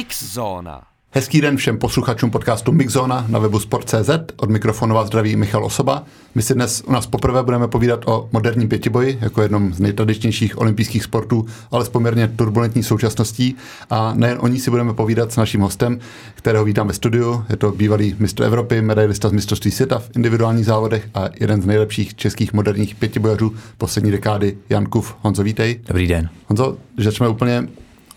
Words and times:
Mixzóna. 0.00 0.82
Hezký 1.10 1.40
den 1.40 1.56
všem 1.56 1.78
posluchačům 1.78 2.30
podcastu 2.30 2.72
Mixzona 2.72 3.26
na 3.28 3.38
webu 3.38 3.60
Sport.cz. 3.60 4.10
Od 4.36 4.50
mikrofonu 4.50 4.94
vás 4.94 5.06
zdraví 5.06 5.36
Michal 5.36 5.64
Osoba. 5.64 6.04
My 6.34 6.42
si 6.42 6.54
dnes 6.54 6.82
u 6.86 6.92
nás 6.92 7.06
poprvé 7.06 7.42
budeme 7.42 7.68
povídat 7.68 8.00
o 8.06 8.28
moderním 8.32 8.68
pětiboji, 8.68 9.18
jako 9.20 9.42
jednom 9.42 9.74
z 9.74 9.80
nejtradičnějších 9.80 10.58
olympijských 10.58 11.04
sportů, 11.04 11.46
ale 11.70 11.84
s 11.84 11.88
poměrně 11.88 12.28
turbulentní 12.28 12.82
současností. 12.82 13.56
A 13.90 14.14
nejen 14.14 14.38
o 14.40 14.48
ní 14.48 14.58
si 14.58 14.70
budeme 14.70 14.94
povídat 14.94 15.32
s 15.32 15.36
naším 15.36 15.60
hostem, 15.60 16.00
kterého 16.34 16.64
vítám 16.64 16.88
ve 16.88 16.94
studiu. 16.94 17.44
Je 17.48 17.56
to 17.56 17.72
bývalý 17.72 18.16
mistr 18.18 18.42
Evropy, 18.42 18.82
medailista 18.82 19.28
z 19.28 19.32
mistrovství 19.32 19.70
světa 19.70 19.98
v 19.98 20.10
individuálních 20.16 20.66
závodech 20.66 21.08
a 21.14 21.28
jeden 21.40 21.62
z 21.62 21.66
nejlepších 21.66 22.14
českých 22.14 22.52
moderních 22.52 22.94
pětibojařů 22.94 23.54
poslední 23.78 24.10
dekády, 24.10 24.56
Jan 24.68 24.86
Kuf. 24.86 25.14
Honzo, 25.20 25.42
vítej. 25.42 25.80
Dobrý 25.86 26.06
den. 26.06 26.28
Honzo, 26.48 26.76
začneme 26.98 27.30
úplně 27.30 27.68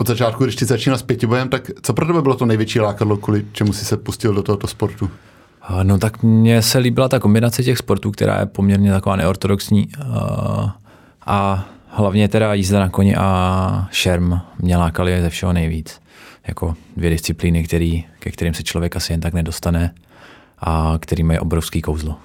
od 0.03 0.07
začátku, 0.07 0.43
když 0.43 0.55
ty 0.55 0.65
začínal 0.65 0.97
s 0.97 1.03
pětibojem, 1.03 1.49
tak 1.49 1.71
co 1.81 1.93
pro 1.93 2.05
tebe 2.05 2.21
bylo 2.21 2.35
to 2.35 2.45
největší 2.45 2.79
lákadlo, 2.79 3.17
kvůli 3.17 3.45
čemu 3.51 3.73
jsi 3.73 3.85
se 3.85 3.97
pustil 3.97 4.33
do 4.33 4.43
tohoto 4.43 4.67
sportu? 4.67 5.09
No 5.83 5.97
tak 5.97 6.23
mně 6.23 6.61
se 6.61 6.77
líbila 6.77 7.09
ta 7.09 7.19
kombinace 7.19 7.63
těch 7.63 7.77
sportů, 7.77 8.11
která 8.11 8.39
je 8.39 8.45
poměrně 8.45 8.91
taková 8.91 9.15
neortodoxní 9.15 9.87
a 11.25 11.65
hlavně 11.87 12.27
teda 12.27 12.53
jízda 12.53 12.79
na 12.79 12.89
koni 12.89 13.15
a 13.15 13.87
šerm 13.91 14.39
mě 14.59 14.77
lákaly 14.77 15.21
ze 15.21 15.29
všeho 15.29 15.53
nejvíc. 15.53 16.01
Jako 16.47 16.75
dvě 16.97 17.09
disciplíny, 17.09 17.63
který, 17.63 18.05
ke 18.19 18.31
kterým 18.31 18.53
se 18.53 18.63
člověk 18.63 18.95
asi 18.95 19.13
jen 19.13 19.21
tak 19.21 19.33
nedostane 19.33 19.93
a 20.59 20.93
který 20.99 21.23
mají 21.23 21.39
obrovský 21.39 21.81
kouzlo. 21.81 22.15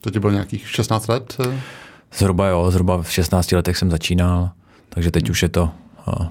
To 0.00 0.10
ti 0.10 0.20
bylo 0.20 0.32
nějakých 0.32 0.68
16 0.68 1.08
let? 1.08 1.36
Zhruba 2.14 2.46
jo, 2.46 2.70
zhruba 2.70 3.02
v 3.02 3.12
16 3.12 3.52
letech 3.52 3.76
jsem 3.76 3.90
začínal, 3.90 4.50
takže 4.88 5.10
teď 5.10 5.30
už 5.30 5.42
je 5.42 5.48
to 5.48 5.70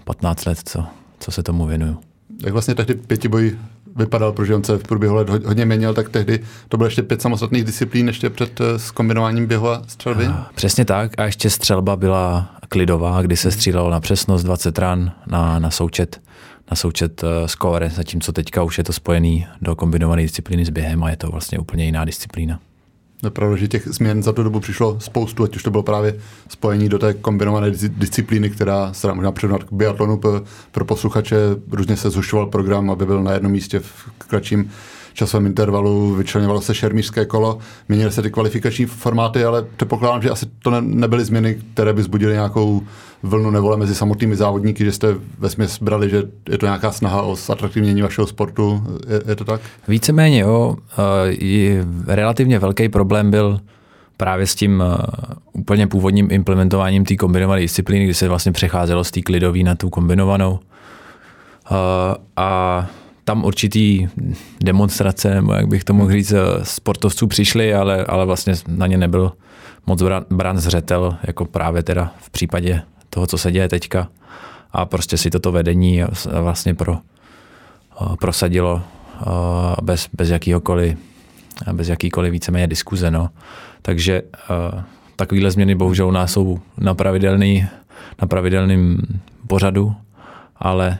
15 0.03 0.45
let, 0.45 0.59
co, 0.65 0.85
co 1.19 1.31
se 1.31 1.43
tomu 1.43 1.65
věnuju. 1.65 1.97
Jak 2.43 2.53
vlastně 2.53 2.75
tehdy 2.75 2.95
pětiboj 2.95 3.57
vypadal, 3.95 4.31
protože 4.31 4.55
on 4.55 4.63
se 4.63 4.77
v 4.77 4.83
průběhu 4.83 5.15
let 5.15 5.29
hodně 5.29 5.65
měnil, 5.65 5.93
tak 5.93 6.09
tehdy 6.09 6.39
to 6.69 6.77
bylo 6.77 6.87
ještě 6.87 7.03
pět 7.03 7.21
samostatných 7.21 7.63
disciplín 7.63 8.07
ještě 8.07 8.29
před 8.29 8.61
skombinováním 8.77 9.43
eh, 9.43 9.47
běhu 9.47 9.69
a 9.69 9.81
střelby? 9.87 10.27
Přesně 10.55 10.85
tak 10.85 11.11
a 11.19 11.25
ještě 11.25 11.49
střelba 11.49 11.95
byla 11.95 12.55
klidová, 12.69 13.21
kdy 13.21 13.37
se 13.37 13.51
střílelo 13.51 13.89
na 13.89 13.99
přesnost 13.99 14.43
20 14.43 14.79
ran 14.79 15.11
na, 15.27 15.59
na 15.59 15.71
součet 15.71 16.21
na 16.71 16.75
součet 16.75 17.23
uh, 17.23 17.29
skóre, 17.45 17.89
zatímco 17.89 18.31
teďka 18.31 18.63
už 18.63 18.77
je 18.77 18.83
to 18.83 18.93
spojený 18.93 19.47
do 19.61 19.75
kombinované 19.75 20.21
disciplíny 20.21 20.65
s 20.65 20.69
během 20.69 21.03
a 21.03 21.09
je 21.09 21.17
to 21.17 21.27
vlastně 21.27 21.59
úplně 21.59 21.85
jiná 21.85 22.05
disciplína. 22.05 22.59
Je 23.23 23.29
pravda, 23.29 23.55
že 23.55 23.67
těch 23.67 23.87
změn 23.87 24.23
za 24.23 24.31
tu 24.31 24.43
dobu 24.43 24.59
přišlo 24.59 24.99
spoustu, 24.99 25.43
ať 25.43 25.55
už 25.55 25.63
to 25.63 25.71
bylo 25.71 25.83
právě 25.83 26.19
spojení 26.49 26.89
do 26.89 26.99
té 26.99 27.13
kombinované 27.13 27.71
disciplíny, 27.87 28.49
která 28.49 28.93
se 28.93 29.07
dá 29.07 29.13
možná 29.13 29.31
přednat 29.31 29.63
k 29.63 29.73
biatlonu 29.73 30.21
pro 30.71 30.85
posluchače. 30.85 31.37
Různě 31.71 31.97
se 31.97 32.09
zhušoval 32.09 32.47
program, 32.47 32.91
aby 32.91 33.05
byl 33.05 33.23
na 33.23 33.31
jednom 33.31 33.51
místě 33.51 33.79
v 33.79 34.09
kratším 34.17 34.71
časovém 35.15 35.45
intervalu, 35.45 36.15
vyčlenovalo 36.15 36.61
se 36.61 36.75
šermířské 36.75 37.25
kolo, 37.25 37.57
měnily 37.89 38.11
se 38.11 38.21
ty 38.21 38.31
kvalifikační 38.31 38.85
formáty, 38.85 39.43
ale 39.43 39.65
předpokládám, 39.77 40.21
že 40.21 40.29
asi 40.29 40.45
to 40.59 40.71
ne, 40.71 40.81
nebyly 40.81 41.25
změny, 41.25 41.57
které 41.73 41.93
by 41.93 42.03
zbudily 42.03 42.33
nějakou 42.33 42.81
vlnu 43.23 43.51
nevole 43.51 43.77
mezi 43.77 43.95
samotnými 43.95 44.35
závodníky, 44.35 44.85
že 44.85 44.91
jste 44.91 45.15
ve 45.39 45.49
směs 45.49 45.79
brali, 45.79 46.09
že 46.09 46.23
je 46.49 46.57
to 46.57 46.65
nějaká 46.65 46.91
snaha 46.91 47.21
o 47.21 47.35
zatraktivnění 47.35 48.01
vašeho 48.01 48.27
sportu. 48.27 48.83
Je, 49.09 49.21
je 49.27 49.35
to 49.35 49.45
tak? 49.45 49.61
Víceméně, 49.87 50.39
jo. 50.39 50.75
Uh, 50.97 52.05
relativně 52.07 52.59
velký 52.59 52.89
problém 52.89 53.31
byl 53.31 53.59
právě 54.17 54.47
s 54.47 54.55
tím 54.55 54.83
uh, 54.87 54.95
úplně 55.53 55.87
původním 55.87 56.31
implementováním 56.31 57.05
té 57.05 57.15
kombinované 57.15 57.61
disciplíny, 57.61 58.05
kdy 58.05 58.13
se 58.13 58.27
vlastně 58.27 58.51
přecházelo 58.51 59.03
z 59.03 59.11
té 59.11 59.21
klidové 59.21 59.59
na 59.59 59.75
tu 59.75 59.89
kombinovanou. 59.89 60.51
Uh, 60.51 60.57
a 62.35 62.87
tam 63.25 63.45
určitý 63.45 64.07
demonstrace, 64.63 65.35
nebo 65.35 65.53
jak 65.53 65.67
bych 65.67 65.83
to 65.83 65.93
mohl 65.93 66.11
říct, 66.11 66.33
sportovců 66.63 67.27
přišli, 67.27 67.73
ale, 67.73 68.05
ale 68.05 68.25
vlastně 68.25 68.53
na 68.67 68.87
ně 68.87 68.97
nebyl 68.97 69.31
moc 69.87 70.03
brán 70.29 70.57
zřetel, 70.57 71.17
jako 71.23 71.45
právě 71.45 71.83
teda 71.83 72.11
v 72.17 72.29
případě 72.29 72.81
toho, 73.09 73.27
co 73.27 73.37
se 73.37 73.51
děje 73.51 73.69
teďka. 73.69 74.07
A 74.71 74.85
prostě 74.85 75.17
si 75.17 75.29
toto 75.29 75.51
vedení 75.51 76.03
vlastně 76.41 76.73
pro, 76.75 76.97
prosadilo 78.19 78.81
bez, 79.81 80.09
bez 80.13 80.29
jakýhokoliv 80.29 80.97
bez 81.73 81.89
jakýkoliv 81.89 82.31
víceméně 82.31 82.67
diskuze. 82.67 83.11
No. 83.11 83.29
Takže 83.81 84.21
takovéhle 85.15 85.51
změny 85.51 85.75
bohužel 85.75 86.07
u 86.07 86.11
nás 86.11 86.31
jsou 86.31 86.59
na, 86.77 86.95
pravidelný, 86.95 87.67
na 88.21 88.27
pravidelným 88.27 89.01
pořadu, 89.47 89.95
ale 90.57 90.97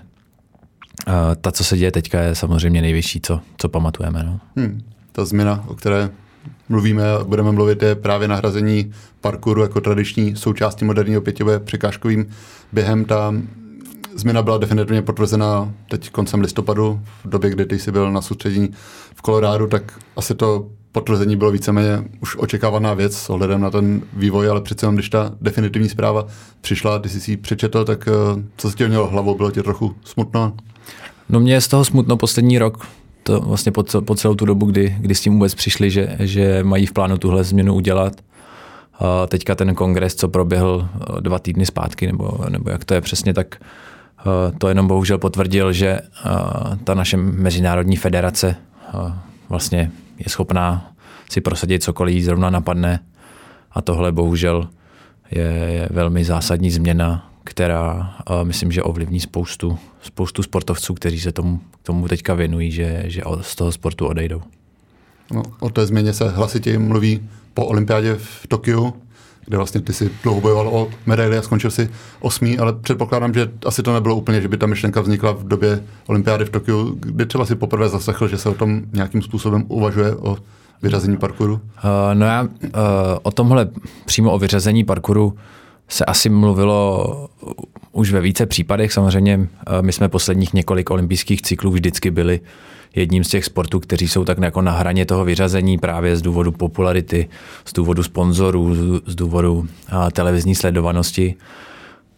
ta, 1.42 1.52
co 1.52 1.64
se 1.64 1.78
děje 1.78 1.92
teďka, 1.92 2.22
je 2.22 2.36
samozřejmě 2.36 2.82
nejvyšší, 2.82 3.22
co, 3.22 3.40
co 3.58 3.70
pamatujeme. 3.70 4.24
No. 4.24 4.40
Hmm. 4.56 4.82
Ta 5.12 5.26
změna, 5.26 5.64
o 5.68 5.76
které 5.76 6.10
mluvíme 6.70 7.12
a 7.12 7.24
budeme 7.24 7.52
mluvit, 7.52 7.84
je 7.84 7.96
právě 7.96 8.28
nahrazení 8.28 8.92
parkouru 9.22 9.62
jako 9.62 9.82
tradiční 9.82 10.36
součástí 10.36 10.86
moderního 10.86 11.22
pětivé 11.22 11.60
překážkovým 11.60 12.26
během. 12.74 13.06
Ta 13.06 13.34
změna 14.16 14.42
byla 14.42 14.58
definitivně 14.58 15.02
potvrzena 15.02 15.74
teď 15.90 16.10
koncem 16.10 16.42
listopadu, 16.42 17.02
v 17.26 17.30
době, 17.30 17.50
kdy 17.50 17.66
ty 17.66 17.80
jsi 17.80 17.92
byl 17.92 18.12
na 18.12 18.22
soustředění 18.22 18.70
v 19.16 19.22
Kolorádu, 19.22 19.68
tak 19.68 20.00
asi 20.16 20.36
to 20.36 20.70
potvrzení 20.92 21.36
bylo 21.36 21.52
víceméně 21.52 22.04
už 22.22 22.36
očekávaná 22.38 22.94
věc 22.94 23.18
s 23.18 23.30
ohledem 23.30 23.62
na 23.62 23.70
ten 23.70 24.02
vývoj, 24.14 24.50
ale 24.50 24.62
přece 24.62 24.86
jenom, 24.86 24.96
když 24.96 25.10
ta 25.10 25.32
definitivní 25.42 25.90
zpráva 25.90 26.28
přišla, 26.62 26.98
když 26.98 27.12
jsi 27.12 27.22
si 27.22 27.32
ji 27.32 27.38
přečetl, 27.38 27.86
tak 27.86 28.08
eh, 28.08 28.44
co 28.58 28.72
se 28.72 28.78
ti 28.78 28.88
mělo 28.88 29.08
hlavou? 29.08 29.36
Bylo 29.36 29.52
ti 29.52 29.64
trochu 29.64 29.96
smutno? 30.04 30.54
No 31.30 31.40
mě 31.40 31.53
je 31.53 31.62
z 31.62 31.68
toho 31.68 31.86
smutno 31.86 32.18
poslední 32.18 32.59
rok, 32.59 32.88
to 33.24 33.40
vlastně 33.41 33.72
po, 33.72 33.84
po 34.06 34.16
celou 34.16 34.36
tu 34.36 34.46
dobu, 34.46 34.66
kdy, 34.66 34.96
kdy 35.00 35.16
s 35.16 35.22
tím 35.22 35.34
vůbec 35.34 35.56
přišli, 35.56 35.91
že, 35.91 36.16
že 36.19 36.63
mají 36.63 36.86
v 36.86 36.94
plánu 36.94 37.18
tuhle 37.18 37.44
změnu 37.44 37.74
udělat. 37.74 38.13
A 39.00 39.28
teďka 39.28 39.56
ten 39.56 39.75
kongres, 39.75 40.16
co 40.16 40.28
proběhl 40.28 40.90
eh, 41.18 41.22
dva 41.22 41.40
týdny 41.40 41.66
zpátky, 41.66 42.08
nebo, 42.08 42.38
nebo 42.50 42.69
jak 42.69 42.85
to 42.85 42.94
je 42.94 43.02
přesně, 43.02 43.34
tak 43.34 43.56
eh, 43.62 44.58
to 44.58 44.68
jenom 44.68 44.88
bohužel 44.88 45.18
potvrdil, 45.18 45.74
že 45.74 45.88
eh, 45.88 46.02
ta 46.84 46.94
naše 46.94 47.18
mezinárodní 47.18 47.96
federace 47.96 48.56
vlastně 49.50 49.91
je 50.19 50.30
schopná 50.30 50.91
si 51.30 51.41
prosadit 51.41 51.84
cokoliv 51.84 52.24
zrovna 52.24 52.50
napadne 52.50 53.00
a 53.72 53.81
tohle 53.81 54.12
bohužel 54.12 54.69
je, 55.31 55.41
je 55.44 55.90
velmi 55.91 56.24
zásadní 56.24 56.72
změna, 56.72 57.30
která 57.46 58.16
uh, 58.30 58.44
myslím, 58.44 58.72
že 58.72 58.84
ovlivní 58.84 59.20
spoustu, 59.20 59.78
spoustu 60.02 60.44
sportovců, 60.44 60.94
kteří 60.94 61.20
se 61.20 61.32
tomu, 61.32 61.60
tomu 61.84 62.08
teďka 62.08 62.34
věnují, 62.34 62.72
že, 62.72 63.04
že 63.06 63.22
z 63.42 63.56
toho 63.56 63.72
sportu 63.72 64.08
odejdou. 64.08 64.42
No, 65.34 65.44
o 65.60 65.70
té 65.70 65.86
změně 65.86 66.14
se 66.14 66.30
hlasitě 66.30 66.80
mluví 66.80 67.30
po 67.54 67.66
olympiádě 67.66 68.16
v 68.16 68.48
Tokiu, 68.48 68.94
kde 69.46 69.58
vlastně 69.58 69.82
ty 69.82 69.94
si 69.94 70.12
dlouho 70.24 70.42
bojoval 70.42 70.68
o 70.68 70.90
medaily 71.06 71.38
a 71.38 71.42
skončil 71.42 71.72
si 71.72 71.90
osmý, 72.20 72.58
ale 72.58 72.74
předpokládám, 72.74 73.34
že 73.34 73.52
asi 73.66 73.84
to 73.84 73.94
nebylo 73.94 74.16
úplně, 74.16 74.42
že 74.42 74.48
by 74.48 74.58
ta 74.58 74.66
myšlenka 74.66 75.02
vznikla 75.02 75.32
v 75.32 75.44
době 75.44 75.84
olympiády 76.08 76.46
v 76.46 76.50
Tokiu, 76.50 76.98
kdy 77.00 77.26
třeba 77.26 77.46
si 77.46 77.56
poprvé 77.56 77.90
zaslechl, 77.90 78.28
že 78.28 78.38
se 78.38 78.50
o 78.50 78.54
tom 78.54 78.82
nějakým 78.94 79.22
způsobem 79.22 79.66
uvažuje 79.68 80.16
o 80.16 80.38
vyřazení 80.82 81.18
parkouru? 81.18 81.54
Uh, 81.54 81.60
no 82.14 82.26
já 82.26 82.42
uh, 82.42 82.50
o 83.24 83.32
tomhle 83.32 83.68
přímo 84.06 84.32
o 84.32 84.40
vyřazení 84.40 84.84
parkouru 84.84 85.38
se 85.88 86.06
asi 86.06 86.29
mluvilo 86.29 87.29
už 87.91 88.12
ve 88.12 88.22
více 88.22 88.46
případech. 88.46 88.94
Samozřejmě 88.94 89.40
eh, 89.68 89.81
my 89.81 89.94
jsme 89.94 90.09
posledních 90.09 90.53
několik 90.53 90.91
olympijských 90.91 91.41
cyklů 91.41 91.72
vždycky 91.72 92.12
byli 92.12 92.40
jedním 92.96 93.23
z 93.23 93.28
těch 93.28 93.46
sportů, 93.46 93.79
kteří 93.79 94.07
jsou 94.07 94.25
tak 94.25 94.38
jako 94.38 94.62
na 94.62 94.72
hraně 94.72 95.06
toho 95.06 95.25
vyřazení 95.25 95.78
právě 95.78 96.18
z 96.18 96.22
důvodu 96.22 96.51
popularity, 96.51 97.29
z 97.66 97.73
důvodu 97.73 98.03
sponzorů, 98.03 98.76
z 99.05 99.16
důvodu 99.16 99.67
eh, 99.90 100.11
televizní 100.11 100.55
sledovanosti. 100.55 101.35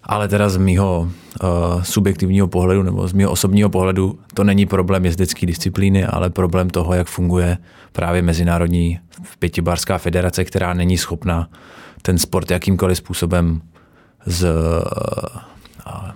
Ale 0.10 0.28
teda 0.28 0.50
z 0.50 0.58
mýho 0.58 1.00
uh, 1.44 1.84
subjektivního 1.84 2.48
pohledu 2.48 2.84
nebo 2.84 3.08
z 3.08 3.14
mého 3.14 3.32
osobního 3.32 3.70
pohledu 3.70 4.20
to 4.34 4.44
není 4.44 4.66
problém 4.66 5.06
jezdecké 5.06 5.46
disciplíny, 5.46 6.06
ale 6.06 6.30
problém 6.30 6.70
toho, 6.70 6.94
jak 6.94 7.08
funguje 7.08 7.58
právě 7.92 8.22
Mezinárodní 8.22 9.00
pětibárská 9.40 9.98
federace, 9.98 10.46
která 10.46 10.74
není 10.74 10.98
schopná 10.98 11.50
ten 12.08 12.18
sport 12.18 12.52
jakýmkoliv 12.52 12.98
způsobem 12.98 13.62
z, 14.26 14.48
a, 15.86 16.16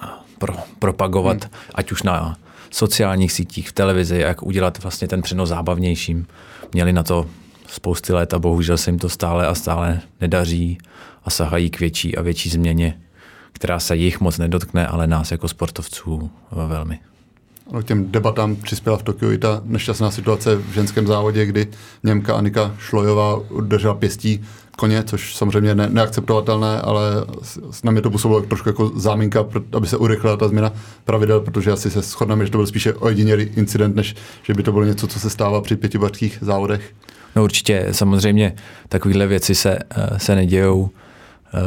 a, 0.00 0.24
pro, 0.38 0.54
propagovat, 0.78 1.44
hmm. 1.44 1.52
ať 1.74 1.92
už 1.92 2.02
na 2.02 2.36
sociálních 2.70 3.32
sítích, 3.32 3.68
v 3.68 3.72
televizi, 3.72 4.18
jak 4.18 4.42
udělat 4.42 4.82
vlastně 4.82 5.08
ten 5.08 5.22
přenos 5.22 5.48
zábavnějším. 5.48 6.26
Měli 6.72 6.92
na 6.92 7.02
to 7.02 7.26
spousty 7.66 8.12
let 8.12 8.34
a 8.34 8.38
bohužel 8.38 8.78
se 8.78 8.90
jim 8.90 8.98
to 8.98 9.08
stále 9.08 9.46
a 9.46 9.54
stále 9.54 10.00
nedaří 10.20 10.78
a 11.24 11.30
sahají 11.30 11.70
k 11.70 11.80
větší 11.80 12.16
a 12.16 12.22
větší 12.22 12.50
změně, 12.50 13.00
která 13.52 13.80
se 13.80 13.96
jich 13.96 14.20
moc 14.20 14.38
nedotkne, 14.38 14.86
ale 14.86 15.06
nás 15.06 15.30
jako 15.30 15.48
sportovců 15.48 16.30
velmi. 16.52 16.98
No, 17.72 17.82
těm 17.82 18.10
debatám 18.10 18.56
přispěla 18.56 18.96
v 18.96 19.02
Tokiu 19.02 19.32
i 19.32 19.38
ta 19.38 19.60
nešťastná 19.64 20.10
situace 20.10 20.56
v 20.56 20.72
ženském 20.72 21.06
závodě, 21.06 21.46
kdy 21.46 21.66
Němka 22.02 22.34
Anika 22.34 22.74
Šlojová 22.78 23.36
udržela 23.36 23.94
pěstí 23.94 24.44
koně, 24.76 25.02
což 25.02 25.36
samozřejmě 25.36 25.74
ne, 25.74 25.88
neakceptovatelné, 25.90 26.80
ale 26.80 27.02
na 27.84 27.92
mě 27.92 28.02
to 28.02 28.10
působilo 28.10 28.40
trošku 28.40 28.68
jako 28.68 28.92
záminka, 28.96 29.46
aby 29.72 29.86
se 29.86 29.96
urychlila 29.96 30.36
ta 30.36 30.48
změna 30.48 30.72
pravidel, 31.04 31.40
protože 31.40 31.72
asi 31.72 31.90
se 31.90 32.00
shodneme, 32.00 32.44
že 32.44 32.52
to 32.52 32.58
byl 32.58 32.66
spíše 32.66 32.94
ojedinělý 32.94 33.42
incident, 33.42 33.96
než 33.96 34.16
že 34.42 34.54
by 34.54 34.62
to 34.62 34.72
bylo 34.72 34.84
něco, 34.84 35.06
co 35.06 35.20
se 35.20 35.30
stává 35.30 35.60
při 35.60 35.76
pětibarských 35.76 36.38
závodech. 36.40 36.92
No 37.36 37.44
určitě, 37.44 37.88
samozřejmě 37.92 38.54
takovéhle 38.88 39.26
věci 39.26 39.54
se, 39.54 39.78
eh, 39.90 40.18
se 40.18 40.34
nedějou. 40.34 40.90
Eh, 41.54 41.58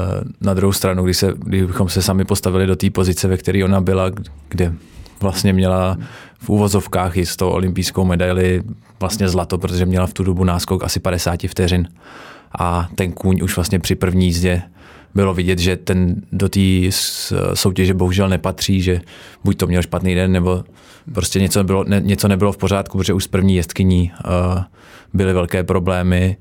na 0.41 0.53
druhou 0.53 0.73
stranu, 0.73 1.03
když 1.03 1.17
se, 1.17 1.33
kdybychom 1.37 1.89
se 1.89 2.01
sami 2.01 2.25
postavili 2.25 2.67
do 2.67 2.75
té 2.75 2.89
pozice, 2.89 3.27
ve 3.27 3.37
které 3.37 3.63
ona 3.63 3.81
byla, 3.81 4.11
kde 4.49 4.73
vlastně 5.21 5.53
měla 5.53 5.97
v 6.39 6.49
úvozovkách 6.49 7.17
i 7.17 7.25
s 7.25 7.35
tou 7.35 7.49
olympijskou 7.49 8.05
medaili 8.05 8.63
vlastně 8.99 9.29
zlato, 9.29 9.57
protože 9.57 9.85
měla 9.85 10.07
v 10.07 10.13
tu 10.13 10.23
dobu 10.23 10.43
náskok 10.43 10.83
asi 10.83 10.99
50 10.99 11.39
vteřin. 11.47 11.87
A 12.59 12.89
ten 12.95 13.11
kůň 13.11 13.39
už 13.43 13.55
vlastně 13.55 13.79
při 13.79 13.95
první 13.95 14.25
jízdě 14.25 14.61
bylo 15.15 15.33
vidět, 15.33 15.59
že 15.59 15.77
ten 15.77 16.15
do 16.31 16.49
té 16.49 16.59
soutěže 17.53 17.93
bohužel 17.93 18.29
nepatří, 18.29 18.81
že 18.81 19.01
buď 19.43 19.57
to 19.57 19.67
měl 19.67 19.81
špatný 19.81 20.15
den, 20.15 20.31
nebo 20.31 20.63
prostě 21.13 21.39
něco 21.39 21.59
nebylo, 21.59 21.83
ne, 21.83 22.01
něco 22.03 22.27
nebylo 22.27 22.51
v 22.51 22.57
pořádku, 22.57 22.97
protože 22.97 23.13
už 23.13 23.23
z 23.23 23.27
první 23.27 23.55
jezdkyní 23.55 24.11
uh, 24.25 24.63
byly 25.13 25.33
velké 25.33 25.63
problémy. 25.63 26.37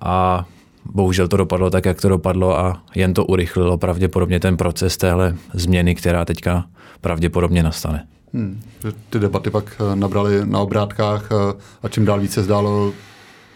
A 0.00 0.44
bohužel 0.84 1.28
to 1.28 1.36
dopadlo 1.36 1.70
tak, 1.70 1.84
jak 1.84 2.00
to 2.00 2.08
dopadlo 2.08 2.58
a 2.58 2.82
jen 2.94 3.14
to 3.14 3.24
urychlilo 3.24 3.78
pravděpodobně 3.78 4.40
ten 4.40 4.56
proces 4.56 4.96
téhle 4.96 5.36
změny, 5.54 5.94
která 5.94 6.24
teďka 6.24 6.64
pravděpodobně 7.00 7.62
nastane. 7.62 8.06
Hmm. 8.34 8.60
Ty 9.10 9.18
debaty 9.18 9.50
pak 9.50 9.64
eh, 9.80 9.96
nabraly 9.96 10.40
na 10.44 10.60
obrátkách 10.60 11.28
eh, 11.32 11.58
a 11.82 11.88
čím 11.88 12.04
dál 12.04 12.20
více 12.20 12.42
zdálo 12.42 12.92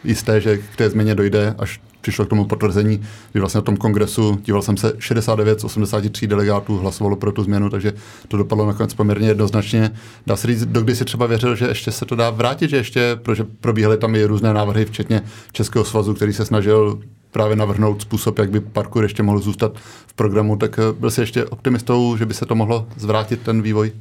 jisté, 0.05 0.41
že 0.41 0.57
k 0.57 0.77
té 0.77 0.91
změně 0.91 1.15
dojde, 1.15 1.55
až 1.59 1.81
přišlo 2.05 2.27
k 2.27 2.29
tomu 2.29 2.45
potvrzení, 2.45 3.01
kdy 3.33 3.41
vlastně 3.41 3.59
na 3.59 3.63
tom 3.63 3.77
kongresu, 3.77 4.41
díval 4.45 4.63
jsem 4.63 4.77
se, 4.77 4.93
69 4.99 5.61
z 5.61 5.65
83 5.65 6.27
delegátů 6.27 6.79
hlasovalo 6.79 7.17
pro 7.17 7.33
tu 7.33 7.43
změnu, 7.43 7.71
takže 7.71 7.93
to 8.29 8.37
dopadlo 8.37 8.67
nakonec 8.67 8.95
poměrně 8.95 9.29
jednoznačně. 9.29 9.91
Dá 10.27 10.37
se 10.37 10.47
říct, 10.47 10.65
dokdy 10.65 10.97
si 10.97 11.05
třeba 11.05 11.27
věřil, 11.27 11.57
že 11.57 11.67
ještě 11.67 11.93
se 11.93 12.05
to 12.05 12.17
dá 12.17 12.31
vrátit, 12.31 12.71
že 12.71 12.77
ještě, 12.77 13.17
protože 13.23 13.45
probíhaly 13.45 13.97
tam 13.99 14.15
i 14.15 14.25
různé 14.25 14.55
návrhy, 14.55 14.85
včetně 14.85 15.23
Českého 15.53 15.85
svazu, 15.85 16.15
který 16.15 16.33
se 16.33 16.45
snažil 16.45 17.01
právě 17.35 17.57
navrhnout 17.57 18.03
způsob, 18.03 18.39
jak 18.39 18.51
by 18.51 18.61
parkour 18.61 19.03
ještě 19.03 19.23
mohl 19.23 19.39
zůstat 19.39 19.73
v 20.07 20.15
programu, 20.15 20.57
tak 20.57 20.79
eh, 20.79 20.93
byl 20.93 21.11
jsi 21.11 21.21
ještě 21.21 21.45
optimistou, 21.45 22.17
že 22.17 22.27
by 22.27 22.35
se 22.35 22.47
to 22.47 22.55
mohlo 22.55 22.87
zvrátit, 22.97 23.41
ten 23.43 23.63
vývoj? 23.63 23.93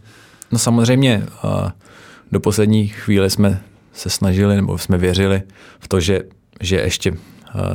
No 0.51 0.59
samozřejmě, 0.59 1.25
do 2.31 2.39
poslední 2.39 2.87
chvíle 2.87 3.29
jsme 3.29 3.61
se 3.93 4.09
snažili, 4.09 4.55
nebo 4.55 4.77
jsme 4.77 4.97
věřili 4.97 5.41
v 5.79 5.87
to, 5.87 5.99
že, 5.99 6.21
že 6.61 6.75
ještě 6.75 7.13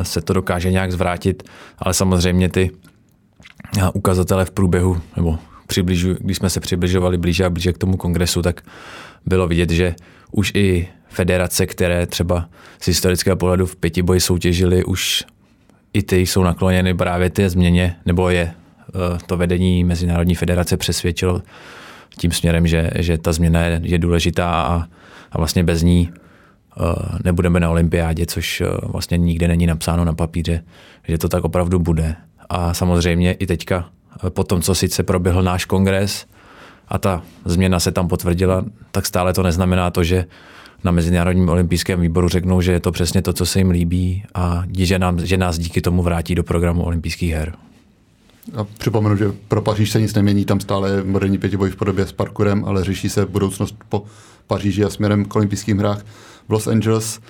se 0.03 0.21
to 0.21 0.33
dokáže 0.33 0.71
nějak 0.71 0.93
zvrátit, 0.93 1.43
ale 1.79 1.95
samozřejmě 1.95 2.49
ty 2.49 2.71
ukazatele 3.95 4.45
v 4.45 4.51
průběhu, 4.51 5.01
nebo 5.17 5.39
přibližu, 5.67 6.17
když 6.21 6.37
jsme 6.37 6.51
se 6.51 6.61
přibližovali 6.61 7.19
blíže 7.19 7.45
a 7.45 7.51
blíže 7.51 7.73
k 7.73 7.79
tomu 7.79 7.97
kongresu, 7.97 8.43
tak 8.43 8.63
bylo 9.27 9.49
vidět, 9.49 9.71
že 9.71 9.95
už 10.33 10.53
i 10.55 10.89
federace, 11.09 11.67
které 11.67 12.07
třeba 12.07 12.49
z 12.81 12.87
historického 12.87 13.37
pohledu 13.37 13.67
v 13.67 13.77
pětiboji 13.77 14.21
soutěžili, 14.21 14.85
už 14.85 15.25
i 15.93 16.03
ty 16.03 16.17
jsou 16.17 16.43
nakloněny 16.43 16.95
právě 16.95 17.31
té 17.31 17.51
změně, 17.51 17.97
nebo 18.07 18.31
je 18.31 18.43
e, 18.43 18.55
to 19.27 19.37
vedení 19.37 19.85
Mezinárodní 19.85 20.35
federace 20.35 20.77
přesvědčilo 20.77 21.43
tím 22.19 22.33
směrem, 22.33 22.67
že, 22.67 22.91
že 22.99 23.19
ta 23.19 23.33
změna 23.33 23.61
je, 23.61 23.81
je 23.83 23.99
důležitá 23.99 24.63
a, 24.63 24.87
a 25.33 25.39
vlastně 25.39 25.65
bez 25.65 25.83
ní 25.83 26.11
uh, 26.81 26.87
nebudeme 27.25 27.61
na 27.61 27.71
olympiádě, 27.71 28.27
což 28.27 28.61
uh, 28.61 28.91
vlastně 28.93 29.19
nikde 29.19 29.49
není 29.49 29.67
napsáno 29.67 30.05
na 30.05 30.13
papíře, 30.13 30.65
že 31.09 31.19
to 31.19 31.29
tak 31.29 31.45
opravdu 31.45 31.79
bude. 31.79 32.17
A 32.49 32.75
samozřejmě 32.75 33.33
i 33.33 33.47
teďka, 33.47 33.89
po 34.29 34.45
tom, 34.45 34.63
co 34.63 34.75
sice 34.75 35.03
proběhl 35.03 35.43
náš 35.43 35.65
kongres 35.65 36.27
a 36.89 36.99
ta 36.99 37.23
změna 37.45 37.81
se 37.81 37.93
tam 37.93 38.09
potvrdila, 38.09 38.65
tak 38.91 39.07
stále 39.07 39.33
to 39.33 39.43
neznamená 39.43 39.91
to, 39.91 40.05
že 40.05 40.25
na 40.85 40.93
Mezinárodním 40.93 41.49
olympijském 41.49 42.01
výboru 42.01 42.29
řeknou, 42.29 42.61
že 42.61 42.73
je 42.73 42.81
to 42.81 42.93
přesně 42.93 43.23
to, 43.23 43.33
co 43.33 43.47
se 43.47 43.59
jim 43.59 43.71
líbí 43.71 44.25
a 44.35 44.63
že, 44.79 44.99
nám, 44.99 45.27
že 45.27 45.37
nás 45.37 45.59
díky 45.59 45.81
tomu 45.81 46.03
vrátí 46.03 46.35
do 46.35 46.43
programu 46.43 46.83
olympijských 46.83 47.33
her. 47.33 47.55
A 48.57 48.65
připomenu, 48.65 49.17
že 49.17 49.33
pro 49.49 49.63
Paříž 49.63 49.91
se 49.91 50.01
nic 50.01 50.15
nemění, 50.15 50.45
tam 50.45 50.61
stále 50.61 50.91
je 50.91 51.05
moderní 51.05 51.39
pětiboj 51.39 51.71
v 51.71 51.77
podobě 51.77 52.07
s 52.07 52.13
parkurem, 52.13 52.65
ale 52.65 52.85
řeší 52.85 53.09
se 53.09 53.27
budoucnost 53.27 53.77
po 53.89 54.05
Paříži 54.47 54.85
a 54.85 54.91
směrem 54.91 55.25
k 55.25 55.37
olympijským 55.37 55.79
hrách 55.79 56.05
v 56.49 56.53
Los 56.53 56.67
Angeles. 56.67 57.21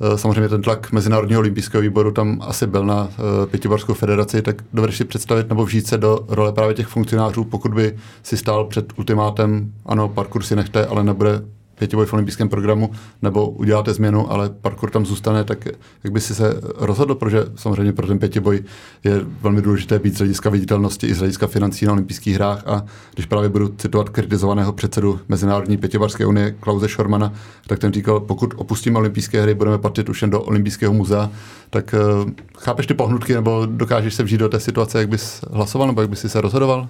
Eh, 0.00 0.18
samozřejmě 0.18 0.48
ten 0.48 0.62
tlak 0.62 0.92
Mezinárodního 0.92 1.40
olympijského 1.40 1.82
výboru 1.82 2.12
tam 2.12 2.38
asi 2.42 2.66
byl 2.66 2.86
na 2.86 3.08
eh, 3.10 3.46
pětibarskou 3.46 3.94
federaci, 3.94 4.42
tak 4.42 4.56
dovedeš 4.72 4.96
si 4.96 5.04
představit 5.04 5.48
nebo 5.48 5.64
vžít 5.64 5.86
se 5.86 5.98
do 5.98 6.18
role 6.28 6.52
právě 6.52 6.74
těch 6.74 6.86
funkcionářů, 6.86 7.44
pokud 7.44 7.74
by 7.74 7.96
si 8.22 8.36
stál 8.36 8.64
před 8.64 8.98
ultimátem, 8.98 9.72
ano, 9.86 10.08
parkour 10.08 10.42
si 10.42 10.56
nechte, 10.56 10.86
ale 10.86 11.04
nebude 11.04 11.42
pětiboj 11.78 12.06
v 12.06 12.12
olympijském 12.12 12.48
programu, 12.48 12.90
nebo 13.22 13.50
uděláte 13.50 13.94
změnu, 13.94 14.32
ale 14.32 14.50
parkour 14.50 14.90
tam 14.90 15.06
zůstane, 15.06 15.44
tak 15.44 15.68
jak 16.04 16.12
by 16.12 16.20
si 16.20 16.34
se 16.34 16.60
rozhodl, 16.76 17.14
protože 17.14 17.44
samozřejmě 17.56 17.92
pro 17.92 18.06
ten 18.06 18.18
pětiboj 18.18 18.62
je 19.04 19.20
velmi 19.40 19.62
důležité 19.62 19.98
být 19.98 20.14
z 20.14 20.18
hlediska 20.18 20.50
viditelnosti 20.50 21.06
i 21.06 21.14
z 21.14 21.18
hlediska 21.18 21.46
financí 21.46 21.86
na 21.86 21.92
olympijských 21.92 22.34
hrách 22.34 22.62
a 22.66 22.84
když 23.14 23.26
právě 23.26 23.48
budu 23.48 23.68
citovat 23.68 24.08
kritizovaného 24.08 24.72
předsedu 24.72 25.20
Mezinárodní 25.28 25.76
pětibarské 25.76 26.26
unie 26.26 26.50
Klause 26.60 26.88
Schormana, 26.88 27.32
tak 27.66 27.78
ten 27.78 27.92
říkal, 27.92 28.20
pokud 28.20 28.54
opustíme 28.56 28.98
olympijské 28.98 29.42
hry, 29.42 29.54
budeme 29.54 29.78
patřit 29.78 30.08
už 30.08 30.22
jen 30.22 30.30
do 30.30 30.42
olympijského 30.42 30.92
muzea, 30.92 31.30
tak 31.70 31.94
uh, 32.24 32.30
chápeš 32.58 32.86
ty 32.86 32.94
pohnutky 32.94 33.34
nebo 33.34 33.66
dokážeš 33.66 34.14
se 34.14 34.22
vžít 34.22 34.40
do 34.40 34.48
té 34.48 34.60
situace, 34.60 34.98
jak 34.98 35.08
bys 35.08 35.40
hlasoval 35.50 35.86
nebo 35.88 36.00
jak 36.00 36.10
bys 36.10 36.20
si 36.20 36.28
se 36.28 36.40
rozhodoval? 36.40 36.88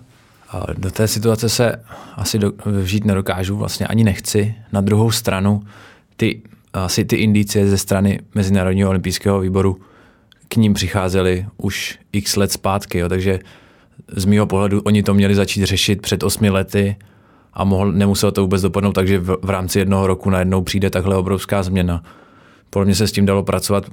Do 0.79 0.91
té 0.91 1.09
situace 1.09 1.49
se 1.49 1.85
asi 2.15 2.39
do, 2.39 2.53
vžít 2.83 3.05
nedokážu, 3.05 3.57
vlastně 3.57 3.87
ani 3.87 4.05
nechci. 4.05 4.55
Na 4.73 4.81
druhou 4.81 5.11
stranu, 5.11 5.63
ty, 6.17 6.43
asi 6.73 7.05
ty 7.05 7.17
indicie 7.17 7.69
ze 7.69 7.79
strany 7.79 8.21
Mezinárodního 8.35 8.91
olympijského 8.91 9.41
výboru 9.41 9.81
k 10.49 10.57
ním 10.57 10.75
přicházely 10.75 11.47
už 11.57 11.99
x 12.13 12.37
let 12.37 12.53
zpátky, 12.53 12.99
jo, 12.99 13.09
takže 13.09 13.39
z 14.17 14.25
mého 14.25 14.47
pohledu 14.47 14.81
oni 14.81 15.03
to 15.03 15.15
měli 15.15 15.35
začít 15.35 15.65
řešit 15.65 16.03
před 16.03 16.23
osmi 16.23 16.51
lety 16.51 16.97
a 17.53 17.65
mohl, 17.65 17.93
nemuselo 17.93 18.33
to 18.33 18.41
vůbec 18.41 18.63
dopadnout, 18.63 18.93
takže 18.93 19.19
v, 19.19 19.37
v 19.43 19.51
rámci 19.51 19.79
jednoho 19.79 20.07
roku 20.07 20.31
najednou 20.31 20.63
přijde 20.63 20.91
takhle 20.91 21.17
obrovská 21.17 21.63
změna. 21.63 22.03
Podle 22.71 22.85
mě 22.85 22.95
se 22.95 23.07
s 23.09 23.13
tím 23.13 23.27
dalo 23.27 23.43
pracovat 23.43 23.85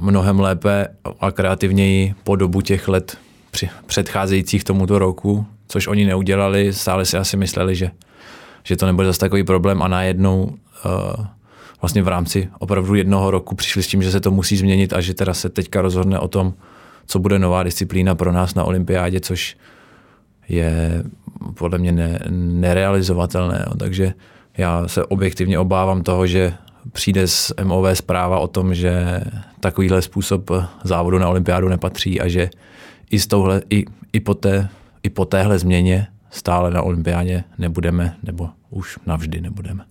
mnohem 0.00 0.40
lépe 0.40 0.88
a 1.20 1.30
kreativněji 1.30 2.14
po 2.24 2.36
dobu 2.36 2.60
těch 2.60 2.88
let 2.88 3.18
při, 3.50 3.68
předcházejících 3.86 4.64
tomuto 4.64 4.98
roku, 4.98 5.46
což 5.68 5.86
oni 5.86 6.04
neudělali, 6.04 6.72
stále 6.72 7.04
si 7.04 7.16
asi 7.16 7.36
mysleli, 7.36 7.74
že, 7.74 7.90
že 8.64 8.76
to 8.76 8.86
nebude 8.86 9.06
zase 9.06 9.20
takový 9.20 9.44
problém 9.44 9.82
a 9.82 9.88
najednou 9.88 10.42
uh, 10.44 11.26
vlastně 11.80 12.02
v 12.02 12.08
rámci 12.08 12.48
opravdu 12.58 12.94
jednoho 12.94 13.30
roku 13.30 13.54
přišli 13.54 13.82
s 13.82 13.86
tím, 13.86 14.02
že 14.02 14.10
se 14.10 14.20
to 14.20 14.30
musí 14.30 14.56
změnit 14.56 14.92
a 14.92 15.00
že 15.00 15.14
teda 15.14 15.34
se 15.34 15.48
teďka 15.48 15.82
rozhodne 15.82 16.18
o 16.18 16.28
tom, 16.28 16.54
co 17.06 17.18
bude 17.18 17.38
nová 17.38 17.62
disciplína 17.62 18.14
pro 18.14 18.32
nás 18.32 18.54
na 18.54 18.64
olympiádě, 18.64 19.20
což 19.20 19.56
je 20.48 21.02
podle 21.54 21.78
mě 21.78 21.92
ne, 21.92 22.18
nerealizovatelné. 22.30 23.64
Jo. 23.66 23.74
Takže 23.78 24.14
já 24.58 24.88
se 24.88 25.04
objektivně 25.04 25.58
obávám 25.58 26.02
toho, 26.02 26.26
že 26.26 26.54
přijde 26.92 27.26
z 27.26 27.52
MOV 27.64 27.86
zpráva 27.94 28.38
o 28.38 28.46
tom, 28.46 28.74
že 28.74 29.20
takovýhle 29.60 30.02
způsob 30.02 30.50
závodu 30.84 31.18
na 31.18 31.28
olympiádu 31.28 31.68
nepatří 31.68 32.20
a 32.20 32.28
že 32.28 32.50
i, 33.10 33.18
z 33.18 33.26
touhle, 33.26 33.62
i, 33.70 33.84
i 34.12 34.20
po 34.20 34.34
té 34.34 34.68
i 35.08 35.10
po 35.10 35.24
téhle 35.24 35.58
změně 35.58 36.06
stále 36.30 36.70
na 36.70 36.82
olympiádě 36.82 37.44
nebudeme, 37.58 38.16
nebo 38.22 38.48
už 38.70 38.98
navždy 39.06 39.40
nebudeme. 39.40 39.84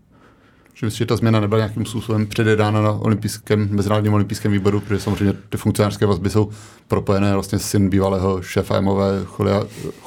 Že 0.74 0.86
myslíš, 0.86 0.98
že 0.98 1.06
ta 1.06 1.16
změna 1.16 1.40
nebyla 1.40 1.60
nějakým 1.60 1.86
způsobem 1.86 2.28
přededána 2.28 2.82
na 2.82 2.92
olympijském, 2.92 3.68
mezinárodním 3.72 4.14
olympijském 4.14 4.52
výboru, 4.52 4.80
protože 4.80 5.00
samozřejmě 5.00 5.34
ty 5.50 5.58
funkcionářské 5.58 6.06
vazby 6.06 6.30
jsou 6.30 6.50
propojené. 6.88 7.34
Vlastně 7.34 7.60
syn 7.60 7.90
bývalého 7.90 8.42
šéfa 8.42 8.82
MOV, 8.82 9.00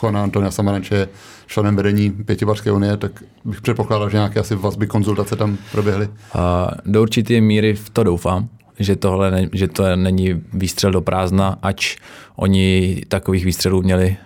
Juana 0.02 0.23
Antonia 0.23 0.50
Samaranče, 0.50 0.95
je 0.95 1.09
členem 1.47 1.76
vedení 1.76 2.11
Pětibarské 2.11 2.73
unie, 2.73 2.97
tak 2.97 3.12
bych 3.45 3.61
předpokládal, 3.61 4.11
že 4.11 4.17
nějaké 4.17 4.40
asi 4.40 4.55
vazby, 4.55 4.87
konzultace 4.87 5.37
tam 5.37 5.59
proběhly. 5.73 6.09
A 6.35 6.71
do 6.87 7.02
určité 7.02 7.40
míry 7.40 7.75
v 7.75 7.90
to 7.90 8.05
doufám, 8.05 8.49
že 8.79 8.97
tohle 8.97 9.31
ne, 9.31 9.49
že 9.52 9.69
to 9.69 9.97
není 9.97 10.43
výstřel 10.52 10.90
do 10.90 11.00
prázdna, 11.00 11.59
ač 11.62 11.97
oni 12.37 13.02
takových 13.09 13.45
výstřelů 13.45 13.83
měli 13.83 14.17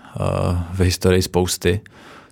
v 0.73 0.80
historii 0.80 1.23
spousty, 1.23 1.80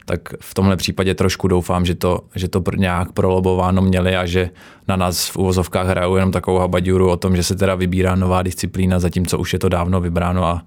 tak 0.05 0.21
v 0.41 0.55
tomhle 0.55 0.77
případě 0.77 1.15
trošku 1.15 1.49
doufám, 1.49 1.87
že 1.87 1.95
to, 1.95 2.21
že 2.35 2.49
to 2.49 2.62
nějak 2.77 3.12
prolobováno 3.12 3.83
měli 3.83 4.17
a 4.17 4.27
že 4.27 4.51
na 4.89 4.97
nás 4.97 5.29
v 5.29 5.37
uvozovkách 5.37 5.87
hrajou 5.87 6.17
jenom 6.17 6.33
takovou 6.33 6.59
habaďuru 6.59 7.11
o 7.11 7.17
tom, 7.17 7.37
že 7.37 7.43
se 7.43 7.57
teda 7.57 7.75
vybírá 7.75 8.15
nová 8.15 8.43
disciplína, 8.43 8.99
zatímco 8.99 9.39
už 9.39 9.53
je 9.53 9.59
to 9.59 9.69
dávno 9.69 10.01
vybráno 10.01 10.45
a, 10.45 10.65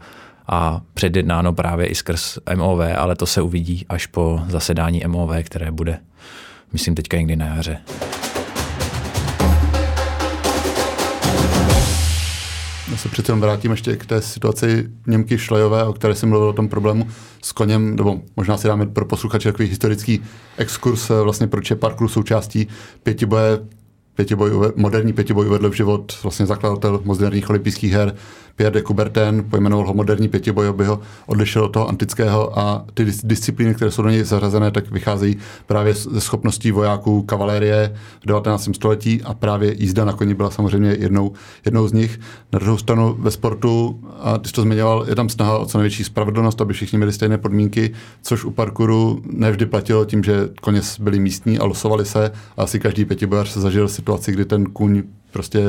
a 0.47 0.81
předjednáno 0.93 1.53
právě 1.53 1.87
i 1.87 1.95
skrz 1.95 2.37
MOV, 2.55 2.79
ale 2.97 3.15
to 3.15 3.25
se 3.25 3.41
uvidí 3.41 3.85
až 3.89 4.05
po 4.05 4.41
zasedání 4.47 5.03
MOV, 5.07 5.29
které 5.43 5.71
bude, 5.71 5.99
myslím, 6.73 6.95
teďka 6.95 7.17
někdy 7.17 7.35
na 7.35 7.45
jaře. 7.45 7.77
Já 12.91 12.97
se 12.97 13.09
přece 13.09 13.33
vrátím 13.33 13.71
ještě 13.71 13.95
k 13.95 14.05
té 14.05 14.21
situaci 14.21 14.89
Němky 15.07 15.37
Šlejové, 15.37 15.83
o 15.83 15.93
které 15.93 16.15
jsem 16.15 16.29
mluvil 16.29 16.47
o 16.47 16.53
tom 16.53 16.69
problému 16.69 17.07
s 17.41 17.51
koněm, 17.51 17.95
nebo 17.95 18.21
možná 18.35 18.57
si 18.57 18.67
dáme 18.67 18.85
pro 18.85 19.05
posluchače 19.05 19.51
takový 19.51 19.69
historický 19.69 20.23
exkurs, 20.57 21.09
vlastně 21.23 21.47
proč 21.47 21.69
je 21.69 21.75
parkour 21.75 22.09
součástí 22.09 22.67
pětiboje 23.03 23.59
pětiboj, 24.15 24.51
moderní 24.75 25.13
pětiboj 25.13 25.47
uvedl 25.47 25.69
v 25.69 25.73
život 25.73 26.13
vlastně 26.23 26.45
zakladatel 26.45 27.01
moderních 27.03 27.49
olympijských 27.49 27.93
her 27.93 28.15
Pierre 28.55 28.73
de 28.73 28.83
Coubertin, 28.83 29.45
pojmenoval 29.49 29.87
ho 29.87 29.93
moderní 29.93 30.27
pětiboj, 30.27 30.67
aby 30.67 30.85
ho 30.85 30.99
odlišil 31.25 31.63
od 31.63 31.67
toho 31.67 31.89
antického 31.89 32.59
a 32.59 32.85
ty 32.93 33.05
disciplíny, 33.23 33.75
které 33.75 33.91
jsou 33.91 34.01
do 34.01 34.09
něj 34.09 34.23
zařazené, 34.23 34.71
tak 34.71 34.91
vycházejí 34.91 35.37
právě 35.67 35.93
ze 35.93 36.21
schopností 36.21 36.71
vojáků 36.71 37.21
kavalérie 37.21 37.95
v 38.23 38.27
19. 38.27 38.69
století 38.75 39.21
a 39.23 39.33
právě 39.33 39.73
jízda 39.77 40.05
na 40.05 40.13
koni 40.13 40.33
byla 40.33 40.51
samozřejmě 40.51 40.95
jednou, 40.99 41.33
jednou 41.65 41.87
z 41.87 41.93
nich. 41.93 42.19
Na 42.53 42.59
druhou 42.59 42.77
stranu 42.77 43.15
ve 43.19 43.31
sportu, 43.31 43.99
a 44.19 44.37
ty 44.37 44.47
jsi 44.47 44.53
to 44.53 44.61
zmiňoval, 44.61 45.05
je 45.09 45.15
tam 45.15 45.29
snaha 45.29 45.57
o 45.57 45.65
co 45.65 45.77
největší 45.77 46.03
spravedlnost, 46.03 46.61
aby 46.61 46.73
všichni 46.73 46.97
měli 46.97 47.13
stejné 47.13 47.37
podmínky, 47.37 47.93
což 48.21 48.45
u 48.45 48.51
parkouru 48.51 49.21
nevždy 49.25 49.65
platilo 49.65 50.05
tím, 50.05 50.23
že 50.23 50.49
koně 50.61 50.81
byli 50.99 51.19
místní 51.19 51.59
a 51.59 51.65
losovali 51.65 52.05
se 52.05 52.31
a 52.57 52.63
asi 52.63 52.79
každý 52.79 53.05
pětibojař 53.05 53.49
se 53.49 53.61
zažil 53.61 53.87
situaci, 54.05 54.31
kdy 54.31 54.45
ten 54.45 54.65
kůň 54.65 55.03
prostě 55.31 55.59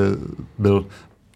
byl 0.58 0.86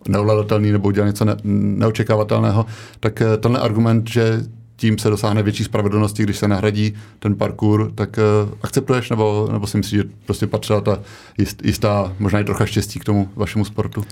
neovladatelný 0.09 0.73
nebo 0.73 0.89
udělal 0.89 1.09
něco 1.09 1.25
ne, 1.25 1.37
neočekávatelného, 1.45 2.67
tak 3.01 3.21
eh, 3.21 3.37
tenhle 3.37 3.61
argument, 3.61 4.11
že 4.11 4.43
tím 4.77 4.99
se 4.99 5.11
dosáhne 5.11 5.43
větší 5.43 5.65
spravedlnosti, 5.65 6.23
když 6.23 6.39
se 6.39 6.49
nahradí 6.49 6.95
ten 7.19 7.35
parkour, 7.35 7.93
tak 7.95 8.19
uh, 8.19 8.55
akceptuješ, 8.63 9.11
nebo, 9.11 9.49
nebo 9.53 9.67
si 9.67 9.77
myslíš, 9.77 10.01
že 10.01 10.09
prostě 10.27 10.47
patřila 10.47 10.81
ta 10.81 10.99
jist, 11.39 11.65
jistá, 11.65 12.13
možná 12.19 12.41
i 12.41 12.45
trocha 12.45 12.67
štěstí 12.67 13.01
k 13.01 13.05
tomu 13.05 13.29
vašemu 13.37 13.65
sportu? 13.65 14.05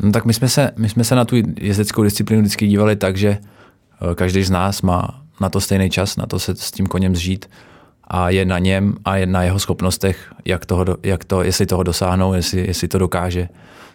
No 0.00 0.12
tak 0.12 0.24
my 0.24 0.34
jsme 0.34 0.48
se, 0.48 0.70
my 0.76 0.88
jsme 0.88 1.04
se 1.04 1.14
na 1.14 1.24
tu 1.24 1.36
jezdeckou 1.60 2.02
disciplínu 2.02 2.42
vždycky 2.42 2.66
dívali 2.66 2.96
tak, 2.96 3.16
že 3.16 3.38
uh, 3.38 4.14
každý 4.14 4.42
z 4.42 4.50
nás 4.50 4.82
má 4.82 5.22
na 5.40 5.48
to 5.48 5.60
stejný 5.60 5.90
čas, 5.90 6.16
na 6.16 6.26
to 6.26 6.38
se 6.38 6.54
s 6.54 6.70
tím 6.70 6.86
koněm 6.86 7.16
zžít 7.16 7.46
a 8.12 8.30
je 8.30 8.44
na 8.44 8.58
něm 8.58 8.94
a 9.04 9.16
je 9.16 9.26
na 9.26 9.42
jeho 9.42 9.58
schopnostech, 9.58 10.32
jak, 10.44 10.66
toho, 10.66 10.84
jak 11.02 11.24
to, 11.24 11.42
jestli 11.42 11.66
toho 11.66 11.82
dosáhnou, 11.82 12.32
jestli, 12.32 12.66
jestli 12.66 12.88
to 12.88 12.98
dokáže. 12.98 13.48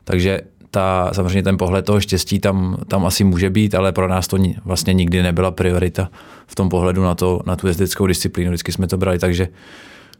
Takže 0.04 0.42
ta, 0.72 1.10
samozřejmě 1.14 1.44
ten 1.44 1.58
pohled 1.58 1.86
toho 1.86 2.00
štěstí 2.00 2.40
tam, 2.40 2.78
tam 2.88 3.06
asi 3.06 3.24
může 3.24 3.50
být, 3.50 3.76
ale 3.76 3.92
pro 3.92 4.08
nás 4.08 4.28
to 4.28 4.38
vlastně 4.66 4.94
nikdy 4.94 5.24
nebyla 5.24 5.52
priorita 5.52 6.10
v 6.48 6.56
tom 6.56 6.70
pohledu 6.70 7.04
na, 7.04 7.16
to, 7.16 7.42
na 7.46 7.56
tu 7.56 7.68
jezdeckou 7.68 8.08
disciplínu. 8.08 8.50
Vždycky 8.50 8.72
jsme 8.72 8.88
to 8.88 8.98
brali 8.98 9.20
takže 9.20 9.48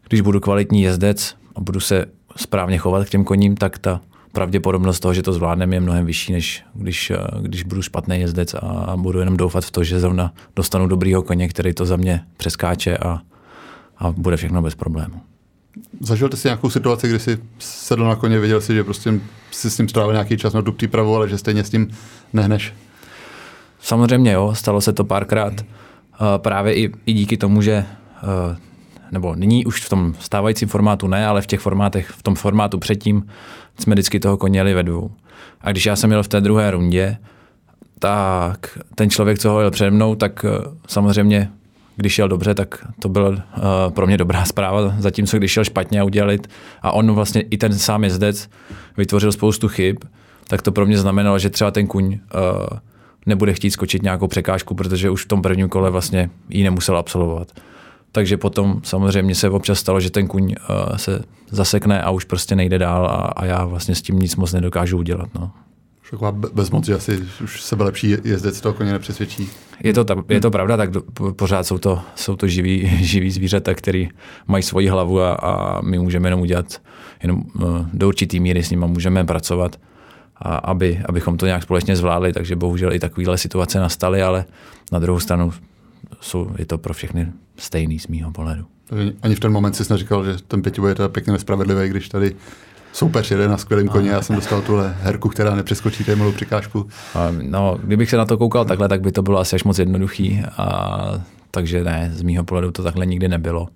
když 0.08 0.22
budu 0.22 0.40
kvalitní 0.40 0.82
jezdec 0.82 1.36
a 1.56 1.62
budu 1.62 1.80
se 1.80 2.06
správně 2.36 2.78
chovat 2.78 3.06
k 3.06 3.10
těm 3.10 3.24
koním, 3.24 3.56
tak 3.56 3.78
ta 3.78 4.02
pravděpodobnost 4.32 5.00
toho, 5.00 5.14
že 5.14 5.24
to 5.24 5.34
zvládneme, 5.34 5.76
je 5.76 5.80
mnohem 5.80 6.06
vyšší, 6.06 6.34
než 6.34 6.64
když, 6.74 7.12
když 7.42 7.64
budu 7.64 7.82
špatný 7.82 8.20
jezdec 8.20 8.54
a 8.54 8.94
budu 8.98 9.20
jenom 9.20 9.38
doufat 9.38 9.66
v 9.66 9.72
to, 9.72 9.84
že 9.84 10.00
zrovna 10.00 10.34
dostanu 10.56 10.88
dobrýho 10.88 11.22
koně, 11.22 11.48
který 11.48 11.74
to 11.74 11.86
za 11.86 11.96
mě 11.96 12.22
přeskáče 12.38 12.98
a, 12.98 13.20
a 14.00 14.12
bude 14.12 14.38
všechno 14.38 14.62
bez 14.62 14.76
problému. 14.76 15.22
Zažil 16.00 16.30
jsi 16.34 16.48
nějakou 16.48 16.70
situaci, 16.70 17.08
kdy 17.08 17.20
jsi 17.20 17.38
sedl 17.60 18.06
na 18.06 18.16
koně, 18.16 18.40
věděl 18.40 18.62
si, 18.62 18.76
že 18.76 18.84
prostě 18.84 19.14
si 19.52 19.70
s 19.70 19.78
ním 19.78 19.90
strávil 19.90 20.14
nějaký 20.14 20.38
čas 20.38 20.54
na 20.54 20.62
tu 20.62 20.72
přípravu, 20.72 21.16
ale 21.16 21.30
že 21.30 21.38
stejně 21.38 21.64
s 21.64 21.70
tím 21.70 21.88
nehneš? 22.34 22.74
Samozřejmě 23.80 24.32
jo, 24.32 24.56
stalo 24.56 24.82
se 24.82 24.94
to 24.94 25.04
párkrát. 25.04 25.54
Právě 26.38 26.76
i, 26.76 26.92
i 27.06 27.14
díky 27.14 27.38
tomu, 27.38 27.62
že 27.62 27.86
nebo 29.12 29.36
nyní 29.36 29.66
už 29.66 29.86
v 29.86 29.90
tom 29.90 30.16
stávajícím 30.20 30.68
formátu 30.68 31.08
ne, 31.08 31.28
ale 31.28 31.42
v 31.42 31.48
těch 31.48 31.60
formátech, 31.60 32.10
v 32.10 32.24
tom 32.24 32.36
formátu 32.36 32.80
předtím 32.80 33.28
jsme 33.80 33.96
vždycky 33.96 34.20
toho 34.20 34.38
koně 34.38 34.60
jeli 34.60 34.74
ve 34.74 34.84
dvou. 34.84 35.12
A 35.62 35.72
když 35.72 35.86
já 35.86 35.96
jsem 35.96 36.12
jel 36.12 36.24
v 36.24 36.28
té 36.28 36.42
druhé 36.42 36.72
rundě, 36.72 37.18
tak 38.00 38.80
ten 38.96 39.10
člověk, 39.10 39.40
co 39.40 39.50
ho 39.50 39.60
jel 39.62 39.72
přede 39.72 39.92
mnou, 39.92 40.16
tak 40.16 40.46
samozřejmě 40.88 41.52
když 41.98 42.14
šel 42.14 42.28
dobře, 42.28 42.54
tak 42.56 42.88
to 43.00 43.10
byla 43.10 43.30
uh, 43.30 43.36
pro 43.90 44.08
mě 44.08 44.18
dobrá 44.18 44.46
zpráva, 44.46 44.96
zatímco 45.00 45.38
když 45.38 45.52
šel 45.52 45.64
špatně 45.64 46.02
a 46.02 46.04
udělali, 46.04 46.40
a 46.82 46.92
on 46.92 47.12
vlastně 47.12 47.42
i 47.42 47.58
ten 47.58 47.74
sám 47.74 48.04
jezdec 48.04 48.50
vytvořil 48.98 49.32
spoustu 49.32 49.68
chyb, 49.68 49.98
tak 50.48 50.62
to 50.62 50.72
pro 50.72 50.86
mě 50.86 50.98
znamenalo, 50.98 51.40
že 51.40 51.50
třeba 51.50 51.72
ten 51.72 51.88
kuň 51.88 52.06
uh, 52.06 52.78
nebude 53.26 53.54
chtít 53.54 53.72
skočit 53.72 54.04
nějakou 54.04 54.28
překážku, 54.28 54.76
protože 54.76 55.10
už 55.10 55.26
v 55.26 55.28
tom 55.28 55.42
prvním 55.42 55.70
kole 55.70 55.90
vlastně 55.90 56.30
ji 56.50 56.64
nemusel 56.64 56.98
absolvovat. 56.98 57.52
Takže 58.12 58.38
potom 58.38 58.82
samozřejmě 58.84 59.36
se 59.36 59.50
občas 59.50 59.80
stalo, 59.80 60.00
že 60.00 60.12
ten 60.12 60.28
kuň 60.28 60.44
uh, 60.44 60.96
se 60.98 61.22
zasekne 61.50 62.02
a 62.02 62.10
už 62.10 62.24
prostě 62.24 62.56
nejde 62.56 62.80
dál 62.80 63.06
a, 63.06 63.16
a 63.16 63.46
já 63.46 63.66
vlastně 63.66 63.96
s 63.96 64.02
tím 64.02 64.20
nic 64.20 64.36
moc 64.36 64.54
nedokážu 64.54 64.98
udělat. 64.98 65.30
No. 65.36 65.52
Taková 66.12 66.32
bezmoc, 66.32 66.86
že 66.86 66.94
asi 66.94 67.28
už 67.44 67.62
sebe 67.62 67.84
lepší 67.84 68.16
jezdec 68.24 68.62
toho 68.62 68.74
koně 68.74 68.92
nepřesvědčí. 68.92 69.50
Je 69.84 69.94
to, 69.94 70.06
je 70.30 70.42
to 70.42 70.52
pravda, 70.52 70.78
tak 70.78 70.90
pořád 71.36 71.68
jsou 71.68 71.78
to, 71.78 72.02
jsou 72.16 72.36
to 72.36 72.48
živí, 72.48 72.92
živí 73.06 73.32
zvířata, 73.32 73.74
který 73.74 74.10
mají 74.48 74.64
svoji 74.64 74.88
hlavu 74.88 75.22
a, 75.22 75.34
a 75.34 75.82
my 75.82 76.00
můžeme 76.00 76.28
jenom 76.28 76.42
udělat, 76.42 76.82
jenom 77.24 77.44
eh, 77.62 77.64
do 77.94 78.08
určitý 78.08 78.40
míry 78.40 78.64
s 78.64 78.70
nimi 78.70 78.86
můžeme 78.88 79.24
pracovat, 79.24 79.80
a 80.42 80.56
aby, 80.56 81.02
abychom 81.06 81.38
to 81.38 81.46
nějak 81.46 81.64
společně 81.64 81.96
zvládli, 81.96 82.34
takže 82.34 82.56
bohužel 82.56 82.94
i 82.94 83.00
takovéhle 83.00 83.38
situace 83.38 83.80
nastaly, 83.80 84.22
ale 84.22 84.46
na 84.92 85.00
druhou 85.00 85.20
stranu 85.20 85.54
jsou, 86.22 86.52
je 86.58 86.66
to 86.66 86.78
pro 86.78 86.94
všechny 86.94 87.32
stejný 87.58 88.00
z 88.00 88.08
mýho 88.08 88.32
pohledu. 88.32 88.66
Ani 89.22 89.36
v 89.36 89.40
ten 89.40 89.52
moment 89.52 89.74
jsi 89.74 89.84
neříkal, 89.90 90.26
že 90.26 90.38
ten 90.48 90.62
pětiboj 90.62 90.92
je 90.92 90.96
teda 90.96 91.10
pěkně 91.10 91.34
nespravedlivý, 91.34 91.90
když 91.90 92.10
tady 92.10 92.36
Soupeř 92.98 93.32
jede 93.32 93.48
na 93.48 93.58
skvělém 93.58 93.88
koně, 93.88 94.10
já 94.10 94.22
jsem 94.22 94.36
dostal 94.36 94.62
tuhle 94.62 94.96
herku, 95.02 95.30
která 95.30 95.56
nepřeskočí 95.56 96.04
té 96.04 96.16
malou 96.16 96.32
překážku. 96.32 96.88
No, 97.42 97.78
kdybych 97.84 98.10
se 98.10 98.18
na 98.18 98.26
to 98.26 98.38
koukal 98.38 98.66
takhle, 98.66 98.88
tak 98.88 99.02
by 99.02 99.12
to 99.12 99.22
bylo 99.22 99.40
asi 99.40 99.56
až 99.56 99.64
moc 99.64 99.80
jednoduchý. 99.80 100.44
A, 100.58 101.22
takže 101.52 101.84
ne, 101.84 102.12
z 102.14 102.22
mýho 102.22 102.44
pohledu 102.44 102.72
to 102.72 102.84
takhle 102.84 103.06
nikdy 103.06 103.28
nebylo. 103.28 103.68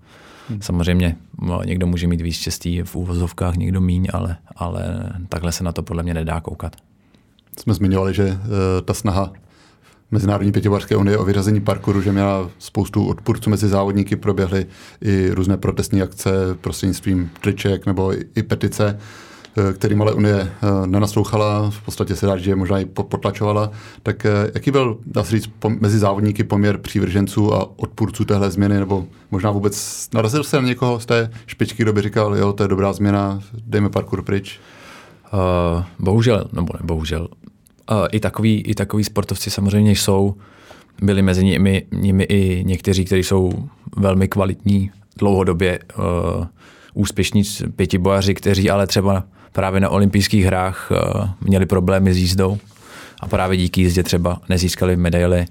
Hmm. 0.49 0.61
Samozřejmě 0.61 1.15
no, 1.41 1.63
někdo 1.63 1.87
může 1.87 2.07
mít 2.07 2.21
víc 2.21 2.35
štěstí 2.35 2.81
v 2.81 2.95
úvozovkách, 2.95 3.55
někdo 3.55 3.81
míň, 3.81 4.07
ale, 4.13 4.37
ale 4.55 5.09
takhle 5.29 5.51
se 5.51 5.63
na 5.63 5.71
to 5.71 5.83
podle 5.83 6.03
mě 6.03 6.13
nedá 6.13 6.41
koukat. 6.41 6.75
Jsme 7.59 7.73
zmiňovali, 7.73 8.13
že 8.13 8.25
uh, 8.25 8.37
ta 8.85 8.93
snaha 8.93 9.33
Mezinárodní 10.13 10.51
pětivařské 10.51 10.95
unie 10.95 11.17
o 11.17 11.25
vyřazení 11.25 11.61
parkouru, 11.61 12.01
že 12.01 12.11
měla 12.11 12.49
spoustu 12.59 13.05
odpůrců 13.05 13.49
mezi 13.49 13.67
závodníky, 13.67 14.15
proběhly 14.15 14.65
i 15.01 15.29
různé 15.29 15.57
protestní 15.57 16.01
akce 16.01 16.31
prostřednictvím 16.61 17.29
triček 17.41 17.85
nebo 17.85 18.13
i 18.35 18.43
petice, 18.43 18.99
eh, 19.57 19.73
kterým 19.73 20.01
ale 20.01 20.13
Unie 20.13 20.35
eh, 20.41 20.87
nenaslouchala, 20.87 21.69
v 21.69 21.81
podstatě 21.81 22.15
se 22.15 22.25
dá, 22.25 22.37
že 22.37 22.51
je 22.51 22.55
možná 22.55 22.79
i 22.79 22.85
potlačovala. 22.85 23.71
Tak 24.03 24.25
eh, 24.25 24.51
jaký 24.53 24.71
byl, 24.71 24.97
dá 25.05 25.23
se 25.23 25.31
říct, 25.31 25.49
mezi 25.79 25.99
závodníky 25.99 26.43
poměr 26.43 26.77
přívrženců 26.77 27.53
a 27.53 27.79
odpůrců 27.79 28.25
téhle 28.25 28.51
změny, 28.51 28.79
nebo 28.79 29.07
možná 29.31 29.51
vůbec 29.51 30.07
narazil 30.13 30.43
se 30.43 30.61
na 30.61 30.67
někoho 30.67 30.99
z 30.99 31.05
té 31.05 31.31
špičky, 31.45 31.83
kdo 31.83 31.93
by 31.93 32.01
říkal, 32.01 32.37
jo, 32.37 32.53
to 32.53 32.63
je 32.63 32.67
dobrá 32.67 32.93
změna, 32.93 33.41
dejme 33.65 33.89
parkour 33.89 34.21
pryč? 34.21 34.59
Uh, 35.33 35.83
bohužel, 35.99 36.49
nebo 36.53 36.73
ne, 36.73 36.79
bohužel, 36.83 37.27
i 38.11 38.19
takový, 38.19 38.61
i 38.61 38.75
takový 38.75 39.03
sportovci 39.03 39.51
samozřejmě 39.51 39.91
jsou. 39.91 40.35
Byli 41.01 41.21
mezi 41.21 41.43
nimi, 41.43 41.85
nimi 41.91 42.23
i 42.23 42.63
někteří, 42.65 43.05
kteří 43.05 43.23
jsou 43.23 43.69
velmi 43.97 44.27
kvalitní, 44.27 44.91
dlouhodobě 45.17 45.79
uh, 45.97 46.45
úspěšní 46.93 47.43
pětibojaři, 47.75 48.33
kteří 48.33 48.69
ale 48.69 48.87
třeba 48.87 49.23
právě 49.51 49.79
na 49.79 49.89
olympijských 49.89 50.45
hrách 50.45 50.91
uh, 50.91 51.29
měli 51.41 51.65
problémy 51.65 52.13
s 52.13 52.17
jízdou 52.17 52.57
a 53.19 53.27
právě 53.27 53.57
díky 53.57 53.81
jízdě 53.81 54.03
třeba 54.03 54.41
nezískali 54.49 54.95
medaily. 54.95 55.45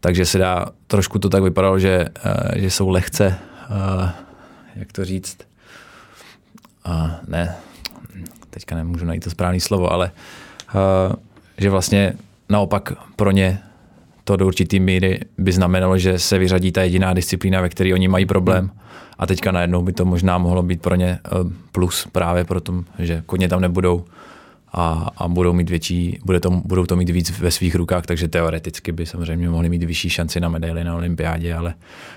Takže 0.00 0.26
se 0.26 0.38
dá, 0.38 0.66
trošku 0.86 1.18
to 1.18 1.28
tak 1.28 1.42
vypadalo, 1.42 1.78
že, 1.78 2.04
uh, 2.26 2.32
že 2.60 2.70
jsou 2.70 2.88
lehce, 2.88 3.38
uh, 3.70 4.08
jak 4.76 4.92
to 4.92 5.04
říct, 5.04 5.38
uh, 6.88 7.10
ne, 7.28 7.56
teďka 8.50 8.76
nemůžu 8.76 9.04
najít 9.04 9.24
to 9.24 9.30
správné 9.30 9.60
slovo, 9.60 9.92
ale 9.92 10.10
uh, 10.74 11.16
že 11.58 11.70
vlastně 11.70 12.12
naopak 12.48 12.92
pro 13.16 13.30
ně 13.30 13.58
to 14.24 14.36
do 14.36 14.46
určitý 14.46 14.80
míry 14.80 15.20
by 15.38 15.52
znamenalo, 15.52 15.98
že 15.98 16.18
se 16.18 16.38
vyřadí 16.38 16.72
ta 16.72 16.82
jediná 16.82 17.14
disciplína, 17.14 17.60
ve 17.60 17.68
které 17.68 17.94
oni 17.94 18.08
mají 18.08 18.26
problém. 18.26 18.70
A 19.18 19.26
teďka 19.26 19.52
najednou 19.52 19.82
by 19.82 19.92
to 19.92 20.04
možná 20.04 20.38
mohlo 20.38 20.62
být 20.62 20.82
pro 20.82 20.94
ně 20.94 21.18
eh, 21.24 21.28
plus 21.72 22.08
právě 22.12 22.44
proto, 22.44 22.84
že 22.98 23.22
koně 23.26 23.48
tam 23.48 23.60
nebudou 23.60 24.04
a, 24.72 25.10
a 25.16 25.28
budou 25.28 25.52
mít 25.52 25.70
větší, 25.70 26.18
bude 26.24 26.40
to, 26.40 26.50
budou 26.50 26.86
to 26.86 26.96
mít 26.96 27.10
víc 27.10 27.38
ve 27.38 27.50
svých 27.50 27.74
rukách, 27.74 28.06
takže 28.06 28.28
teoreticky 28.28 28.92
by 28.92 29.06
samozřejmě 29.06 29.50
mohli 29.50 29.68
mít 29.68 29.84
vyšší 29.84 30.10
šanci 30.10 30.40
na 30.40 30.48
medaily 30.48 30.84
na 30.84 30.94
olympiádě, 30.94 31.54
ale, 31.54 31.74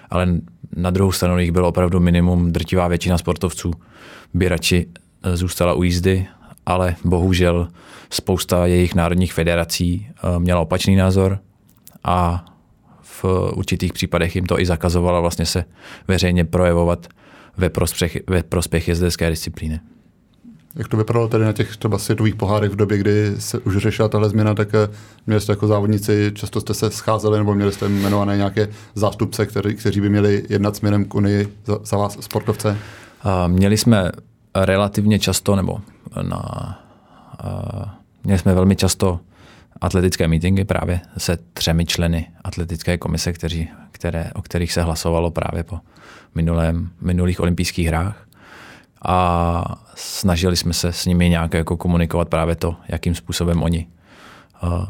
ale 0.09 0.27
na 0.75 0.89
druhou 0.89 1.11
stranu 1.11 1.39
jich 1.39 1.51
bylo 1.51 1.67
opravdu 1.67 1.99
minimum, 1.99 2.51
drtivá 2.51 2.87
většina 2.87 3.17
sportovců 3.17 3.73
by 4.33 4.49
radši 4.49 4.85
eh, 5.23 5.37
zůstala 5.37 5.73
u 5.73 5.83
jízdy, 5.83 6.27
ale 6.69 6.95
bohužel 7.03 7.67
spousta 8.09 8.65
jejich 8.65 8.95
národních 8.95 9.33
federací 9.33 10.07
eh, 10.09 10.39
měla 10.39 10.61
opačný 10.61 10.95
názor 10.95 11.39
a 12.03 12.45
v 13.01 13.25
určitých 13.55 13.93
případech 13.93 14.35
jim 14.35 14.45
to 14.45 14.59
i 14.59 14.65
zakazovala 14.65 15.19
vlastně 15.19 15.45
se 15.45 15.65
veřejně 16.07 16.45
projevovat 16.45 17.07
ve 17.57 17.69
prospěch, 17.69 18.17
ve 18.27 18.43
prospěch 18.43 18.87
jezdecké 18.87 19.29
disciplíny. 19.29 19.79
Jak 20.75 20.87
to 20.87 20.97
vypadalo 20.97 21.27
tady 21.27 21.45
na 21.45 21.53
těch 21.53 21.77
třeba 21.77 21.97
světových 21.97 22.35
pohárech 22.35 22.71
v 22.71 22.75
době, 22.75 22.97
kdy 22.97 23.33
se 23.39 23.59
už 23.59 23.77
řešila 23.77 24.09
tahle 24.09 24.29
změna, 24.29 24.53
tak 24.53 24.69
eh, 24.73 24.87
měli 25.27 25.41
jste 25.41 25.51
jako 25.51 25.67
závodníci, 25.67 26.31
často 26.35 26.61
jste 26.61 26.73
se 26.73 26.91
scházeli 26.91 27.37
nebo 27.37 27.55
měli 27.55 27.71
jste 27.71 27.85
jmenované 27.85 28.37
nějaké 28.37 28.69
zástupce, 28.95 29.45
kteří, 29.45 29.75
kteří 29.75 30.01
by 30.01 30.09
měli 30.09 30.43
jednat 30.49 30.75
směrem 30.75 31.05
k 31.05 31.15
Unii 31.15 31.47
za, 31.65 31.79
za 31.83 31.97
vás 31.97 32.17
sportovce? 32.19 32.77
Měli 33.47 33.77
jsme 33.77 34.11
relativně 34.55 35.19
často, 35.19 35.55
nebo 35.55 35.79
na, 36.21 36.79
měli 38.23 38.39
jsme 38.39 38.53
velmi 38.53 38.75
často 38.75 39.19
atletické 39.81 40.27
meetingy 40.27 40.65
právě 40.65 41.01
se 41.17 41.37
třemi 41.53 41.85
členy 41.85 42.27
atletické 42.43 42.97
komise, 42.97 43.33
kteří, 43.33 43.69
které, 43.91 44.31
o 44.35 44.41
kterých 44.41 44.73
se 44.73 44.81
hlasovalo 44.81 45.31
právě 45.31 45.63
po 45.63 45.79
minulém, 46.35 46.89
minulých 47.01 47.39
olympijských 47.39 47.87
hrách. 47.87 48.25
A 49.05 49.81
snažili 49.95 50.57
jsme 50.57 50.73
se 50.73 50.93
s 50.93 51.05
nimi 51.05 51.29
nějak 51.29 51.53
jako 51.53 51.77
komunikovat 51.77 52.29
právě 52.29 52.55
to, 52.55 52.75
jakým 52.87 53.15
způsobem 53.15 53.63
oni 53.63 53.87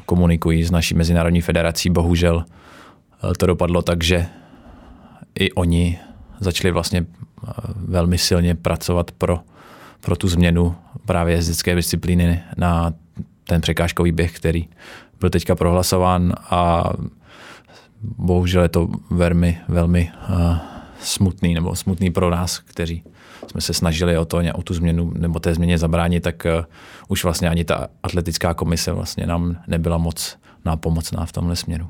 komunikují 0.05 0.63
s 0.63 0.71
naší 0.71 0.95
mezinárodní 0.95 1.41
federací. 1.41 1.89
Bohužel 1.89 2.45
to 3.37 3.45
dopadlo 3.45 3.81
tak, 3.81 4.03
že 4.03 4.25
i 5.39 5.51
oni 5.51 5.99
začali 6.39 6.71
vlastně 6.71 7.05
velmi 7.75 8.17
silně 8.17 8.55
pracovat 8.55 9.11
pro, 9.11 9.39
pro 10.01 10.15
tu 10.15 10.27
změnu 10.27 10.75
právě 11.05 11.35
jezdecké 11.35 11.75
disciplíny 11.75 12.41
na 12.57 12.93
ten 13.43 13.61
překážkový 13.61 14.11
běh, 14.11 14.35
který 14.35 14.67
byl 15.19 15.29
teďka 15.29 15.55
prohlasován 15.55 16.33
a 16.49 16.83
bohužel 18.01 18.61
je 18.61 18.69
to 18.69 18.87
velmi, 19.09 19.57
velmi 19.67 20.11
uh, 20.29 20.57
smutný 21.01 21.53
nebo 21.53 21.75
smutný 21.75 22.11
pro 22.11 22.29
nás, 22.29 22.59
kteří 22.59 23.03
jsme 23.47 23.61
se 23.61 23.73
snažili 23.73 24.17
o 24.17 24.25
to, 24.25 24.41
o 24.53 24.61
tu 24.63 24.73
změnu 24.73 25.13
nebo 25.17 25.39
té 25.39 25.55
změně 25.55 25.77
zabránit, 25.77 26.23
tak 26.23 26.47
uh, 26.59 26.65
už 27.07 27.23
vlastně 27.23 27.49
ani 27.49 27.63
ta 27.63 27.87
atletická 28.03 28.53
komise 28.53 28.91
vlastně 28.91 29.27
nám 29.27 29.57
nebyla 29.67 29.97
moc 29.97 30.37
nápomocná 30.65 31.25
v 31.25 31.31
tomhle 31.31 31.55
směru. 31.55 31.87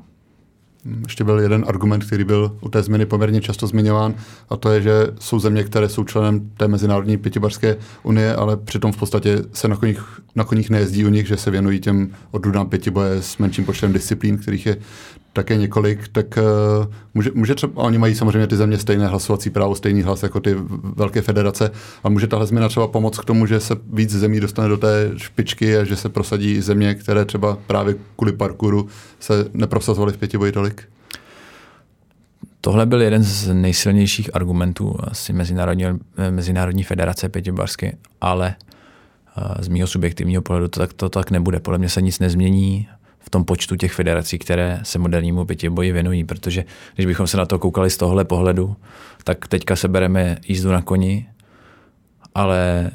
Ještě 1.02 1.24
byl 1.24 1.38
jeden 1.40 1.64
argument, 1.68 2.04
který 2.04 2.24
byl 2.24 2.56
u 2.60 2.68
té 2.68 2.82
změny 2.82 3.06
poměrně 3.06 3.40
často 3.40 3.66
zmiňován, 3.66 4.14
a 4.50 4.56
to 4.56 4.70
je, 4.70 4.82
že 4.82 5.06
jsou 5.20 5.38
země, 5.38 5.64
které 5.64 5.88
jsou 5.88 6.04
členem 6.04 6.50
té 6.56 6.68
Mezinárodní 6.68 7.16
pětibarské 7.16 7.76
unie, 8.02 8.34
ale 8.34 8.56
přitom 8.56 8.92
v 8.92 8.96
podstatě 8.96 9.38
se 9.52 9.68
na 9.68 9.76
koních, 9.76 10.20
na 10.36 10.44
koních 10.44 10.70
nejezdí 10.70 11.04
u 11.04 11.08
nich, 11.08 11.26
že 11.26 11.36
se 11.36 11.50
věnují 11.50 11.80
těm 11.80 12.10
odrůdám 12.30 12.68
pětiboje 12.68 13.22
s 13.22 13.38
menším 13.38 13.64
počtem 13.64 13.92
disciplín, 13.92 14.38
kterých 14.38 14.66
je 14.66 14.76
také 15.32 15.56
několik, 15.56 16.08
tak 16.08 16.38
uh, 16.38 16.92
může, 17.14 17.30
může 17.34 17.54
třeba, 17.54 17.82
oni 17.82 17.98
mají 17.98 18.14
samozřejmě 18.14 18.46
ty 18.46 18.56
země 18.56 18.78
stejné 18.78 19.06
hlasovací 19.06 19.50
právo, 19.50 19.74
stejný 19.74 20.02
hlas 20.02 20.22
jako 20.22 20.40
ty 20.40 20.56
velké 20.96 21.22
federace 21.22 21.70
a 22.04 22.08
může 22.08 22.26
tahle 22.26 22.46
změna 22.46 22.68
třeba 22.68 22.88
pomoct 22.88 23.18
k 23.18 23.24
tomu, 23.24 23.46
že 23.46 23.60
se 23.60 23.76
víc 23.92 24.10
zemí 24.10 24.40
dostane 24.40 24.68
do 24.68 24.76
té 24.76 25.10
špičky 25.16 25.76
a 25.76 25.84
že 25.84 25.96
se 25.96 26.08
prosadí 26.08 26.60
země, 26.60 26.94
které 26.94 27.24
třeba 27.24 27.58
právě 27.66 27.94
kvůli 28.16 28.32
parkouru 28.32 28.88
se 29.20 29.46
neprosazovaly 29.54 30.12
v 30.12 30.16
pětiboji 30.18 30.52
tolik? 30.52 30.82
Tohle 32.60 32.86
byl 32.86 33.02
jeden 33.02 33.22
z 33.22 33.54
nejsilnějších 33.54 34.36
argumentů 34.36 34.96
asi 34.98 35.32
Mezinárodní, 35.32 35.84
Mezinárodní 36.30 36.82
federace 36.82 37.28
pětibarsky, 37.28 37.96
ale 38.20 38.54
eh, 39.36 39.62
z 39.64 39.68
mého 39.68 39.86
subjektivního 39.86 40.42
pohledu 40.42 40.68
to 40.68 40.80
tak, 40.80 40.92
to 40.92 41.08
tak 41.08 41.30
nebude. 41.30 41.60
Podle 41.60 41.78
mě 41.78 41.88
se 41.88 42.02
nic 42.02 42.18
nezmění 42.18 42.88
v 43.20 43.30
tom 43.30 43.44
počtu 43.44 43.76
těch 43.76 43.92
federací, 43.92 44.38
které 44.38 44.80
se 44.82 44.98
modernímu 44.98 45.44
pětiboji 45.44 45.92
věnují, 45.92 46.24
protože 46.24 46.64
když 46.94 47.06
bychom 47.06 47.26
se 47.26 47.36
na 47.36 47.46
to 47.46 47.58
koukali 47.58 47.90
z 47.90 47.96
tohle 47.96 48.24
pohledu, 48.24 48.76
tak 49.24 49.48
teďka 49.48 49.76
sebereme 49.76 50.36
jízdu 50.48 50.70
na 50.70 50.82
koni, 50.82 51.28
ale 52.34 52.90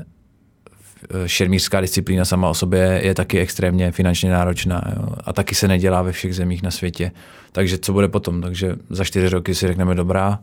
šermířská 1.26 1.82
disciplína 1.82 2.26
sama 2.26 2.50
o 2.50 2.54
sobě 2.54 3.02
je 3.04 3.14
taky 3.14 3.40
extrémně 3.40 3.92
finančně 3.92 4.32
náročná 4.32 4.82
jo? 4.96 5.08
a 5.26 5.34
taky 5.34 5.56
se 5.56 5.68
nedělá 5.68 6.02
ve 6.02 6.12
všech 6.12 6.36
zemích 6.36 6.64
na 6.64 6.72
světě. 6.72 7.12
Takže 7.52 7.78
co 7.78 7.94
bude 7.94 8.08
potom? 8.08 8.42
Takže 8.42 8.76
za 8.90 9.04
čtyři 9.04 9.30
roky 9.30 9.56
si 9.56 9.68
řekneme 9.68 9.96
dobrá, 9.96 10.40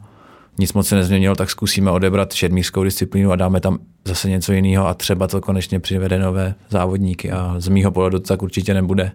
nic 0.59 0.73
moc 0.73 0.89
se 0.89 0.97
nezměnilo, 0.97 1.35
tak 1.35 1.51
zkusíme 1.51 1.91
odebrat 1.91 2.33
šermířskou 2.33 2.85
disciplínu 2.85 3.33
a 3.33 3.37
dáme 3.37 3.61
tam 3.61 3.79
zase 4.05 4.31
něco 4.31 4.53
jiného 4.53 4.87
a 4.87 4.95
třeba 4.95 5.29
to 5.29 5.41
konečně 5.41 5.81
přivede 5.81 6.19
nové 6.19 6.55
závodníky 6.71 7.31
a 7.31 7.55
z 7.59 7.69
mýho 7.69 7.91
pohledu 7.91 8.19
to 8.19 8.29
tak 8.29 8.43
určitě 8.43 8.75
nebude 8.75 9.13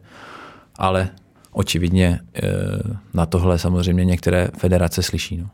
ale 0.78 1.10
očividně 1.52 2.20
eh, 2.36 2.42
na 3.14 3.26
tohle 3.26 3.60
samozřejmě 3.60 4.06
některé 4.06 4.48
federace 4.58 5.04
slyší. 5.04 5.38
No. 5.38 5.50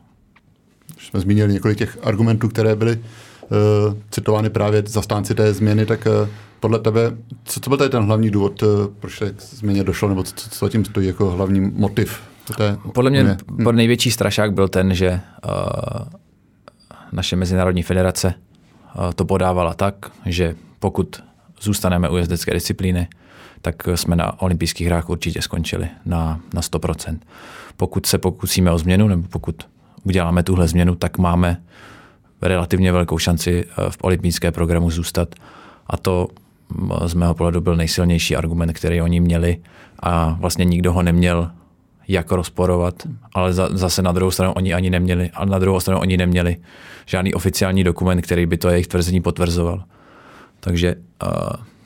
jsme 0.98 1.20
zmínili 1.20 1.52
několik 1.52 1.78
těch 1.78 1.98
argumentů, 2.02 2.48
které 2.48 2.76
byly 2.76 2.96
uh, 2.96 3.94
citovány 4.10 4.50
právě 4.50 4.82
zastánci 4.86 5.34
té 5.34 5.54
změny, 5.54 5.86
tak 5.86 6.06
uh, 6.06 6.28
podle 6.60 6.78
tebe, 6.78 7.00
co, 7.44 7.60
co 7.60 7.70
byl 7.70 7.78
tady 7.78 7.90
ten 7.90 8.02
hlavní 8.02 8.30
důvod, 8.30 8.62
uh, 8.62 8.68
proč 9.00 9.18
k 9.18 9.40
změně 9.40 9.84
došlo, 9.84 10.08
nebo 10.08 10.22
co, 10.22 10.50
co 10.50 10.68
tím 10.68 10.84
stojí 10.84 11.06
jako 11.06 11.30
hlavní 11.30 11.60
motiv? 11.60 12.20
Té, 12.56 12.78
podle 12.94 13.10
mě 13.10 13.24
ne? 13.24 13.36
Hm. 13.50 13.76
největší 13.76 14.10
strašák 14.10 14.52
byl 14.52 14.68
ten, 14.68 14.94
že 14.94 15.20
uh, 15.44 15.50
naše 17.12 17.36
mezinárodní 17.36 17.82
federace 17.82 18.34
uh, 18.98 19.12
to 19.12 19.24
podávala 19.24 19.74
tak, 19.74 19.94
že 20.26 20.54
pokud 20.78 21.22
zůstaneme 21.60 22.08
u 22.08 22.16
jezdecké 22.16 22.54
disciplíny, 22.54 23.08
tak 23.64 23.88
jsme 23.94 24.16
na 24.16 24.42
olympijských 24.42 24.86
hrách 24.86 25.10
určitě 25.10 25.42
skončili 25.42 25.88
na, 26.06 26.40
na 26.54 26.60
100%. 26.60 27.18
Pokud 27.76 28.06
se 28.06 28.18
pokusíme 28.18 28.70
o 28.70 28.78
změnu, 28.78 29.08
nebo 29.08 29.28
pokud 29.28 29.56
uděláme 30.02 30.42
tuhle 30.42 30.68
změnu, 30.68 30.94
tak 30.94 31.18
máme 31.18 31.62
relativně 32.42 32.92
velkou 32.92 33.18
šanci 33.18 33.64
eh, 33.64 33.90
v 33.90 33.96
olympijské 34.02 34.52
programu 34.52 34.90
zůstat. 34.90 35.34
A 35.86 35.96
to 35.96 36.28
mm, 36.68 36.90
z 37.06 37.14
mého 37.14 37.34
pohledu 37.34 37.60
byl 37.60 37.76
nejsilnější 37.76 38.36
argument, 38.36 38.72
který 38.72 39.02
oni 39.02 39.20
měli 39.20 39.58
a 40.02 40.36
vlastně 40.40 40.64
nikdo 40.64 40.92
ho 40.92 41.02
neměl 41.02 41.50
jak 42.08 42.32
rozporovat, 42.32 42.94
ale 43.34 43.52
zase 43.52 44.02
na 44.02 44.12
druhou 44.12 44.30
stranu 44.30 44.52
oni 44.52 44.74
ani 44.74 44.90
neměli, 44.90 45.30
ale 45.34 45.46
na 45.46 45.58
druhou 45.58 45.80
stranu 45.80 46.00
oni 46.00 46.16
neměli 46.16 46.56
žádný 47.06 47.34
oficiální 47.34 47.84
dokument, 47.84 48.22
který 48.22 48.46
by 48.46 48.56
to 48.56 48.68
jejich 48.68 48.86
tvrzení 48.86 49.20
potvrzoval. 49.20 49.84
Takže 50.60 50.94
uh, 51.22 51.30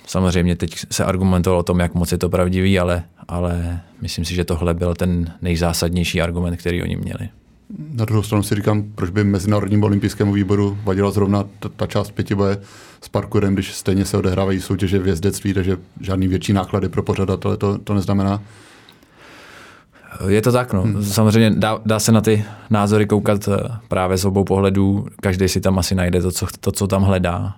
Samozřejmě 0.08 0.56
teď 0.56 0.76
se 0.90 1.04
argumentovalo 1.04 1.60
o 1.60 1.62
tom, 1.62 1.80
jak 1.80 1.94
moc 1.94 2.12
je 2.12 2.18
to 2.18 2.28
pravdivý, 2.28 2.78
ale, 2.78 3.04
ale 3.28 3.80
myslím 4.00 4.24
si, 4.24 4.34
že 4.34 4.44
tohle 4.44 4.74
byl 4.74 4.94
ten 4.94 5.32
nejzásadnější 5.42 6.22
argument, 6.22 6.56
který 6.56 6.82
oni 6.82 6.96
měli. 6.96 7.28
Na 7.92 8.04
druhou 8.04 8.22
stranu 8.22 8.42
si 8.42 8.54
říkám, 8.54 8.84
proč 8.94 9.10
by 9.10 9.24
Mezinárodnímu 9.24 9.86
olympijskému 9.86 10.32
výboru 10.32 10.78
vadila 10.84 11.10
zrovna 11.10 11.44
ta, 11.60 11.68
ta 11.68 11.86
část 11.86 12.10
pětiboje 12.10 12.58
s 13.00 13.08
parkourem, 13.08 13.54
když 13.54 13.74
stejně 13.74 14.04
se 14.04 14.16
odehrávají 14.16 14.60
soutěže 14.60 14.98
v 14.98 15.06
jezdectví, 15.06 15.54
takže 15.54 15.76
žádný 16.00 16.28
větší 16.28 16.52
náklady 16.52 16.88
pro 16.88 17.02
pořadatele 17.02 17.56
to, 17.56 17.78
to 17.78 17.94
neznamená. 17.94 18.42
Je 20.28 20.42
to 20.42 20.52
tak, 20.52 20.72
no. 20.72 20.82
Hmm. 20.82 21.04
Samozřejmě 21.04 21.50
dá, 21.50 21.80
dá 21.86 21.98
se 21.98 22.12
na 22.12 22.20
ty 22.20 22.44
názory 22.70 23.06
koukat 23.06 23.48
eh, 23.48 23.68
právě 23.88 24.16
z 24.16 24.24
obou 24.24 24.44
pohledů. 24.44 25.06
Každý 25.22 25.48
si 25.48 25.60
tam 25.60 25.78
asi 25.78 25.94
najde 25.94 26.22
to, 26.22 26.32
co, 26.32 26.46
to, 26.60 26.72
co 26.72 26.86
tam 26.86 27.02
hledá. 27.02 27.54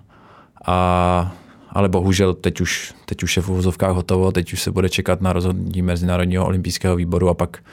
A 0.65 1.35
ale 1.71 1.89
bohužel 1.89 2.33
teď 2.33 2.61
už, 2.61 2.93
teď 3.05 3.23
už 3.23 3.37
je 3.37 3.43
v 3.43 3.49
uvozovkách 3.49 3.95
hotovo, 3.95 4.31
teď 4.31 4.53
už 4.53 4.61
se 4.61 4.71
bude 4.71 4.89
čekat 4.89 5.21
na 5.21 5.33
rozhodnutí 5.33 5.81
Mezinárodního 5.81 6.45
olympijského 6.45 6.95
výboru 6.95 7.29
a 7.29 7.33
pak 7.33 7.63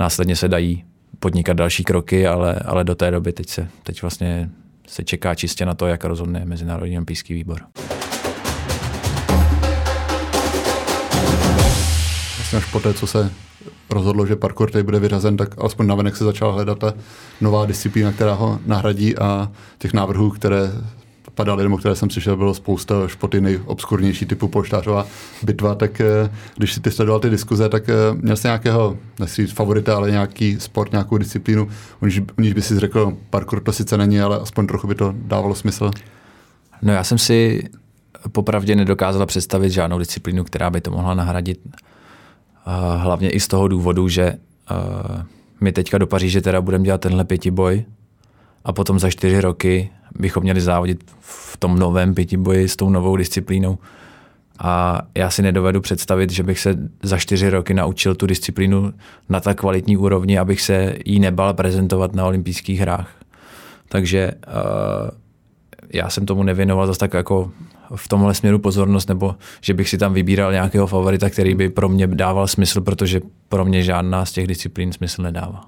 následně 0.00 0.36
se 0.36 0.48
dají 0.48 0.84
podnikat 1.18 1.56
další 1.56 1.84
kroky, 1.84 2.26
ale, 2.26 2.54
ale 2.54 2.84
do 2.84 2.94
té 2.94 3.10
doby 3.10 3.32
teď 3.32 3.48
se 3.48 3.68
teď 3.82 4.02
vlastně 4.02 4.50
se 4.86 5.04
čeká 5.04 5.34
čistě 5.34 5.66
na 5.66 5.74
to, 5.74 5.86
jak 5.86 6.04
rozhodne 6.04 6.44
Mezinárodní 6.44 6.96
olympijský 6.96 7.34
výbor. 7.34 7.60
Vlastně 12.36 12.58
až 12.58 12.72
poté, 12.72 12.94
co 12.94 13.06
se 13.06 13.30
rozhodlo, 13.90 14.26
že 14.26 14.36
parkour 14.36 14.70
tady 14.70 14.84
bude 14.84 14.98
vyřazen, 14.98 15.36
tak 15.36 15.58
alespoň 15.58 15.86
navenek 15.86 16.16
se 16.16 16.24
začala 16.24 16.52
hledat 16.52 16.78
ta 16.78 16.94
nová 17.40 17.66
disciplína, 17.66 18.12
která 18.12 18.34
ho 18.34 18.58
nahradí 18.66 19.16
a 19.16 19.52
těch 19.78 19.92
návrhů, 19.92 20.30
které 20.30 20.72
padaly, 21.34 21.62
nebo 21.62 21.76
které 21.76 21.96
jsem 21.96 22.08
přišel, 22.08 22.36
bylo 22.36 22.54
spousta 22.54 23.08
špoty 23.08 23.40
nejobskurnější 23.40 24.26
typu 24.26 24.48
polštářová 24.48 25.06
bitva, 25.42 25.74
tak 25.74 26.00
eh, 26.00 26.30
když 26.56 26.72
si 26.72 26.80
ty 26.80 26.90
sledoval 26.90 27.20
ty 27.20 27.30
diskuze, 27.30 27.68
tak 27.68 27.88
eh, 27.88 27.94
měl 28.14 28.36
jsi 28.36 28.46
nějakého, 28.46 28.96
nechci 29.20 29.46
favorita, 29.46 29.96
ale 29.96 30.10
nějaký 30.10 30.60
sport, 30.60 30.92
nějakou 30.92 31.18
disciplínu, 31.18 31.68
u 32.38 32.40
níž 32.40 32.52
by 32.52 32.62
si 32.62 32.78
řekl, 32.78 33.16
parkour 33.30 33.60
to 33.60 33.72
sice 33.72 33.96
není, 33.96 34.20
ale 34.20 34.38
aspoň 34.38 34.66
trochu 34.66 34.86
by 34.86 34.94
to 34.94 35.14
dávalo 35.16 35.54
smysl? 35.54 35.90
No 36.82 36.92
já 36.92 37.04
jsem 37.04 37.18
si 37.18 37.68
popravdě 38.32 38.76
nedokázala 38.76 39.26
představit 39.26 39.70
žádnou 39.70 39.98
disciplínu, 39.98 40.44
která 40.44 40.70
by 40.70 40.80
to 40.80 40.90
mohla 40.90 41.14
nahradit. 41.14 41.60
Hlavně 42.96 43.30
i 43.30 43.40
z 43.40 43.48
toho 43.48 43.68
důvodu, 43.68 44.08
že 44.08 44.22
eh, 44.22 44.36
my 45.60 45.72
teďka 45.72 45.98
do 45.98 46.06
Paříže 46.06 46.40
teda 46.40 46.60
budeme 46.60 46.84
dělat 46.84 47.00
tenhle 47.00 47.24
pětiboj 47.24 47.84
a 48.64 48.72
potom 48.72 48.98
za 48.98 49.10
čtyři 49.10 49.40
roky 49.40 49.90
bychom 50.18 50.42
měli 50.42 50.60
závodit 50.60 51.04
v 51.20 51.56
tom 51.56 51.78
novém 51.78 52.14
pětiboji 52.14 52.68
s 52.68 52.76
tou 52.76 52.90
novou 52.90 53.16
disciplínou. 53.16 53.78
A 54.58 55.02
já 55.14 55.30
si 55.30 55.42
nedovedu 55.42 55.80
představit, 55.80 56.30
že 56.30 56.42
bych 56.42 56.58
se 56.58 56.78
za 57.02 57.18
čtyři 57.18 57.50
roky 57.50 57.74
naučil 57.74 58.14
tu 58.14 58.26
disciplínu 58.26 58.92
na 59.28 59.40
tak 59.40 59.58
kvalitní 59.60 59.96
úrovni, 59.96 60.38
abych 60.38 60.60
se 60.60 60.94
jí 61.04 61.20
nebal 61.20 61.54
prezentovat 61.54 62.14
na 62.14 62.26
olympijských 62.26 62.80
hrách. 62.80 63.10
Takže 63.88 64.32
uh, 64.46 65.10
já 65.92 66.10
jsem 66.10 66.26
tomu 66.26 66.42
nevěnoval 66.42 66.86
zase 66.86 66.98
tak 66.98 67.14
jako 67.14 67.50
v 67.96 68.08
tomhle 68.08 68.34
směru 68.34 68.58
pozornost, 68.58 69.08
nebo 69.08 69.34
že 69.60 69.74
bych 69.74 69.88
si 69.88 69.98
tam 69.98 70.14
vybíral 70.14 70.52
nějakého 70.52 70.86
favorita, 70.86 71.30
který 71.30 71.54
by 71.54 71.68
pro 71.68 71.88
mě 71.88 72.06
dával 72.06 72.48
smysl, 72.48 72.80
protože 72.80 73.20
pro 73.48 73.64
mě 73.64 73.82
žádná 73.82 74.24
z 74.24 74.32
těch 74.32 74.46
disciplín 74.46 74.92
smysl 74.92 75.22
nedává. 75.22 75.64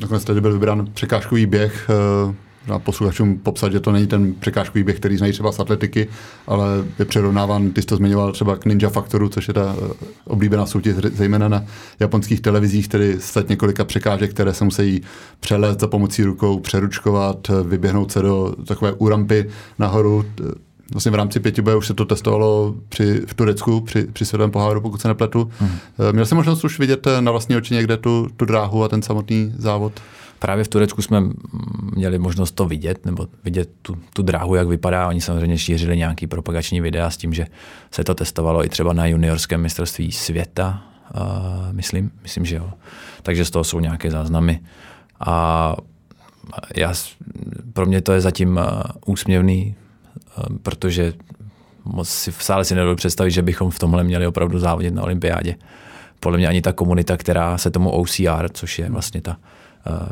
Nakonec 0.00 0.24
tady 0.24 0.40
byl 0.40 0.52
vybrán 0.52 0.88
překážkový 0.94 1.46
běh, 1.46 1.90
eh, 1.90 2.34
na 2.68 2.78
posluchačům 2.78 3.38
popsat, 3.38 3.72
že 3.72 3.80
to 3.80 3.92
není 3.92 4.06
ten 4.06 4.34
překážkový 4.34 4.84
běh, 4.84 4.96
který 4.96 5.16
znají 5.16 5.32
třeba 5.32 5.52
z 5.52 5.60
atletiky, 5.60 6.08
ale 6.46 6.66
je 6.98 7.04
přirovnáván, 7.04 7.70
ty 7.70 7.82
jsi 7.82 7.86
to 7.86 7.96
zmiňoval 7.96 8.32
třeba 8.32 8.56
k 8.56 8.64
Ninja 8.64 8.88
Factoru, 8.88 9.28
což 9.28 9.48
je 9.48 9.54
ta 9.54 9.76
eh, 9.78 10.06
oblíbená 10.24 10.66
soutěž 10.66 10.96
zejména 10.96 11.48
na 11.48 11.64
japonských 12.00 12.40
televizích, 12.40 12.88
tedy 12.88 13.16
set 13.20 13.48
několika 13.48 13.84
překážek, 13.84 14.30
které 14.30 14.54
se 14.54 14.64
musí 14.64 15.02
přelet 15.40 15.80
za 15.80 15.86
pomocí 15.86 16.24
rukou, 16.24 16.60
přeručkovat, 16.60 17.50
vyběhnout 17.64 18.12
se 18.12 18.22
do 18.22 18.54
takové 18.66 18.92
úrampy 18.92 19.50
nahoru. 19.78 20.24
Vlastně 20.92 21.12
v 21.12 21.14
rámci 21.14 21.40
pětiboje 21.40 21.76
už 21.76 21.86
se 21.86 21.94
to 21.94 22.04
testovalo 22.04 22.74
při, 22.88 23.22
v 23.26 23.34
Turecku 23.34 23.80
při, 23.80 24.06
při 24.12 24.26
světovém 24.26 24.50
poháru, 24.50 24.80
pokud 24.80 25.00
se 25.00 25.08
nepletu. 25.08 25.50
Hmm. 25.58 25.70
Měl 26.12 26.26
jsem 26.26 26.36
možnost 26.36 26.64
už 26.64 26.78
vidět 26.78 27.06
na 27.20 27.30
vlastní 27.30 27.56
oči 27.56 27.74
někde 27.74 27.96
tu, 27.96 28.28
tu 28.36 28.44
dráhu 28.44 28.84
a 28.84 28.88
ten 28.88 29.02
samotný 29.02 29.54
závod? 29.58 29.92
Právě 30.42 30.64
v 30.64 30.68
Turecku 30.68 31.02
jsme 31.02 31.22
měli 31.94 32.18
možnost 32.18 32.52
to 32.52 32.66
vidět, 32.66 33.06
nebo 33.06 33.26
vidět 33.44 33.70
tu, 33.82 33.98
tu 34.14 34.22
dráhu, 34.22 34.54
jak 34.54 34.68
vypadá. 34.68 35.08
Oni 35.08 35.20
samozřejmě 35.20 35.58
šířili 35.58 35.96
nějaký 35.96 36.26
propagační 36.26 36.80
videa 36.80 37.10
s 37.10 37.16
tím, 37.16 37.32
že 37.32 37.46
se 37.90 38.04
to 38.04 38.14
testovalo 38.14 38.64
i 38.64 38.68
třeba 38.68 38.92
na 38.92 39.06
juniorském 39.06 39.60
mistrovství 39.60 40.12
světa, 40.12 40.82
uh, 41.14 41.22
myslím, 41.72 42.10
myslím, 42.22 42.44
že 42.44 42.56
jo. 42.56 42.70
Takže 43.22 43.44
z 43.44 43.50
toho 43.50 43.64
jsou 43.64 43.80
nějaké 43.80 44.10
záznamy. 44.10 44.60
A 45.20 45.76
já, 46.76 46.94
pro 47.72 47.86
mě 47.86 48.00
to 48.00 48.12
je 48.12 48.20
zatím 48.20 48.56
uh, 48.56 48.82
úsměvný, 49.06 49.74
uh, 50.38 50.56
protože 50.62 51.12
moc 51.84 52.08
si 52.08 52.30
v 52.30 52.42
sále 52.42 52.64
si 52.64 52.74
nedovedu 52.74 52.96
představit, 52.96 53.30
že 53.30 53.42
bychom 53.42 53.70
v 53.70 53.78
tomhle 53.78 54.04
měli 54.04 54.26
opravdu 54.26 54.58
závodit 54.58 54.94
na 54.94 55.02
olympiádě. 55.02 55.54
Podle 56.20 56.38
mě 56.38 56.48
ani 56.48 56.62
ta 56.62 56.72
komunita, 56.72 57.16
která 57.16 57.58
se 57.58 57.70
tomu 57.70 57.90
OCR, 57.90 58.48
což 58.52 58.78
je 58.78 58.90
vlastně 58.90 59.20
ta 59.20 59.36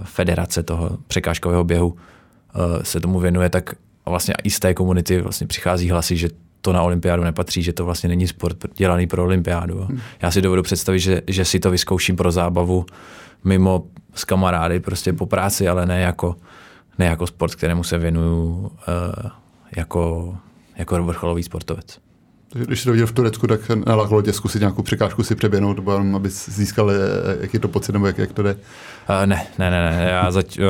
federace 0.04 0.62
toho 0.62 0.98
překážkového 1.06 1.64
běhu 1.64 1.96
eh, 1.96 2.85
se 2.85 3.00
tomu 3.00 3.20
věnuje, 3.20 3.48
tak 3.50 3.74
vlastně 4.06 4.35
i 4.42 4.50
z 4.50 4.59
té 4.59 4.74
komunity 4.74 5.20
vlastně 5.20 5.46
přichází 5.46 5.90
hlasy, 5.90 6.16
že 6.16 6.28
to 6.61 6.72
na 6.72 6.83
olympiádu 6.83 7.24
nepatří, 7.24 7.62
že 7.62 7.72
to 7.72 7.85
vlastně 7.85 8.09
není 8.09 8.26
sport 8.26 8.56
dělaný 8.76 9.06
pro 9.06 9.22
olympiádu. 9.22 9.85
Hmm. 9.85 10.00
Já 10.22 10.30
si 10.30 10.42
dovedu 10.42 10.62
představit, 10.62 10.98
že, 10.98 11.22
že 11.26 11.44
si 11.44 11.61
to 11.61 11.70
vyzkouším 11.70 12.16
pro 12.16 12.30
zábavu 12.30 12.87
mimo 13.44 13.85
s 14.14 14.24
kamarády, 14.24 14.80
prostě 14.80 15.12
po 15.12 15.26
práci, 15.26 15.68
ale 15.68 15.87
ne 15.87 16.00
jako, 16.00 16.37
ne 16.98 17.06
jako 17.06 17.26
sport, 17.26 17.54
kterému 17.54 17.85
se 17.85 17.98
věnuju 17.98 18.56
uh, 18.59 18.70
jako, 19.76 20.35
jako 20.76 21.02
vrcholový 21.02 21.42
sportovec. 21.42 21.98
Když 22.52 22.80
jsi 22.80 22.84
to 22.84 22.92
viděl 22.92 23.06
v 23.06 23.12
Turecku, 23.12 23.46
tak 23.46 23.60
nalákalo 23.86 24.22
tě 24.22 24.32
zkusit 24.32 24.58
nějakou 24.58 24.82
překážku 24.82 25.22
si 25.22 25.34
přeběhnout, 25.34 25.76
nebo 25.76 25.92
aby 25.92 26.28
získal, 26.30 26.90
jaký 27.40 27.56
je 27.56 27.60
to 27.60 27.68
pocit, 27.68 27.92
nebo 27.92 28.06
jak, 28.06 28.18
jak 28.18 28.32
to 28.32 28.42
jde? 28.42 28.54
Uh, 28.54 29.26
ne, 29.26 29.46
ne, 29.58 29.70
ne, 29.70 29.90
ne. 29.90 30.08
Já, 30.10 30.30
zač, 30.30 30.58
uh, 30.58 30.64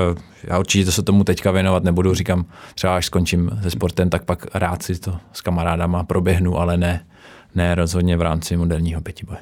já 0.44 0.58
určitě 0.58 0.84
to 0.84 0.92
se 0.92 1.02
tomu 1.02 1.24
teďka 1.24 1.50
věnovat 1.50 1.84
nebudu. 1.84 2.14
Říkám, 2.14 2.44
třeba 2.74 2.96
až 2.96 3.06
skončím 3.06 3.50
se 3.62 3.70
sportem, 3.70 4.10
tak 4.10 4.24
pak 4.24 4.46
rád 4.54 4.82
si 4.82 4.98
to 4.98 5.16
s 5.32 5.40
kamarádama 5.40 6.04
proběhnu, 6.04 6.58
ale 6.58 6.76
ne, 6.76 7.06
ne 7.54 7.74
rozhodně 7.74 8.16
v 8.16 8.22
rámci 8.22 8.56
moderního 8.56 9.00
pětiboje. 9.00 9.38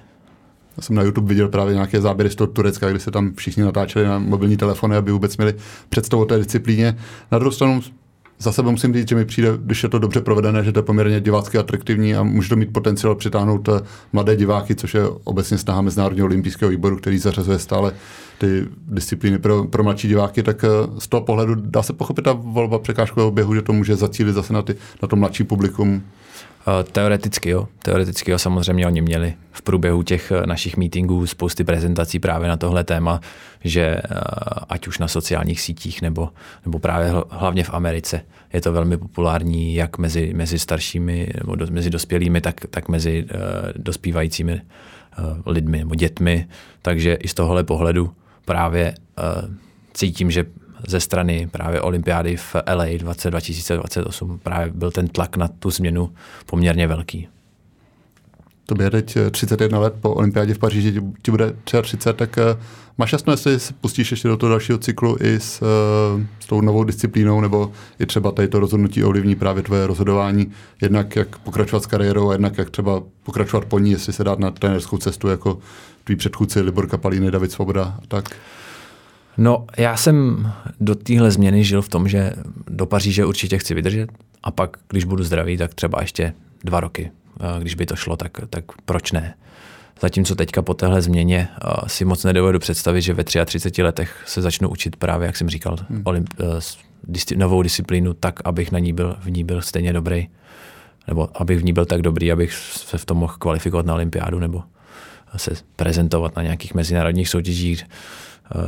Já 0.76 0.82
jsem 0.82 0.96
na 0.96 1.02
YouTube 1.02 1.28
viděl 1.28 1.48
právě 1.48 1.74
nějaké 1.74 2.00
záběry 2.00 2.30
z 2.30 2.34
toho 2.34 2.48
Turecka, 2.48 2.90
kdy 2.90 3.00
se 3.00 3.10
tam 3.10 3.34
všichni 3.34 3.62
natáčeli 3.62 4.04
na 4.04 4.18
mobilní 4.18 4.56
telefony, 4.56 4.96
aby 4.96 5.12
vůbec 5.12 5.36
měli 5.36 5.54
představu 5.88 6.22
o 6.22 6.26
té 6.26 6.38
disciplíně. 6.38 6.98
Na 7.32 7.38
druhou 7.38 7.52
stranu 7.52 7.80
za 8.38 8.52
sebe 8.52 8.70
musím 8.70 8.94
říct, 8.94 9.08
že 9.08 9.14
mi 9.14 9.24
přijde, 9.24 9.48
když 9.62 9.82
je 9.82 9.88
to 9.88 9.98
dobře 9.98 10.20
provedené, 10.20 10.64
že 10.64 10.72
to 10.72 10.78
je 10.78 10.82
poměrně 10.82 11.20
divácky 11.20 11.58
atraktivní 11.58 12.14
a 12.14 12.22
může 12.22 12.48
to 12.48 12.56
mít 12.56 12.72
potenciál 12.72 13.14
přitáhnout 13.14 13.68
eh, 13.68 13.80
mladé 14.12 14.36
diváky, 14.36 14.74
což 14.74 14.94
je 14.94 15.02
obecně 15.24 15.58
snaha 15.58 15.80
Mezinárodního 15.80 16.26
olympijského 16.26 16.70
výboru, 16.70 16.96
který 16.96 17.18
zařazuje 17.18 17.58
stále 17.58 17.92
ty 18.38 18.66
disciplíny 18.88 19.38
pro, 19.38 19.64
pro 19.64 19.84
mladší 19.84 20.08
diváky, 20.08 20.42
tak 20.42 20.64
eh, 20.64 20.68
z 20.98 21.08
toho 21.08 21.20
pohledu 21.20 21.54
dá 21.54 21.82
se 21.82 21.92
pochopit 21.92 22.22
ta 22.22 22.32
volba 22.32 22.78
překážkového 22.78 23.30
běhu, 23.30 23.54
že 23.54 23.62
to 23.62 23.72
může 23.72 23.96
zacílit 23.96 24.34
zase 24.34 24.52
na, 24.52 24.62
ty, 24.62 24.74
na 25.02 25.08
to 25.08 25.16
mladší 25.16 25.44
publikum. 25.44 26.02
Eh, 26.68 26.84
teoreticky 26.84 27.50
jo, 27.50 27.68
teoreticky 27.82 28.30
jo, 28.30 28.38
samozřejmě 28.38 28.86
oni 28.86 29.00
měli 29.00 29.34
v 29.52 29.62
průběhu 29.62 30.02
těch 30.02 30.30
eh, 30.30 30.46
našich 30.46 30.76
meetingů 30.76 31.26
spousty 31.26 31.64
prezentací 31.64 32.18
právě 32.18 32.48
na 32.48 32.56
tohle 32.56 32.84
téma, 32.84 33.20
že 33.64 33.82
eh, 33.82 34.00
ať 34.68 34.88
už 34.88 34.98
na 34.98 35.08
sociálních 35.08 35.60
sítích 35.60 36.02
nebo, 36.02 36.28
nebo 36.64 36.78
právě 36.78 37.12
hlavně 37.30 37.64
v 37.64 37.74
Americe 37.74 38.20
je 38.52 38.60
to 38.60 38.72
velmi 38.72 38.96
populární 38.96 39.74
jak 39.74 39.98
mezi, 39.98 40.32
mezi 40.34 40.58
staršími 40.58 41.28
nebo 41.38 41.56
do, 41.56 41.66
mezi 41.70 41.90
dospělými, 41.90 42.40
tak, 42.40 42.60
tak 42.70 42.88
mezi 42.88 43.24
uh, 43.24 43.30
dospívajícími 43.76 44.52
uh, 44.52 45.24
lidmi 45.46 45.78
nebo 45.78 45.94
dětmi. 45.94 46.48
Takže 46.82 47.14
i 47.14 47.28
z 47.28 47.34
tohohle 47.34 47.64
pohledu 47.64 48.12
právě 48.44 48.94
uh, 49.18 49.54
cítím, 49.94 50.30
že 50.30 50.44
ze 50.88 51.00
strany 51.00 51.48
právě 51.52 51.80
olympiády 51.80 52.36
v 52.36 52.56
LA 52.74 52.84
2028 52.98 54.38
právě 54.38 54.72
byl 54.74 54.90
ten 54.90 55.08
tlak 55.08 55.36
na 55.36 55.48
tu 55.48 55.70
změnu 55.70 56.10
poměrně 56.46 56.86
velký. 56.86 57.28
To 58.66 58.82
je 58.82 58.90
teď 58.90 59.18
31 59.30 59.78
let 59.78 59.94
po 60.00 60.14
olympiádě 60.14 60.54
v 60.54 60.58
Paříži, 60.58 61.00
ti 61.22 61.30
bude 61.30 61.56
33, 61.64 62.12
tak 62.12 62.38
eh, 62.38 62.56
máš 62.98 63.12
jasno, 63.12 63.32
jestli 63.32 63.60
se 63.60 63.74
pustíš 63.80 64.10
ještě 64.10 64.28
do 64.28 64.36
toho 64.36 64.50
dalšího 64.50 64.78
cyklu 64.78 65.16
i 65.20 65.40
s, 65.40 65.62
eh, 65.62 66.26
s 66.40 66.46
tou 66.46 66.60
novou 66.60 66.84
disciplínou, 66.84 67.40
nebo 67.40 67.72
i 67.98 68.06
třeba 68.06 68.30
tady 68.30 68.48
to 68.48 68.60
rozhodnutí 68.60 69.04
ovlivní 69.04 69.34
právě 69.34 69.62
tvoje 69.62 69.86
rozhodování, 69.86 70.52
jednak 70.82 71.16
jak 71.16 71.38
pokračovat 71.38 71.82
s 71.82 71.86
kariérou 71.86 72.28
a 72.28 72.32
jednak 72.32 72.58
jak 72.58 72.70
třeba 72.70 73.02
pokračovat 73.22 73.64
po 73.64 73.78
ní, 73.78 73.90
jestli 73.90 74.12
se 74.12 74.24
dát 74.24 74.38
na 74.38 74.50
trenerskou 74.50 74.98
cestu 74.98 75.28
jako 75.28 75.58
tvý 76.04 76.16
předchůdci 76.16 76.60
Libor 76.60 76.86
Kapalíny, 76.86 77.30
David 77.30 77.52
Svoboda 77.52 77.82
a 77.82 78.06
tak. 78.08 78.30
No, 79.38 79.66
já 79.76 79.96
jsem 79.96 80.48
do 80.80 80.94
téhle 80.94 81.30
změny 81.30 81.64
žil 81.64 81.82
v 81.82 81.88
tom, 81.88 82.08
že 82.08 82.32
do 82.66 82.86
Paříže 82.86 83.24
určitě 83.24 83.58
chci 83.58 83.74
vydržet 83.74 84.10
a 84.42 84.50
pak, 84.50 84.76
když 84.88 85.04
budu 85.04 85.24
zdravý, 85.24 85.56
tak 85.56 85.74
třeba 85.74 86.00
ještě 86.00 86.32
dva 86.64 86.80
roky. 86.80 87.10
Když 87.58 87.74
by 87.74 87.86
to 87.86 87.96
šlo, 87.96 88.16
tak, 88.16 88.32
tak 88.50 88.64
proč 88.84 89.12
ne? 89.12 89.34
Zatímco 90.00 90.34
teďka 90.34 90.62
po 90.62 90.74
téhle 90.74 91.02
změně 91.02 91.48
si 91.86 92.04
moc 92.04 92.24
nedovedu 92.24 92.58
představit, 92.58 93.02
že 93.02 93.14
ve 93.14 93.24
33 93.24 93.82
letech 93.82 94.22
se 94.26 94.42
začnu 94.42 94.68
učit 94.68 94.96
právě, 94.96 95.26
jak 95.26 95.36
jsem 95.36 95.48
říkal, 95.48 95.76
hmm. 95.90 96.02
olymp, 96.04 96.28
eh, 96.40 97.36
novou 97.36 97.62
disciplínu 97.62 98.14
tak, 98.14 98.40
abych 98.44 98.72
na 98.72 98.78
ní 98.78 98.92
byl, 98.92 99.16
v 99.20 99.30
ní 99.30 99.44
byl 99.44 99.62
stejně 99.62 99.92
dobrý. 99.92 100.28
Nebo 101.08 101.28
abych 101.34 101.58
v 101.58 101.64
ní 101.64 101.72
byl 101.72 101.86
tak 101.86 102.02
dobrý, 102.02 102.32
abych 102.32 102.52
se 102.54 102.98
v 102.98 103.04
tom 103.04 103.18
mohl 103.18 103.34
kvalifikovat 103.38 103.86
na 103.86 103.94
olympiádu 103.94 104.38
nebo 104.38 104.62
se 105.36 105.50
prezentovat 105.76 106.36
na 106.36 106.42
nějakých 106.42 106.74
mezinárodních 106.74 107.28
soutěžích 107.28 107.84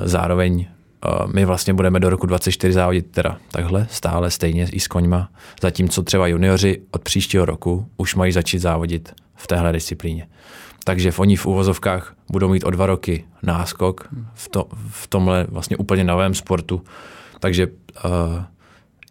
zároveň 0.05 0.67
eh, 0.69 1.09
my 1.35 1.45
vlastně 1.45 1.75
budeme 1.75 2.01
do 2.01 2.11
roku 2.11 2.27
24 2.27 2.73
závodit 2.73 3.11
teda 3.11 3.39
takhle, 3.51 3.87
stále 3.91 4.31
stejně 4.31 4.69
i 4.73 4.81
s 4.81 4.89
koňma, 4.89 5.31
zatímco 5.63 6.03
třeba 6.03 6.27
junioři 6.27 6.83
od 6.91 7.03
příštího 7.03 7.45
roku 7.45 7.87
už 7.97 8.15
mají 8.15 8.33
začít 8.33 8.59
závodit 8.59 9.15
v 9.35 9.47
téhle 9.47 9.73
disciplíně. 9.73 10.29
Takže 10.85 11.13
oni 11.17 11.37
v 11.37 11.47
úvozovkách 11.47 12.15
budou 12.31 12.49
mít 12.49 12.65
o 12.65 12.71
dva 12.71 12.87
roky 12.87 13.25
náskok 13.43 14.09
v, 14.35 14.49
to, 14.49 14.69
v 14.91 15.07
tomhle 15.07 15.47
vlastně 15.49 15.77
úplně 15.77 16.05
novém 16.05 16.35
sportu. 16.35 16.83
Takže 17.41 17.67
uh, 17.67 18.11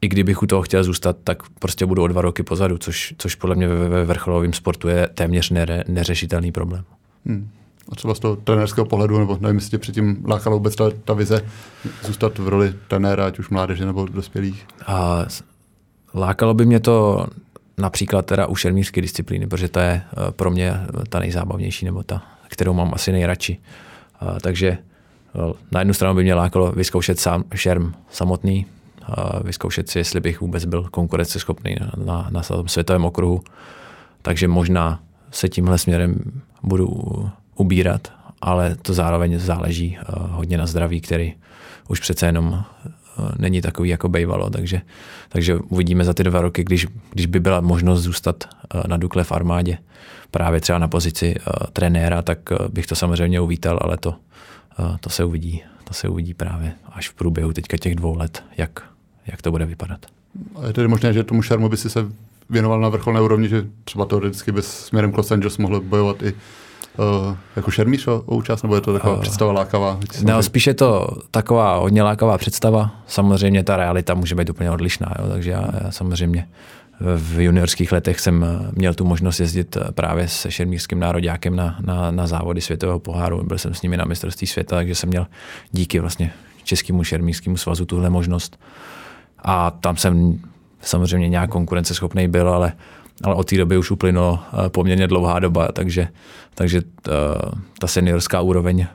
i 0.02 0.08
kdybych 0.08 0.44
u 0.44 0.46
toho 0.46 0.62
chtěl 0.62 0.84
zůstat, 0.84 1.18
tak 1.24 1.44
prostě 1.60 1.86
budu 1.86 2.04
o 2.04 2.08
dva 2.08 2.22
roky 2.22 2.44
pozadu, 2.44 2.78
což, 2.78 3.14
což 3.18 3.36
podle 3.36 3.56
mě 3.56 3.68
ve, 3.68 3.90
ve 3.90 4.06
vrcholovém 4.06 4.54
sportu 4.54 4.88
je 4.88 5.08
téměř 5.08 5.50
nere, 5.50 5.84
neřešitelný 5.88 6.52
problém. 6.52 6.84
Hmm 7.26 7.50
a 7.92 7.96
třeba 7.96 8.16
z 8.16 8.20
toho 8.20 8.36
trenérského 8.36 8.86
pohledu, 8.86 9.20
nebo 9.20 9.38
nevím, 9.42 9.58
jestli 9.58 9.70
tě 9.70 9.78
předtím 9.78 10.26
lákala 10.28 10.56
vůbec 10.56 10.76
ta, 10.76 10.92
ta 11.06 11.14
vize 11.14 11.42
zůstat 12.06 12.38
v 12.38 12.48
roli 12.48 12.74
trenéra, 12.88 13.26
ať 13.26 13.40
už 13.40 13.50
mládeže 13.50 13.86
nebo 13.86 14.06
dospělých? 14.06 14.68
A 14.86 15.26
lákalo 16.14 16.54
by 16.54 16.66
mě 16.66 16.80
to 16.80 17.28
například 17.78 18.26
teda 18.26 18.48
u 18.48 18.56
šermířské 18.56 19.02
disciplíny, 19.02 19.48
protože 19.48 19.68
to 19.68 19.80
je 19.80 20.02
eh, 20.02 20.32
pro 20.32 20.52
mě 20.52 20.74
ta 21.10 21.20
nejzábavnější, 21.20 21.86
nebo 21.86 22.04
ta, 22.04 22.22
kterou 22.48 22.74
mám 22.74 22.94
asi 22.94 23.12
nejradši. 23.12 23.58
A, 24.20 24.40
takže 24.40 24.68
eh, 24.68 25.54
na 25.72 25.82
jednu 25.82 25.94
stranu 25.94 26.16
by 26.16 26.24
mě 26.24 26.34
lákalo 26.34 26.72
vyzkoušet 26.72 27.20
sám 27.20 27.44
šerm 27.56 27.94
samotný, 28.12 28.66
a 29.14 29.44
vyzkoušet 29.44 29.90
si, 29.90 30.00
jestli 30.00 30.20
bych 30.20 30.42
vůbec 30.42 30.66
byl 30.66 30.84
konkurenceschopný 30.92 31.76
na, 31.80 31.92
na, 32.06 32.30
na 32.32 32.44
světovém 32.66 33.06
okruhu. 33.06 33.42
Takže 34.22 34.48
možná 34.48 35.00
se 35.32 35.50
tímhle 35.50 35.78
směrem 35.78 36.42
budu 36.64 37.30
ubírat, 37.60 38.14
ale 38.42 38.76
to 38.76 38.94
zároveň 38.94 39.40
záleží 39.40 39.98
uh, 39.98 40.32
hodně 40.32 40.58
na 40.58 40.66
zdraví, 40.66 41.02
který 41.02 41.34
už 41.88 42.00
přece 42.00 42.26
jenom 42.26 42.48
uh, 42.48 43.32
není 43.38 43.62
takový, 43.62 43.90
jako 43.90 44.10
bývalo, 44.10 44.50
takže, 44.50 44.82
takže 45.30 45.56
uvidíme 45.56 46.06
za 46.06 46.14
ty 46.14 46.24
dva 46.24 46.42
roky, 46.42 46.64
když, 46.64 46.88
když 47.12 47.26
by 47.26 47.40
byla 47.40 47.62
možnost 47.62 48.02
zůstat 48.02 48.44
uh, 48.44 48.82
na 48.88 48.98
Dukle 48.98 49.24
v 49.24 49.32
armádě, 49.32 49.78
právě 50.32 50.62
třeba 50.62 50.80
na 50.80 50.88
pozici 50.88 51.36
trenéra, 51.74 52.22
tak 52.22 52.40
bych 52.70 52.88
to 52.88 52.96
samozřejmě 52.96 53.42
uvítal, 53.42 53.80
ale 53.82 53.98
to, 53.98 54.16
to 55.00 55.10
se 55.10 55.24
uvidí. 55.24 55.62
To 55.84 55.94
se 55.94 56.10
uvidí 56.10 56.34
právě 56.34 56.74
až 56.92 57.10
v 57.10 57.14
průběhu 57.14 57.54
teďka 57.54 57.78
těch 57.78 57.96
dvou 57.96 58.18
let, 58.18 58.44
jak, 58.58 58.84
jak 59.28 59.42
to 59.42 59.52
bude 59.52 59.66
vypadat. 59.66 60.06
A 60.56 60.68
je 60.68 60.74
tedy 60.74 60.88
možné, 60.88 61.14
že 61.14 61.24
tomu 61.24 61.42
šarmu 61.42 61.70
by 61.70 61.78
si 61.78 61.90
se 61.90 62.06
věnoval 62.50 62.82
na 62.82 62.90
vrcholné 62.90 63.22
úrovni, 63.22 63.50
že 63.50 63.66
třeba 63.84 64.06
teoreticky 64.06 64.52
by 64.52 64.62
směrem 64.62 65.12
k 65.12 65.18
Los 65.18 65.32
Angeles 65.32 65.58
mohl 65.58 65.82
bojovat 65.82 66.24
i 66.24 66.34
uh, 67.00 67.36
jako 67.56 67.72
šermíř 67.72 68.08
o, 68.08 68.24
o 68.26 68.36
účast, 68.36 68.64
nebo 68.64 68.76
je 68.76 68.82
to 68.82 68.94
taková 68.94 69.16
uh, 69.16 69.22
představa 69.22 69.52
lákavá? 69.52 70.00
No, 70.24 70.44
spíš 70.44 70.68
je 70.68 70.74
to 70.74 71.08
taková 71.32 71.78
hodně 71.78 72.04
lákavá 72.04 72.38
představa. 72.38 72.92
Samozřejmě 73.08 73.64
ta 73.64 73.78
realita 73.78 74.14
může 74.14 74.36
být 74.36 74.50
úplně 74.50 74.72
odlišná, 74.72 75.14
jo, 75.20 75.30
takže 75.30 75.52
já, 75.52 75.70
já 75.84 75.92
samozřejmě 75.92 76.48
v 77.00 77.40
juniorských 77.40 77.92
letech 77.92 78.20
jsem 78.20 78.46
měl 78.72 78.94
tu 78.94 79.06
možnost 79.06 79.40
jezdit 79.40 79.78
právě 79.92 80.28
se 80.28 80.52
šermířským 80.52 81.00
nároďákem 81.00 81.56
na, 81.56 81.78
na, 81.82 82.12
na 82.12 82.28
závody 82.28 82.62
světového 82.62 83.00
poháru. 83.00 83.44
Byl 83.44 83.58
jsem 83.58 83.74
s 83.74 83.82
nimi 83.82 83.98
na 83.98 84.06
mistrovství 84.06 84.48
světa, 84.48 84.76
takže 84.76 84.96
jsem 84.96 85.10
měl 85.10 85.28
díky 85.72 86.00
vlastně 86.00 86.34
Českému 86.64 87.04
šermířskému 87.04 87.58
svazu 87.58 87.86
tuhle 87.86 88.10
možnost. 88.10 88.60
A 89.44 89.72
tam 89.72 89.98
jsem 89.98 90.40
samozřejmě 90.82 91.30
nějak 91.30 91.50
konkurenceschopný 91.50 92.28
byl, 92.28 92.50
ale, 92.50 92.74
ale 93.24 93.36
od 93.36 93.50
té 93.50 93.58
doby 93.58 93.78
už 93.78 93.92
uplynulo 93.92 94.40
eh, 94.40 94.70
poměrně 94.70 95.08
dlouhá 95.08 95.40
doba, 95.40 95.68
takže, 95.72 96.08
takže 96.56 96.82
ta, 97.02 97.12
eh, 97.12 97.52
ta 97.80 97.88
seniorská 97.88 98.42
úroveň 98.42 98.88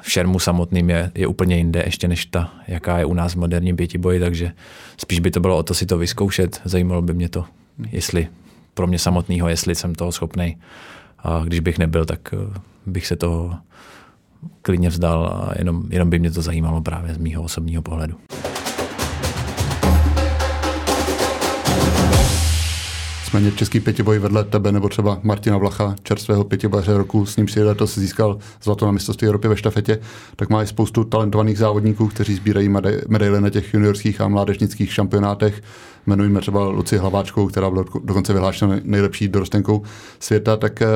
v 0.00 0.10
šermu 0.10 0.38
samotným 0.38 0.90
je, 0.90 1.10
je 1.14 1.26
úplně 1.26 1.56
jinde, 1.56 1.82
ještě 1.86 2.08
než 2.08 2.26
ta, 2.26 2.52
jaká 2.68 2.98
je 2.98 3.04
u 3.04 3.14
nás 3.14 3.32
v 3.32 3.38
moderním 3.38 3.76
pětiboji, 3.76 4.20
takže 4.20 4.52
spíš 4.96 5.20
by 5.20 5.30
to 5.30 5.40
bylo 5.40 5.56
o 5.56 5.62
to 5.62 5.74
si 5.74 5.86
to 5.86 5.98
vyzkoušet. 5.98 6.60
Zajímalo 6.64 7.02
by 7.02 7.14
mě 7.14 7.28
to, 7.28 7.44
jestli 7.90 8.28
pro 8.74 8.86
mě 8.86 8.98
samotného, 8.98 9.48
jestli 9.48 9.74
jsem 9.74 9.94
toho 9.94 10.12
schopný. 10.12 10.56
A 11.18 11.42
když 11.44 11.60
bych 11.60 11.78
nebyl, 11.78 12.04
tak 12.04 12.34
eh, 12.34 12.60
bych 12.86 13.06
se 13.06 13.16
toho 13.16 13.56
klidně 14.62 14.88
vzdal 14.88 15.26
a 15.26 15.52
jenom, 15.58 15.82
jenom 15.90 16.10
by 16.10 16.18
mě 16.18 16.30
to 16.30 16.42
zajímalo 16.42 16.80
právě 16.80 17.14
z 17.14 17.18
mýho 17.18 17.42
osobního 17.42 17.82
pohledu. 17.82 18.16
Nicméně 23.28 23.52
český 23.52 23.80
pětiboj 23.80 24.18
vedle 24.18 24.44
tebe 24.44 24.72
nebo 24.72 24.88
třeba 24.88 25.20
Martina 25.22 25.56
Vlacha, 25.56 25.96
čerstvého 26.02 26.44
pětibaře 26.44 26.96
roku, 26.96 27.26
s 27.26 27.36
ním 27.36 27.48
si 27.48 27.62
letos 27.62 27.98
získal 27.98 28.38
zlato 28.62 28.86
na 28.86 28.92
mistrovství 28.92 29.26
Evropy 29.26 29.48
ve 29.48 29.56
štafetě, 29.56 29.98
tak 30.36 30.48
má 30.48 30.62
i 30.62 30.66
spoustu 30.66 31.04
talentovaných 31.04 31.58
závodníků, 31.58 32.08
kteří 32.08 32.34
sbírají 32.34 32.68
medaile 33.08 33.40
na 33.40 33.50
těch 33.50 33.74
juniorských 33.74 34.20
a 34.20 34.28
mládežnických 34.28 34.92
šampionátech. 34.92 35.62
Jmenujeme 36.08 36.40
třeba 36.40 36.64
Luci 36.68 36.98
Hlaváčkou, 36.98 37.46
která 37.46 37.70
byla 37.70 37.84
dokonce 38.04 38.32
vyhlášena 38.32 38.76
nejlepší 38.84 39.28
dorostenkou 39.28 39.82
světa, 40.20 40.56
tak 40.56 40.82
eh, 40.82 40.86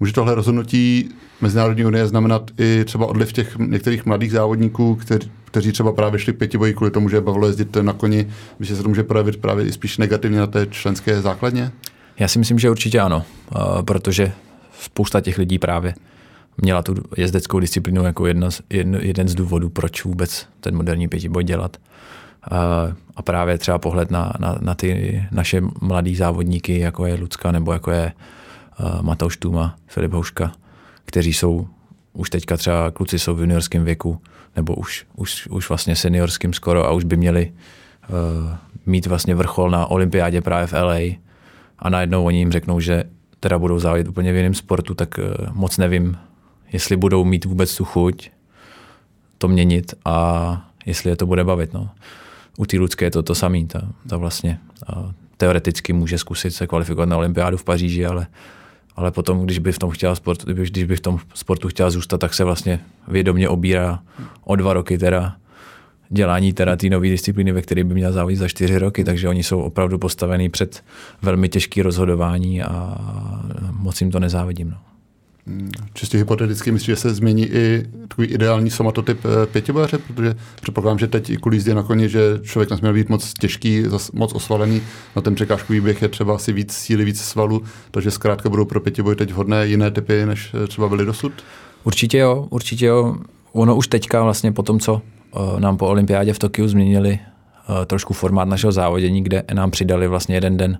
může 0.00 0.12
tohle 0.12 0.34
rozhodnutí 0.34 1.08
Mezinárodní 1.40 1.84
unie 1.84 2.06
znamenat 2.06 2.50
i 2.58 2.84
třeba 2.84 3.06
odliv 3.06 3.32
těch 3.32 3.58
některých 3.58 4.06
mladých 4.06 4.32
závodníků, 4.32 4.94
kteří, 4.94 5.30
kteří 5.44 5.72
třeba 5.72 5.92
právě 5.92 6.20
šli 6.20 6.32
pětiboji 6.32 6.74
kvůli 6.74 6.90
tomu, 6.90 7.08
že 7.08 7.20
bavilo 7.20 7.46
jezdit 7.46 7.76
na 7.76 7.92
koni, 7.92 8.28
že 8.60 8.76
se 8.76 8.82
to 8.82 8.88
může 8.88 9.02
projevit 9.02 9.36
právě 9.36 9.66
i 9.66 9.72
spíš 9.72 9.98
negativně 9.98 10.38
na 10.38 10.46
té 10.46 10.66
členské 10.66 11.20
základně? 11.20 11.72
Já 12.18 12.28
si 12.28 12.38
myslím, 12.38 12.58
že 12.58 12.70
určitě 12.70 13.00
ano, 13.00 13.22
protože 13.84 14.32
spousta 14.80 15.20
těch 15.20 15.38
lidí 15.38 15.58
právě 15.58 15.94
měla 16.62 16.82
tu 16.82 16.94
jezdeckou 17.16 17.60
disciplínu 17.60 18.04
jako 18.04 18.26
jedno, 18.26 18.48
jeden 19.00 19.28
z 19.28 19.34
důvodů, 19.34 19.68
proč 19.68 20.04
vůbec 20.04 20.46
ten 20.60 20.76
moderní 20.76 21.08
pětiboj 21.08 21.44
dělat. 21.44 21.76
A 23.16 23.22
právě 23.22 23.58
třeba 23.58 23.78
pohled 23.78 24.10
na, 24.10 24.32
na, 24.38 24.58
na 24.60 24.74
ty 24.74 25.22
naše 25.32 25.62
mladý 25.80 26.16
závodníky, 26.16 26.78
jako 26.78 27.06
je 27.06 27.14
Lucka 27.14 27.52
nebo 27.52 27.72
jako 27.72 27.90
je 27.90 28.12
Matouš 29.02 29.36
Tuma, 29.36 29.76
Filip 29.86 30.12
Houška, 30.12 30.52
kteří 31.04 31.32
jsou 31.32 31.66
už 32.12 32.30
teďka 32.30 32.56
třeba 32.56 32.90
kluci 32.90 33.18
jsou 33.18 33.34
v 33.34 33.40
juniorském 33.40 33.84
věku, 33.84 34.20
nebo 34.56 34.74
už, 34.74 35.06
už, 35.16 35.46
už 35.46 35.68
vlastně 35.68 35.96
seniorským 35.96 36.52
skoro 36.52 36.86
a 36.86 36.92
už 36.92 37.04
by 37.04 37.16
měli 37.16 37.52
uh, 37.52 38.54
mít 38.86 39.06
vlastně 39.06 39.34
vrchol 39.34 39.70
na 39.70 39.86
olympiádě 39.86 40.40
právě 40.40 40.66
v 40.66 40.72
LA 40.72 40.98
a 41.78 41.90
najednou 41.90 42.24
oni 42.24 42.38
jim 42.38 42.52
řeknou, 42.52 42.80
že 42.80 43.04
teda 43.40 43.58
budou 43.58 43.78
závodit 43.78 44.08
úplně 44.08 44.32
v 44.32 44.36
jiném 44.36 44.54
sportu, 44.54 44.94
tak 44.94 45.18
uh, 45.18 45.46
moc 45.52 45.78
nevím, 45.78 46.18
jestli 46.72 46.96
budou 46.96 47.24
mít 47.24 47.44
vůbec 47.44 47.76
tu 47.76 47.84
chuť 47.84 48.30
to 49.38 49.48
měnit 49.48 49.94
a 50.04 50.66
jestli 50.86 51.10
je 51.10 51.16
to 51.16 51.26
bude 51.26 51.44
bavit. 51.44 51.72
No. 51.72 51.90
U 52.56 52.66
té 52.66 52.76
Ludské 52.76 53.04
je 53.04 53.10
to 53.10 53.22
to 53.22 53.34
samé. 53.34 53.66
Ta, 53.66 53.88
ta 54.08 54.16
vlastně 54.16 54.58
uh, 54.96 55.12
teoreticky 55.36 55.92
může 55.92 56.18
zkusit 56.18 56.50
se 56.50 56.66
kvalifikovat 56.66 57.08
na 57.08 57.16
olympiádu 57.16 57.56
v 57.56 57.64
Paříži, 57.64 58.06
ale 58.06 58.26
ale 58.96 59.10
potom, 59.10 59.44
když 59.44 59.58
by 59.58 59.72
v 59.72 59.78
tom 59.78 59.90
chtěla 59.90 60.14
sport, 60.14 60.44
když 60.44 60.84
by 60.84 60.96
v 60.96 61.00
tom 61.00 61.18
sportu 61.34 61.68
chtěla 61.68 61.90
zůstat, 61.90 62.18
tak 62.18 62.34
se 62.34 62.44
vlastně 62.44 62.80
vědomě 63.08 63.48
obírá 63.48 64.02
o 64.44 64.56
dva 64.56 64.72
roky 64.72 64.98
teda 64.98 65.36
dělání 66.10 66.52
teda 66.52 66.76
té 66.76 66.88
nové 66.88 67.08
disciplíny, 67.08 67.52
ve 67.52 67.62
které 67.62 67.84
by 67.84 67.94
měla 67.94 68.12
závodit 68.12 68.38
za 68.38 68.48
čtyři 68.48 68.78
roky, 68.78 69.04
takže 69.04 69.28
oni 69.28 69.42
jsou 69.42 69.60
opravdu 69.60 69.98
postavení 69.98 70.48
před 70.48 70.84
velmi 71.22 71.48
těžké 71.48 71.82
rozhodování 71.82 72.62
a 72.62 72.98
moc 73.70 74.00
jim 74.00 74.10
to 74.10 74.20
nezávidím. 74.20 74.70
No. 74.70 74.95
Čistě 75.94 76.18
hypoteticky 76.18 76.72
myslím, 76.72 76.94
že 76.94 77.00
se 77.00 77.14
změní 77.14 77.46
i 77.46 77.84
takový 78.08 78.28
ideální 78.28 78.70
somatotyp 78.70 79.18
eh, 79.24 79.46
pětibaře, 79.46 79.98
protože 79.98 80.34
předpokládám, 80.60 80.98
že 80.98 81.06
teď 81.06 81.30
i 81.30 81.36
kvůli 81.36 81.56
jízdě 81.56 81.74
na 81.74 81.82
koni, 81.82 82.08
že 82.08 82.20
člověk 82.42 82.70
nesměl 82.70 82.92
být 82.92 83.08
moc 83.08 83.32
těžký, 83.34 83.84
moc 84.12 84.32
osvalený, 84.32 84.82
na 85.16 85.22
ten 85.22 85.34
překážkový 85.34 85.80
běh 85.80 86.02
je 86.02 86.08
třeba 86.08 86.34
asi 86.34 86.52
víc 86.52 86.72
síly, 86.72 87.04
víc 87.04 87.20
svalu, 87.20 87.62
takže 87.90 88.10
zkrátka 88.10 88.48
budou 88.48 88.64
pro 88.64 88.80
pětiboj 88.80 89.16
teď 89.16 89.32
vhodné 89.32 89.66
jiné 89.66 89.90
typy, 89.90 90.26
než 90.26 90.54
eh, 90.64 90.66
třeba 90.66 90.88
byly 90.88 91.04
dosud? 91.04 91.32
Určitě 91.84 92.18
jo, 92.18 92.46
určitě 92.50 92.86
jo. 92.86 93.16
Ono 93.52 93.76
už 93.76 93.88
teďka 93.88 94.22
vlastně 94.22 94.52
po 94.52 94.62
tom, 94.62 94.80
co 94.80 95.02
eh, 95.36 95.60
nám 95.60 95.76
po 95.76 95.86
olympiádě 95.86 96.32
v 96.32 96.38
Tokiu 96.38 96.68
změnili 96.68 97.18
trošku 97.86 98.14
formát 98.14 98.48
našeho 98.48 98.72
závodění, 98.72 99.22
kde 99.22 99.42
nám 99.52 99.70
přidali 99.70 100.08
vlastně 100.08 100.36
jeden 100.36 100.56
den 100.56 100.78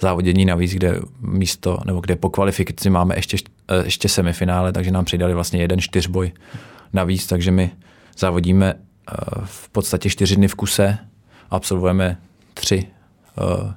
závodění 0.00 0.44
navíc, 0.44 0.72
kde 0.74 1.00
místo, 1.20 1.78
nebo 1.86 2.00
kde 2.00 2.16
po 2.16 2.30
kvalifikaci 2.30 2.90
máme 2.90 3.16
ještě, 3.16 3.36
ještě 3.84 4.08
semifinále, 4.08 4.72
takže 4.72 4.90
nám 4.90 5.04
přidali 5.04 5.34
vlastně 5.34 5.60
jeden 5.60 5.80
čtyřboj 5.80 6.32
navíc, 6.92 7.26
takže 7.26 7.50
my 7.50 7.70
závodíme 8.18 8.74
eh, 8.74 9.14
v 9.44 9.68
podstatě 9.68 10.10
čtyři 10.10 10.36
dny 10.36 10.48
v 10.48 10.54
kuse, 10.54 10.98
absolvujeme 11.50 12.18
tři 12.54 12.86
eh, 13.38 13.74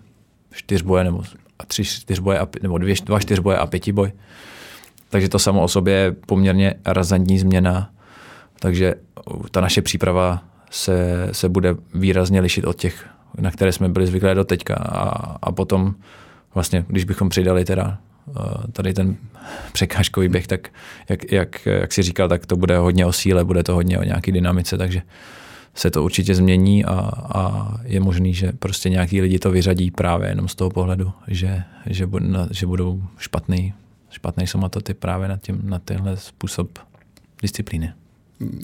čtyřboje 0.51 1.03
nebo 1.03 1.23
tři 1.67 1.85
čtyřboje, 1.85 2.39
nebo 2.61 2.77
dvě, 2.77 2.95
dva 3.05 3.19
čtyřboje 3.19 3.57
a 3.57 3.65
pětiboj. 3.67 4.11
Takže 5.09 5.29
to 5.29 5.39
samo 5.39 5.63
o 5.63 5.67
sobě 5.67 5.93
je 5.93 6.11
poměrně 6.11 6.73
razantní 6.85 7.39
změna, 7.39 7.91
takže 8.59 8.95
ta 9.51 9.61
naše 9.61 9.81
příprava 9.81 10.43
se, 10.71 11.29
se 11.31 11.49
bude 11.49 11.75
výrazně 11.93 12.39
lišit 12.41 12.65
od 12.65 12.75
těch 12.75 13.05
na 13.37 13.51
které 13.51 13.71
jsme 13.71 13.89
byli 13.89 14.07
zvyklí 14.07 14.29
do 14.33 14.43
teďka. 14.43 14.75
A, 14.75 15.09
a 15.41 15.51
potom 15.51 15.95
vlastně, 16.53 16.85
když 16.87 17.03
bychom 17.03 17.29
přidali 17.29 17.65
teda 17.65 17.97
eh, 18.29 18.71
tady 18.71 18.93
ten 18.93 19.15
překážkový 19.71 20.29
běh, 20.29 20.47
tak 20.47 20.69
jak, 21.09 21.31
jak, 21.31 21.65
jak 21.65 21.93
si 21.93 22.03
říkal, 22.03 22.27
tak 22.29 22.45
to 22.45 22.55
bude 22.55 22.77
hodně 22.77 23.05
o 23.05 23.13
síle, 23.13 23.45
bude 23.45 23.63
to 23.63 23.73
hodně 23.73 23.99
o 23.99 24.03
nějaký 24.03 24.31
dynamice, 24.31 24.77
takže 24.77 25.01
se 25.75 25.91
to 25.91 26.03
určitě 26.03 26.35
změní 26.35 26.85
a, 26.85 26.91
a 27.35 27.73
je 27.83 27.99
možný, 27.99 28.33
že 28.33 28.51
prostě 28.51 28.89
nějaký 28.89 29.21
lidi 29.21 29.39
to 29.39 29.51
vyřadí 29.51 29.91
právě 29.91 30.29
jenom 30.29 30.47
z 30.47 30.55
toho 30.55 30.69
pohledu, 30.69 31.11
že, 31.27 31.63
že, 31.85 32.09
že 32.51 32.65
budou 32.65 33.03
špatný, 33.17 33.73
špatný 34.09 34.47
somatotyp 34.47 34.99
právě 34.99 35.27
na, 35.27 35.37
tím, 35.37 35.61
na 35.63 35.79
tenhle 35.79 36.17
způsob 36.17 36.79
disciplíny. 37.41 37.93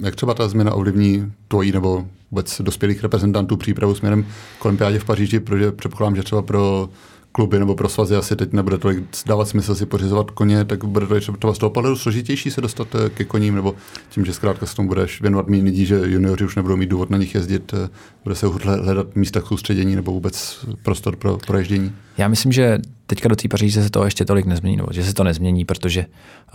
Jak 0.04 0.16
třeba 0.16 0.34
ta 0.34 0.48
změna 0.48 0.74
ovlivní 0.74 1.32
tvojí 1.48 1.72
nebo 1.72 2.06
vůbec 2.32 2.62
dospělých 2.62 3.04
reprezentantů 3.04 3.58
přípravu 3.58 3.96
směrem 3.96 4.26
k 4.60 4.66
olympiádě 4.66 5.00
v 5.00 5.06
Paříži, 5.06 5.40
protože 5.40 5.72
předpokládám, 5.72 6.16
že 6.16 6.24
třeba 6.24 6.42
pro 6.42 6.90
kluby 7.36 7.60
nebo 7.60 7.76
pro 7.76 7.90
svazy 7.90 8.16
asi 8.16 8.36
teď 8.36 8.54
nebude 8.54 8.78
tolik 8.78 9.04
dávat 9.26 9.48
smysl 9.48 9.76
si 9.76 9.86
pořizovat 9.86 10.32
koně, 10.32 10.66
tak 10.66 10.84
bude 10.86 11.08
to 11.08 11.20
třeba 11.20 11.54
z 11.54 11.58
toho 11.58 11.70
pohledu 11.70 11.96
složitější 11.96 12.52
se 12.52 12.62
dostat 12.62 12.88
eh, 12.96 13.10
ke 13.10 13.24
koním, 13.24 13.56
nebo 13.56 13.76
tím, 14.10 14.26
že 14.26 14.34
zkrátka 14.34 14.66
se 14.66 14.76
tomu 14.76 14.88
budeš 14.88 15.22
věnovat 15.22 15.48
méně 15.48 15.64
lidí, 15.64 15.86
že 15.86 16.02
junioři 16.06 16.46
už 16.46 16.56
nebudou 16.56 16.76
mít 16.76 16.90
důvod 16.90 17.10
na 17.10 17.18
nich 17.18 17.36
jezdit, 17.36 17.74
eh, 17.74 17.90
bude 18.24 18.36
se 18.36 18.48
hledat 18.82 19.16
místa 19.16 19.42
k 19.42 19.48
soustředění 19.48 19.96
nebo 19.96 20.12
vůbec 20.12 20.66
prostor 20.84 21.16
pro 21.16 21.38
proježdění? 21.48 21.92
Já 22.18 22.28
myslím, 22.28 22.52
že 22.52 22.80
teďka 23.08 23.30
do 23.30 23.36
té 23.36 23.48
Paříže 23.48 23.84
se 23.84 23.90
to 23.90 24.06
ještě 24.06 24.26
tolik 24.26 24.46
nezmění, 24.46 24.78
nebo 24.78 24.88
že 24.92 25.04
se 25.04 25.14
to 25.14 25.24
nezmění, 25.24 25.66
protože 25.66 26.06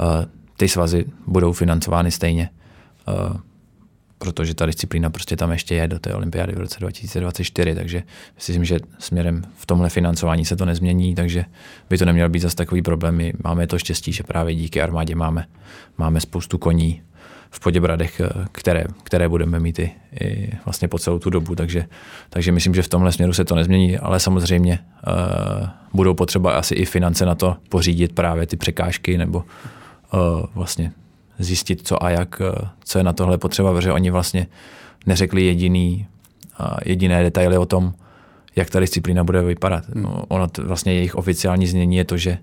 uh, 0.00 0.06
ty 0.56 0.68
svazy 0.68 1.04
budou 1.26 1.52
financovány 1.52 2.10
stejně. 2.10 2.50
Uh, 3.08 3.36
protože 4.20 4.54
ta 4.54 4.66
disciplína 4.66 5.10
prostě 5.10 5.36
tam 5.36 5.52
ještě 5.52 5.74
je 5.74 5.88
do 5.88 5.98
té 5.98 6.14
olympiády 6.14 6.52
v 6.52 6.58
roce 6.58 6.80
2024, 6.80 7.74
takže 7.74 8.02
myslím, 8.34 8.64
že 8.64 8.78
směrem 8.98 9.42
v 9.56 9.66
tomhle 9.66 9.88
financování 9.88 10.44
se 10.44 10.56
to 10.56 10.64
nezmění, 10.64 11.14
takže 11.14 11.44
by 11.90 11.98
to 11.98 12.04
neměl 12.04 12.28
být 12.28 12.40
zase 12.40 12.56
takový 12.56 12.82
problém. 12.82 13.16
My 13.16 13.32
máme 13.44 13.66
to 13.66 13.78
štěstí, 13.78 14.12
že 14.12 14.22
právě 14.22 14.54
díky 14.54 14.82
armádě 14.82 15.14
máme, 15.14 15.46
máme 15.98 16.20
spoustu 16.20 16.58
koní 16.58 17.02
v 17.50 17.60
Poděbradech, 17.60 18.20
které, 18.52 18.84
které 19.02 19.28
budeme 19.28 19.60
mít 19.60 19.78
i, 19.78 19.92
i 20.20 20.50
vlastně 20.64 20.88
po 20.88 20.98
celou 20.98 21.18
tu 21.18 21.30
dobu, 21.30 21.54
takže, 21.54 21.86
takže 22.30 22.52
myslím, 22.52 22.74
že 22.74 22.82
v 22.82 22.88
tomhle 22.88 23.12
směru 23.12 23.32
se 23.32 23.44
to 23.44 23.54
nezmění, 23.54 23.98
ale 23.98 24.20
samozřejmě 24.20 24.78
uh, 25.06 25.68
budou 25.92 26.14
potřeba 26.14 26.52
asi 26.52 26.74
i 26.74 26.84
finance 26.84 27.26
na 27.26 27.34
to 27.34 27.56
pořídit 27.68 28.12
právě 28.12 28.46
ty 28.46 28.56
překážky 28.56 29.18
nebo 29.18 29.44
uh, 30.12 30.44
vlastně 30.54 30.92
zjistit, 31.40 31.86
co 31.86 32.02
a 32.02 32.10
jak, 32.10 32.42
eh, 32.44 32.68
co 32.84 32.98
je 32.98 33.04
na 33.04 33.12
tohle 33.12 33.38
potřeba, 33.38 33.72
protože 33.72 33.92
oni 33.92 34.10
vlastně 34.10 34.46
neřekli 35.06 35.44
jediný, 35.44 36.06
jediné 36.84 37.22
detaily 37.22 37.58
o 37.58 37.66
tom, 37.66 37.92
jak 38.56 38.70
ta 38.70 38.80
disciplína 38.80 39.24
bude 39.24 39.42
vypadat. 39.42 39.84
Hmm. 39.88 40.02
No, 40.02 40.24
ono 40.28 40.48
t- 40.48 40.62
vlastně 40.62 40.92
jejich 40.92 41.14
oficiální 41.14 41.66
znění 41.66 41.96
je 41.96 42.04
to, 42.04 42.16
že 42.16 42.38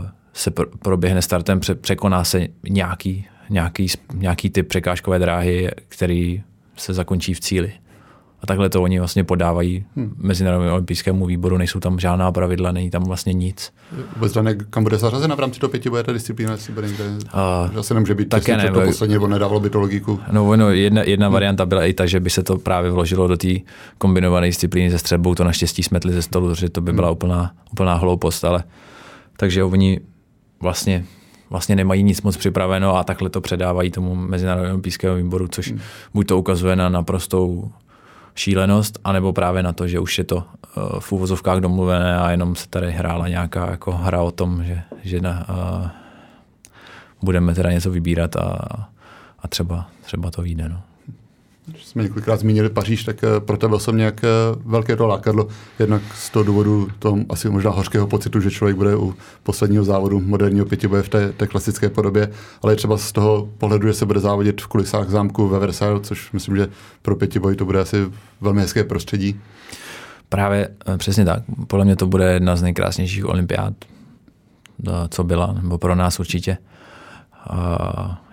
uh, 0.00 0.06
se 0.32 0.50
pr- 0.50 0.78
proběhne 0.82 1.22
startem, 1.22 1.60
pře- 1.60 1.74
překoná 1.74 2.24
se 2.24 2.46
nějaký, 2.68 3.26
nějaký, 3.50 3.86
nějaký 4.14 4.50
typ 4.50 4.68
překážkové 4.68 5.18
dráhy, 5.18 5.70
který 5.88 6.42
se 6.76 6.94
zakončí 6.94 7.34
v 7.34 7.40
cíli. 7.40 7.72
A 8.42 8.46
takhle 8.46 8.68
to 8.68 8.82
oni 8.82 8.98
vlastně 8.98 9.24
podávají 9.24 9.84
hmm. 9.96 10.14
Mezinárodnímu 10.18 10.72
olympijskému 10.72 11.26
výboru, 11.26 11.58
nejsou 11.58 11.80
tam 11.80 11.98
žádná 11.98 12.32
pravidla, 12.32 12.72
není 12.72 12.90
tam 12.90 13.02
vlastně 13.02 13.32
nic. 13.32 13.72
Vůbec 14.16 14.32
dané, 14.32 14.54
kam 14.54 14.82
bude 14.82 14.98
zařazena 14.98 15.34
v 15.34 15.40
rámci 15.40 15.60
toho 15.60 15.70
pěti, 15.70 15.90
bude 15.90 16.02
ta 16.02 16.12
disciplína, 16.12 16.52
jestli 16.52 16.72
bude 16.72 16.88
někde, 16.88 17.04
uh, 17.04 17.78
asi 17.78 17.94
nemůže 17.94 18.14
být 18.14 18.28
také 18.28 18.56
ne, 18.56 18.70
to 18.70 18.80
poslední, 18.80 19.14
nebo 19.14 19.28
nedávalo 19.28 19.60
by 19.60 19.70
to 19.70 19.80
logiku. 19.80 20.20
No, 20.32 20.56
no 20.56 20.70
jedna, 20.70 21.02
jedna 21.02 21.26
hmm. 21.26 21.32
varianta 21.32 21.66
byla 21.66 21.84
i 21.84 21.92
ta, 21.92 22.06
že 22.06 22.20
by 22.20 22.30
se 22.30 22.42
to 22.42 22.58
právě 22.58 22.90
vložilo 22.90 23.28
do 23.28 23.36
té 23.36 23.48
kombinované 23.98 24.46
disciplíny 24.46 24.90
se 24.90 24.98
střelbou, 24.98 25.34
to 25.34 25.44
naštěstí 25.44 25.82
smetli 25.82 26.12
ze 26.12 26.22
stolu, 26.22 26.54
že 26.54 26.68
to 26.68 26.80
by 26.80 26.92
byla 26.92 27.08
hmm. 27.08 27.12
úplná, 27.12 27.52
úplná 27.72 27.94
hloupost, 27.94 28.44
ale 28.44 28.64
takže 29.36 29.64
oni 29.64 30.00
vlastně 30.60 31.04
vlastně 31.50 31.76
nemají 31.76 32.02
nic 32.02 32.22
moc 32.22 32.36
připraveno 32.36 32.96
a 32.96 33.04
takhle 33.04 33.30
to 33.30 33.40
předávají 33.40 33.90
tomu 33.90 34.14
Mezinárodnímu 34.14 34.70
olympijskému 34.70 35.16
výboru, 35.16 35.48
což 35.48 35.70
hmm. 35.70 35.80
buď 36.14 36.26
to 36.26 36.38
ukazuje 36.38 36.76
na 36.76 36.88
naprostou 36.88 37.70
šílenost, 38.40 38.98
anebo 39.04 39.32
právě 39.32 39.62
na 39.62 39.72
to, 39.72 39.88
že 39.88 40.00
už 40.00 40.18
je 40.18 40.24
to 40.24 40.36
uh, 40.36 41.00
v 41.00 41.12
úvozovkách 41.12 41.60
domluvené 41.60 42.18
a 42.18 42.30
jenom 42.30 42.56
se 42.56 42.68
tady 42.68 42.92
hrála 42.92 43.28
nějaká 43.28 43.70
jako 43.70 43.92
hra 43.92 44.22
o 44.22 44.30
tom, 44.30 44.64
že, 44.64 44.82
že 45.02 45.20
na, 45.20 45.46
uh, 45.48 45.88
budeme 47.22 47.54
teda 47.54 47.72
něco 47.72 47.90
vybírat 47.90 48.36
a, 48.36 48.58
a 49.38 49.48
třeba, 49.48 49.86
třeba 50.02 50.30
to 50.30 50.42
vyjde. 50.42 50.68
No. 50.68 50.82
Jsme 51.84 52.02
několikrát 52.02 52.40
zmínili 52.40 52.70
Paříž, 52.70 53.04
tak 53.04 53.24
eh, 53.24 53.40
pro 53.40 53.56
tebe 53.56 53.80
jsem 53.80 53.96
nějak 53.96 54.20
velké 54.64 54.96
to 54.96 55.06
lákadlo. 55.06 55.48
Jednak 55.78 56.02
z 56.14 56.30
toho 56.30 56.42
důvodu 56.42 56.88
toho 56.98 57.18
asi 57.28 57.50
možná 57.50 57.70
hořkého 57.70 58.06
pocitu, 58.06 58.40
že 58.40 58.50
člověk 58.50 58.76
bude 58.76 58.96
u 58.96 59.14
posledního 59.42 59.84
závodu 59.84 60.20
moderního 60.20 60.66
pětiboje 60.66 61.02
v 61.02 61.08
té, 61.08 61.32
té 61.32 61.46
klasické 61.46 61.88
podobě, 61.88 62.30
ale 62.62 62.76
třeba 62.76 62.98
z 62.98 63.12
toho 63.12 63.48
pohledu, 63.58 63.86
že 63.86 63.94
se 63.94 64.06
bude 64.06 64.20
závodit 64.20 64.60
v 64.60 64.66
kulisách 64.66 65.08
zámku 65.08 65.48
ve 65.48 65.58
Versailles, 65.58 66.08
což 66.08 66.32
myslím, 66.32 66.56
že 66.56 66.68
pro 67.02 67.16
pětiboj 67.16 67.56
to 67.56 67.64
bude 67.64 67.80
asi 67.80 67.96
velmi 68.40 68.60
hezké 68.60 68.84
prostředí. 68.84 69.40
Právě 70.28 70.68
eh, 70.86 70.98
přesně 70.98 71.24
tak. 71.24 71.42
Podle 71.66 71.84
mě 71.84 71.96
to 71.96 72.06
bude 72.06 72.32
jedna 72.32 72.56
z 72.56 72.62
nejkrásnějších 72.62 73.26
olympiád, 73.26 73.74
eh, 74.88 74.90
co 75.08 75.24
byla, 75.24 75.52
nebo 75.62 75.78
pro 75.78 75.94
nás 75.94 76.20
určitě. 76.20 76.58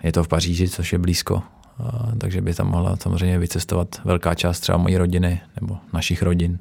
Je 0.02 0.12
to 0.12 0.24
v 0.24 0.28
Paříži, 0.28 0.68
což 0.68 0.92
je 0.92 0.98
blízko 0.98 1.42
takže 2.18 2.40
by 2.40 2.54
tam 2.54 2.70
mohla 2.70 2.96
samozřejmě 2.96 3.38
vycestovat 3.38 4.00
velká 4.04 4.34
část 4.34 4.60
třeba 4.60 4.78
mojí 4.78 4.96
rodiny 4.96 5.40
nebo 5.60 5.78
našich 5.92 6.22
rodin. 6.22 6.58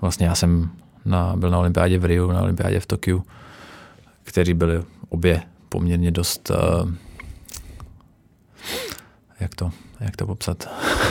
Vlastně 0.00 0.26
já 0.26 0.34
jsem 0.34 0.70
na, 1.04 1.36
byl 1.36 1.50
na 1.50 1.58
olympiádě 1.58 1.98
v 1.98 2.04
Riu, 2.04 2.32
na 2.32 2.42
olympiádě 2.42 2.80
v 2.80 2.86
Tokiu, 2.86 3.24
kteří 4.24 4.54
byli 4.54 4.82
obě 5.08 5.42
poměrně 5.68 6.10
dost 6.10 6.50
jak 9.40 9.54
to, 9.54 9.70
jak 10.00 10.16
to 10.16 10.26
popsat, 10.26 10.68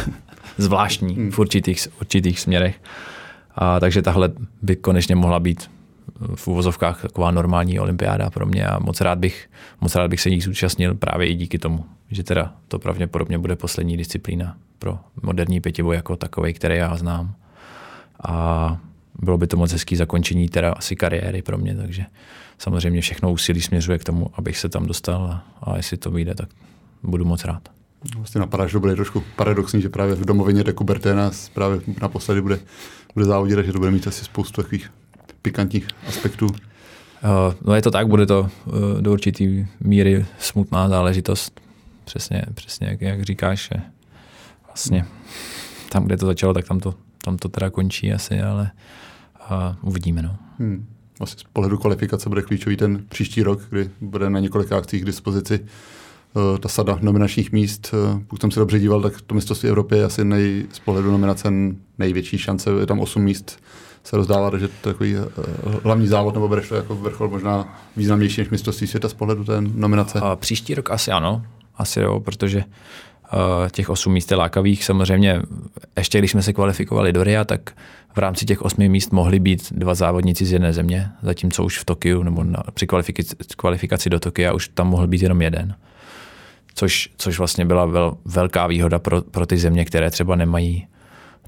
zvláštní 0.57 1.15
hmm. 1.15 1.31
v 1.31 1.39
určitých, 1.39 1.87
určitých 2.01 2.39
směrech. 2.39 2.81
A, 3.55 3.79
takže 3.79 4.01
tahle 4.01 4.29
by 4.61 4.75
konečně 4.75 5.15
mohla 5.15 5.39
být 5.39 5.71
v 6.35 6.47
úvozovkách 6.47 7.01
taková 7.01 7.31
normální 7.31 7.79
olympiáda 7.79 8.29
pro 8.29 8.45
mě 8.45 8.67
a 8.67 8.79
moc 8.79 9.01
rád 9.01 9.19
bych, 9.19 9.49
moc 9.81 9.95
rád 9.95 10.09
bych 10.09 10.21
se 10.21 10.29
jí 10.29 10.41
zúčastnil 10.41 10.95
právě 10.95 11.27
i 11.27 11.35
díky 11.35 11.59
tomu, 11.59 11.85
že 12.11 12.23
teda 12.23 12.53
to 12.67 12.79
pravděpodobně 12.79 13.37
bude 13.37 13.55
poslední 13.55 13.97
disciplína 13.97 14.57
pro 14.79 14.99
moderní 15.21 15.61
pětiboj 15.61 15.95
jako 15.95 16.15
takový, 16.15 16.53
který 16.53 16.77
já 16.77 16.95
znám. 16.95 17.35
A 18.23 18.77
bylo 19.21 19.37
by 19.37 19.47
to 19.47 19.57
moc 19.57 19.71
hezký 19.71 19.95
zakončení 19.95 20.49
teda 20.49 20.71
asi 20.71 20.95
kariéry 20.95 21.41
pro 21.41 21.57
mě, 21.57 21.75
takže 21.75 22.05
samozřejmě 22.57 23.01
všechno 23.01 23.31
úsilí 23.31 23.61
směřuje 23.61 23.97
k 23.97 24.03
tomu, 24.03 24.29
abych 24.33 24.57
se 24.57 24.69
tam 24.69 24.85
dostal 24.85 25.25
a, 25.25 25.45
a 25.61 25.77
jestli 25.77 25.97
to 25.97 26.11
vyjde, 26.11 26.35
tak 26.35 26.49
budu 27.03 27.25
moc 27.25 27.45
rád. 27.45 27.69
Vlastně 28.15 28.39
napadá, 28.39 28.67
že 28.67 28.73
to 28.73 28.79
bude 28.79 28.95
trošku 28.95 29.23
paradoxní, 29.35 29.81
že 29.81 29.89
právě 29.89 30.15
v 30.15 30.25
domovině 30.25 30.63
de 30.63 30.73
Coubertina 30.73 31.31
právě 31.53 31.79
naposledy 32.01 32.41
bude, 32.41 32.59
bude 33.13 33.25
závodit, 33.25 33.65
že 33.65 33.73
to 33.73 33.79
bude 33.79 33.91
mít 33.91 34.07
asi 34.07 34.25
spoustu 34.25 34.61
takových 34.61 34.91
pikantních 35.41 35.87
aspektů. 36.07 36.45
Uh, 36.47 37.53
no 37.61 37.75
je 37.75 37.81
to 37.81 37.91
tak, 37.91 38.07
bude 38.07 38.25
to 38.25 38.49
uh, 38.65 38.73
do 39.01 39.11
určitý 39.11 39.65
míry 39.79 40.25
smutná 40.39 40.89
záležitost. 40.89 41.61
Přesně, 42.05 42.41
přesně 42.53 42.87
jak, 42.87 43.01
jak 43.01 43.23
říkáš, 43.23 43.69
že 43.73 43.81
vlastně 44.65 45.05
tam, 45.89 46.05
kde 46.05 46.17
to 46.17 46.25
začalo, 46.25 46.53
tak 46.53 46.67
tam 46.67 46.79
to, 46.79 46.93
tam 47.23 47.37
to 47.37 47.49
teda 47.49 47.69
končí 47.69 48.13
asi, 48.13 48.41
ale 48.41 48.71
uh, 49.51 49.89
uvidíme. 49.89 50.21
No. 50.21 50.37
Hmm. 50.59 50.87
Vlastně 51.19 51.39
z 51.39 51.43
pohledu 51.53 51.77
kvalifikace 51.77 52.29
bude 52.29 52.41
klíčový 52.41 52.77
ten 52.77 53.05
příští 53.09 53.43
rok, 53.43 53.61
kdy 53.69 53.89
bude 54.01 54.29
na 54.29 54.39
několika 54.39 54.77
akcích 54.77 55.01
k 55.01 55.05
dispozici 55.05 55.59
ta 56.59 56.69
sada 56.69 56.99
nominačních 57.01 57.51
míst. 57.51 57.93
Pokud 58.27 58.41
jsem 58.41 58.51
se 58.51 58.59
dobře 58.59 58.79
díval, 58.79 59.01
tak 59.01 59.21
to 59.21 59.35
mistrovství 59.35 59.69
Evropy 59.69 59.97
je 59.97 60.03
asi 60.03 60.25
nej, 60.25 60.65
z 60.73 60.79
pohledu 60.79 61.11
nominace 61.11 61.49
největší 61.97 62.37
šance. 62.37 62.69
Je 62.79 62.85
tam 62.85 62.99
8 62.99 63.23
míst 63.23 63.59
se 64.07 64.17
rozdává, 64.17 64.57
že 64.57 64.67
to 64.67 64.89
je 64.89 64.93
takový 64.93 65.15
uh, 65.15 65.23
hlavní 65.83 66.07
závod, 66.07 66.33
nebo 66.33 66.47
bereš 66.47 66.69
to 66.69 66.75
jako 66.75 66.95
vrchol 66.95 67.29
možná 67.29 67.77
významnější 67.97 68.41
než 68.41 68.49
mistrovství 68.49 68.87
světa 68.87 69.09
z 69.09 69.13
pohledu 69.13 69.43
té 69.43 69.61
nominace? 69.61 70.19
A 70.19 70.35
příští 70.35 70.75
rok 70.75 70.91
asi 70.91 71.11
ano, 71.11 71.43
asi 71.77 71.99
jo, 71.99 72.19
protože 72.19 72.57
uh, 73.33 73.69
těch 73.71 73.89
osm 73.89 74.13
míst 74.13 74.31
je 74.31 74.37
lákavých. 74.37 74.83
Samozřejmě 74.83 75.41
ještě 75.97 76.19
když 76.19 76.31
jsme 76.31 76.41
se 76.41 76.53
kvalifikovali 76.53 77.13
do 77.13 77.23
RIA, 77.23 77.43
tak 77.43 77.71
v 78.15 78.17
rámci 78.17 78.45
těch 78.45 78.61
osmi 78.61 78.89
míst 78.89 79.11
mohli 79.11 79.39
být 79.39 79.73
dva 79.73 79.95
závodníci 79.95 80.45
z 80.45 80.51
jedné 80.51 80.73
země, 80.73 81.09
zatímco 81.21 81.63
už 81.63 81.79
v 81.79 81.85
Tokiu 81.85 82.23
nebo 82.23 82.43
na, 82.43 82.63
při 82.73 82.87
kvalifikaci, 82.87 83.35
kvalifikaci 83.57 84.09
do 84.09 84.19
Tokia 84.19 84.53
už 84.53 84.67
tam 84.67 84.87
mohl 84.87 85.07
být 85.07 85.21
jenom 85.21 85.41
jeden. 85.41 85.75
Což, 86.73 87.09
což 87.17 87.37
vlastně 87.37 87.65
byla 87.65 87.85
vel, 87.85 88.17
velká 88.25 88.67
výhoda 88.67 88.99
pro, 88.99 89.21
pro 89.21 89.45
ty 89.45 89.57
země, 89.57 89.85
které 89.85 90.09
třeba 90.09 90.35
nemají 90.35 90.87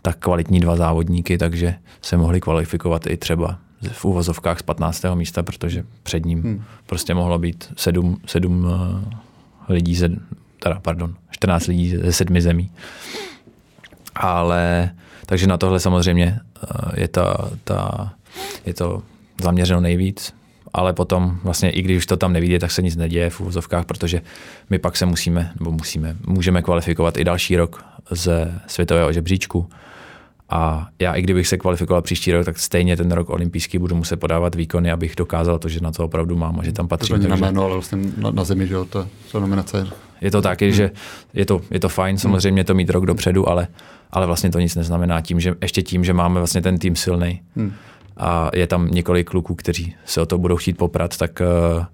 tak 0.01 0.17
kvalitní 0.17 0.59
dva 0.59 0.75
závodníky, 0.75 1.37
takže 1.37 1.75
se 2.01 2.17
mohli 2.17 2.41
kvalifikovat 2.41 3.07
i 3.07 3.17
třeba 3.17 3.59
v 3.91 4.05
úvozovkách 4.05 4.59
z 4.59 4.61
15. 4.61 5.05
místa, 5.13 5.43
protože 5.43 5.83
před 6.03 6.25
ním 6.25 6.43
hmm. 6.43 6.63
prostě 6.85 7.13
mohlo 7.13 7.39
být 7.39 7.73
sedm, 7.77 8.17
sedm 8.25 8.67
eh, 8.69 9.73
lidí, 9.73 9.95
ze, 9.95 10.09
teda 10.59 10.79
pardon, 10.81 11.15
14 11.31 11.67
lidí 11.67 11.97
ze 11.97 12.13
sedmi 12.13 12.41
zemí. 12.41 12.71
Ale 14.15 14.91
takže 15.29 15.47
na 15.47 15.57
tohle 15.57 15.79
samozřejmě 15.79 16.39
eh, 16.63 17.01
je, 17.01 17.07
ta, 17.07 17.49
ta, 17.63 18.09
je 18.65 18.73
to 18.73 19.01
zaměřeno 19.41 19.81
nejvíc, 19.81 20.33
ale 20.73 20.93
potom 20.93 21.39
vlastně 21.43 21.69
i 21.69 21.81
když 21.81 22.05
to 22.05 22.17
tam 22.17 22.33
nevidí, 22.33 22.59
tak 22.59 22.71
se 22.71 22.81
nic 22.81 22.95
neděje 22.95 23.29
v 23.29 23.41
úvozovkách, 23.41 23.85
protože 23.85 24.21
my 24.69 24.79
pak 24.79 24.97
se 24.97 25.05
musíme, 25.05 25.51
nebo 25.59 25.71
musíme, 25.71 26.15
můžeme 26.27 26.61
kvalifikovat 26.61 27.17
i 27.17 27.23
další 27.23 27.55
rok 27.55 27.85
ze 28.11 28.61
světového 28.67 29.13
žebříčku 29.13 29.69
a 30.49 30.87
já, 30.99 31.13
i 31.13 31.21
kdybych 31.21 31.47
se 31.47 31.57
kvalifikoval 31.57 32.01
příští 32.01 32.31
rok, 32.31 32.45
tak 32.45 32.59
stejně 32.59 32.97
ten 32.97 33.11
rok 33.11 33.29
olympijský 33.29 33.77
budu 33.77 33.95
muset 33.95 34.17
podávat 34.17 34.55
výkony, 34.55 34.91
abych 34.91 35.15
dokázal 35.15 35.59
to, 35.59 35.69
že 35.69 35.79
na 35.79 35.91
to 35.91 36.05
opravdu 36.05 36.35
mám 36.35 36.59
a 36.59 36.63
že 36.63 36.71
tam 36.71 36.87
patří. 36.87 37.13
To 37.13 37.27
na 37.27 37.35
jméno, 37.35 37.63
ale 37.63 37.73
vlastně 37.73 37.97
na, 38.17 38.31
na 38.31 38.43
zemi, 38.43 38.67
že 38.67 38.73
jo, 38.73 38.85
ta, 38.85 39.07
ta 39.31 39.39
nominace. 39.39 39.87
Je 40.21 40.31
to 40.31 40.41
taky, 40.41 40.65
hmm. 40.65 40.73
že 40.73 40.91
je 41.33 41.45
to, 41.45 41.61
je 41.71 41.79
to 41.79 41.89
fajn, 41.89 42.17
samozřejmě 42.17 42.63
to 42.63 42.73
mít 42.73 42.89
rok 42.89 43.05
dopředu, 43.05 43.49
ale, 43.49 43.67
ale 44.11 44.25
vlastně 44.25 44.51
to 44.51 44.59
nic 44.59 44.75
neznamená 44.75 45.21
tím, 45.21 45.39
že 45.39 45.55
ještě 45.61 45.81
tím, 45.81 46.03
že 46.03 46.13
máme 46.13 46.39
vlastně 46.39 46.61
ten 46.61 46.77
tým 46.77 46.95
silný 46.95 47.41
hmm. 47.55 47.73
a 48.17 48.49
je 48.53 48.67
tam 48.67 48.87
několik 48.87 49.29
kluků, 49.29 49.55
kteří 49.55 49.95
se 50.05 50.21
o 50.21 50.25
to 50.25 50.37
budou 50.37 50.57
chtít 50.57 50.77
poprat, 50.77 51.17
tak 51.17 51.41
uh, 51.41 51.85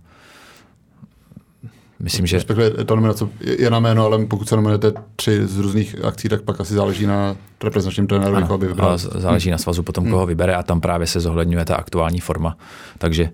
Myslím, 1.99 2.25
že... 2.25 2.38
Respektive 2.38 2.69
ta 2.69 2.95
nominace 2.95 3.27
je 3.41 3.69
na 3.69 3.79
jméno, 3.79 4.05
ale 4.05 4.25
pokud 4.25 4.49
se 4.49 4.55
nominujete 4.55 4.93
tři 5.15 5.47
z 5.47 5.58
různých 5.58 6.05
akcí, 6.05 6.29
tak 6.29 6.41
pak 6.41 6.62
asi 6.62 6.73
záleží 6.73 7.05
na 7.05 7.36
reprezentačním 7.63 8.07
trenérovi, 8.07 8.43
koho 8.43 8.57
by 8.57 8.67
vybral. 8.67 8.97
Záleží 8.97 9.51
na 9.51 9.57
svazu 9.57 9.84
potom, 9.84 10.09
koho 10.09 10.22
hmm. 10.22 10.28
vybere 10.28 10.55
a 10.55 10.63
tam 10.63 10.82
právě 10.82 11.07
se 11.07 11.19
zohledňuje 11.19 11.65
ta 11.65 11.76
aktuální 11.76 12.19
forma. 12.19 12.57
Takže 12.97 13.30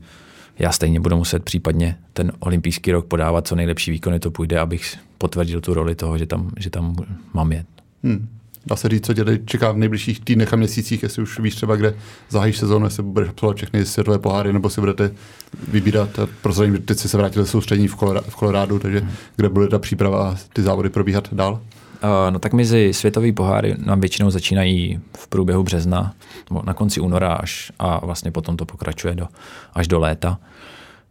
já 0.59 0.71
stejně 0.71 0.99
budu 0.99 1.17
muset 1.17 1.43
případně 1.43 1.97
ten 2.13 2.31
olympijský 2.39 2.91
rok 2.91 3.05
podávat 3.05 3.47
co 3.47 3.55
nejlepší 3.55 3.91
výkony 3.91 4.19
to 4.19 4.31
půjde, 4.31 4.59
abych 4.59 4.97
potvrdil 5.17 5.61
tu 5.61 5.73
roli 5.73 5.95
toho, 5.95 6.17
že 6.17 6.25
tam, 6.25 6.51
že 6.59 6.69
tam 6.69 6.95
mám 7.33 7.51
jet. 7.51 7.67
Hmm 8.03 8.40
dá 8.65 8.75
se 8.75 8.89
říct, 8.89 9.05
co 9.05 9.13
tě 9.13 9.23
čeká 9.45 9.71
v 9.71 9.77
nejbližších 9.77 10.19
týdnech 10.19 10.53
a 10.53 10.55
měsících, 10.55 11.03
jestli 11.03 11.23
už 11.23 11.39
víš 11.39 11.55
třeba, 11.55 11.75
kde 11.75 11.93
zahájíš 12.29 12.57
sezónu, 12.57 12.85
jestli 12.85 13.03
budeš 13.03 13.29
absolvovat 13.29 13.57
všechny 13.57 13.85
světové 13.85 14.19
poháry, 14.19 14.53
nebo 14.53 14.69
si 14.69 14.81
budete 14.81 15.11
vybírat, 15.67 16.09
prozradím, 16.41 16.81
teď 16.81 16.97
si 16.97 17.09
se 17.09 17.17
vrátil 17.17 17.45
soustředění 17.45 17.87
v, 17.87 17.95
Kolorá- 17.95 18.23
v 18.29 18.35
Kolorádu, 18.35 18.79
takže 18.79 18.99
hmm. 18.99 19.11
kde 19.35 19.49
bude 19.49 19.67
ta 19.67 19.79
příprava 19.79 20.29
a 20.29 20.35
ty 20.53 20.61
závody 20.61 20.89
probíhat 20.89 21.33
dál? 21.33 21.61
Uh, 22.03 22.09
no 22.29 22.39
tak 22.39 22.53
mezi 22.53 22.93
světové 22.93 23.31
poháry 23.31 23.75
nám 23.77 24.01
většinou 24.01 24.29
začínají 24.29 24.99
v 25.17 25.27
průběhu 25.27 25.63
března, 25.63 26.13
nebo 26.49 26.61
na 26.65 26.73
konci 26.73 26.99
února 26.99 27.33
až 27.33 27.71
a 27.79 28.05
vlastně 28.05 28.31
potom 28.31 28.57
to 28.57 28.65
pokračuje 28.65 29.15
do, 29.15 29.27
až 29.73 29.87
do 29.87 29.99
léta. 29.99 30.39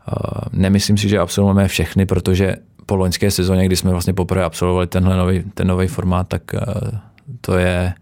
Uh, 0.08 0.42
nemyslím 0.52 0.96
si, 0.96 1.08
že 1.08 1.18
absolvujeme 1.18 1.68
všechny, 1.68 2.06
protože 2.06 2.56
po 2.86 2.96
loňské 2.96 3.30
sezóně, 3.30 3.66
kdy 3.66 3.76
jsme 3.76 3.90
vlastně 3.90 4.12
poprvé 4.12 4.44
absolvovali 4.44 4.86
tenhle 4.86 5.16
nový, 5.16 5.42
ten 5.54 5.66
nový 5.66 5.86
formát, 5.86 6.28
tak 6.28 6.42
uh, 6.54 6.98
to 7.40 7.58
je 7.58 7.94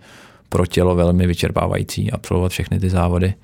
pro 0.49 0.67
tělo 0.67 0.95
velmi 0.95 1.27
vyčerpávající 1.27 2.11
absolvovat 2.11 2.53
všechny 2.53 2.81
ty 2.81 2.91
závody 2.91 3.35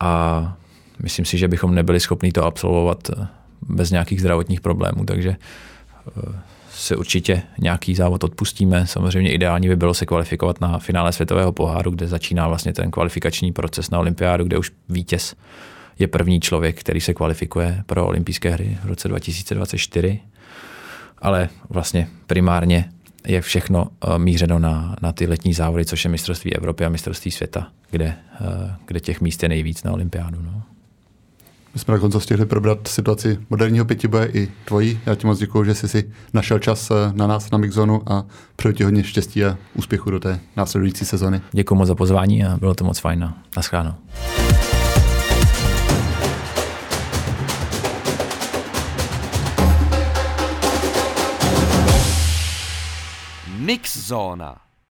a 0.00 0.56
myslím 1.02 1.24
si, 1.24 1.38
že 1.38 1.48
bychom 1.48 1.74
nebyli 1.74 2.00
schopni 2.00 2.32
to 2.32 2.44
absolvovat 2.44 3.10
eh, 3.10 3.26
bez 3.62 3.90
nějakých 3.90 4.20
zdravotních 4.20 4.60
problémů, 4.60 5.04
takže 5.04 5.30
eh, 5.30 6.40
si 6.70 6.96
určitě 6.96 7.42
nějaký 7.58 7.94
závod 7.94 8.24
odpustíme. 8.24 8.86
Samozřejmě 8.86 9.32
ideální 9.32 9.68
by 9.68 9.76
bylo 9.76 9.94
se 9.94 10.06
kvalifikovat 10.06 10.60
na 10.60 10.78
finále 10.78 11.12
světového 11.12 11.52
poháru, 11.52 11.90
kde 11.90 12.08
začíná 12.08 12.48
vlastně 12.48 12.72
ten 12.72 12.90
kvalifikační 12.90 13.52
proces 13.52 13.90
na 13.90 13.98
olympiádu, 13.98 14.44
kde 14.44 14.58
už 14.58 14.72
vítěz 14.88 15.34
je 15.98 16.08
první 16.08 16.40
člověk, 16.40 16.80
který 16.80 17.00
se 17.00 17.14
kvalifikuje 17.14 17.82
pro 17.86 18.06
olympijské 18.06 18.50
hry 18.50 18.78
v 18.82 18.86
roce 18.86 19.08
2024. 19.08 20.20
Ale 21.18 21.48
vlastně 21.68 22.08
primárně 22.26 22.90
je 23.26 23.40
všechno 23.40 23.86
eh, 23.86 24.18
mířeno 24.18 24.58
na, 24.58 24.96
na 25.02 25.12
ty 25.12 25.26
letní 25.26 25.54
závody, 25.54 25.84
což 25.84 26.04
je 26.04 26.10
mistrovství 26.10 26.56
Evropy 26.56 26.84
a 26.84 26.88
mistrovství 26.88 27.30
světa, 27.30 27.68
kde, 27.90 28.14
eh, 28.40 28.74
kde 28.86 29.00
těch 29.00 29.20
míst 29.20 29.42
je 29.42 29.48
nejvíc 29.48 29.82
na 29.82 29.92
olympiádu. 29.92 30.38
No. 30.42 30.62
My 31.74 31.80
jsme 31.80 31.94
nakonec 31.94 32.22
stihli 32.22 32.46
probrat 32.46 32.88
situaci 32.88 33.38
moderního 33.50 33.84
pětiboje 33.84 34.26
i 34.26 34.48
tvojí. 34.64 35.00
Já 35.06 35.14
ti 35.14 35.26
moc 35.26 35.38
děkuji, 35.38 35.64
že 35.64 35.74
jsi 35.74 35.88
si 35.88 36.10
našel 36.32 36.58
čas 36.58 36.90
eh, 36.90 36.94
na 37.12 37.26
nás 37.26 37.50
na 37.50 37.58
Mixzonu 37.58 38.12
a 38.12 38.24
přeju 38.56 38.74
ti 38.74 38.84
hodně 38.84 39.04
štěstí 39.04 39.44
a 39.44 39.58
úspěchu 39.74 40.10
do 40.10 40.20
té 40.20 40.40
následující 40.56 41.04
sezony. 41.04 41.40
Děkuji 41.52 41.74
moc 41.74 41.88
za 41.88 41.94
pozvání 41.94 42.44
a 42.44 42.56
bylo 42.56 42.74
to 42.74 42.84
moc 42.84 42.98
fajn. 42.98 43.32
Naschledanou. 43.56 43.94
miksa 53.70 54.00
zonā. 54.02 54.50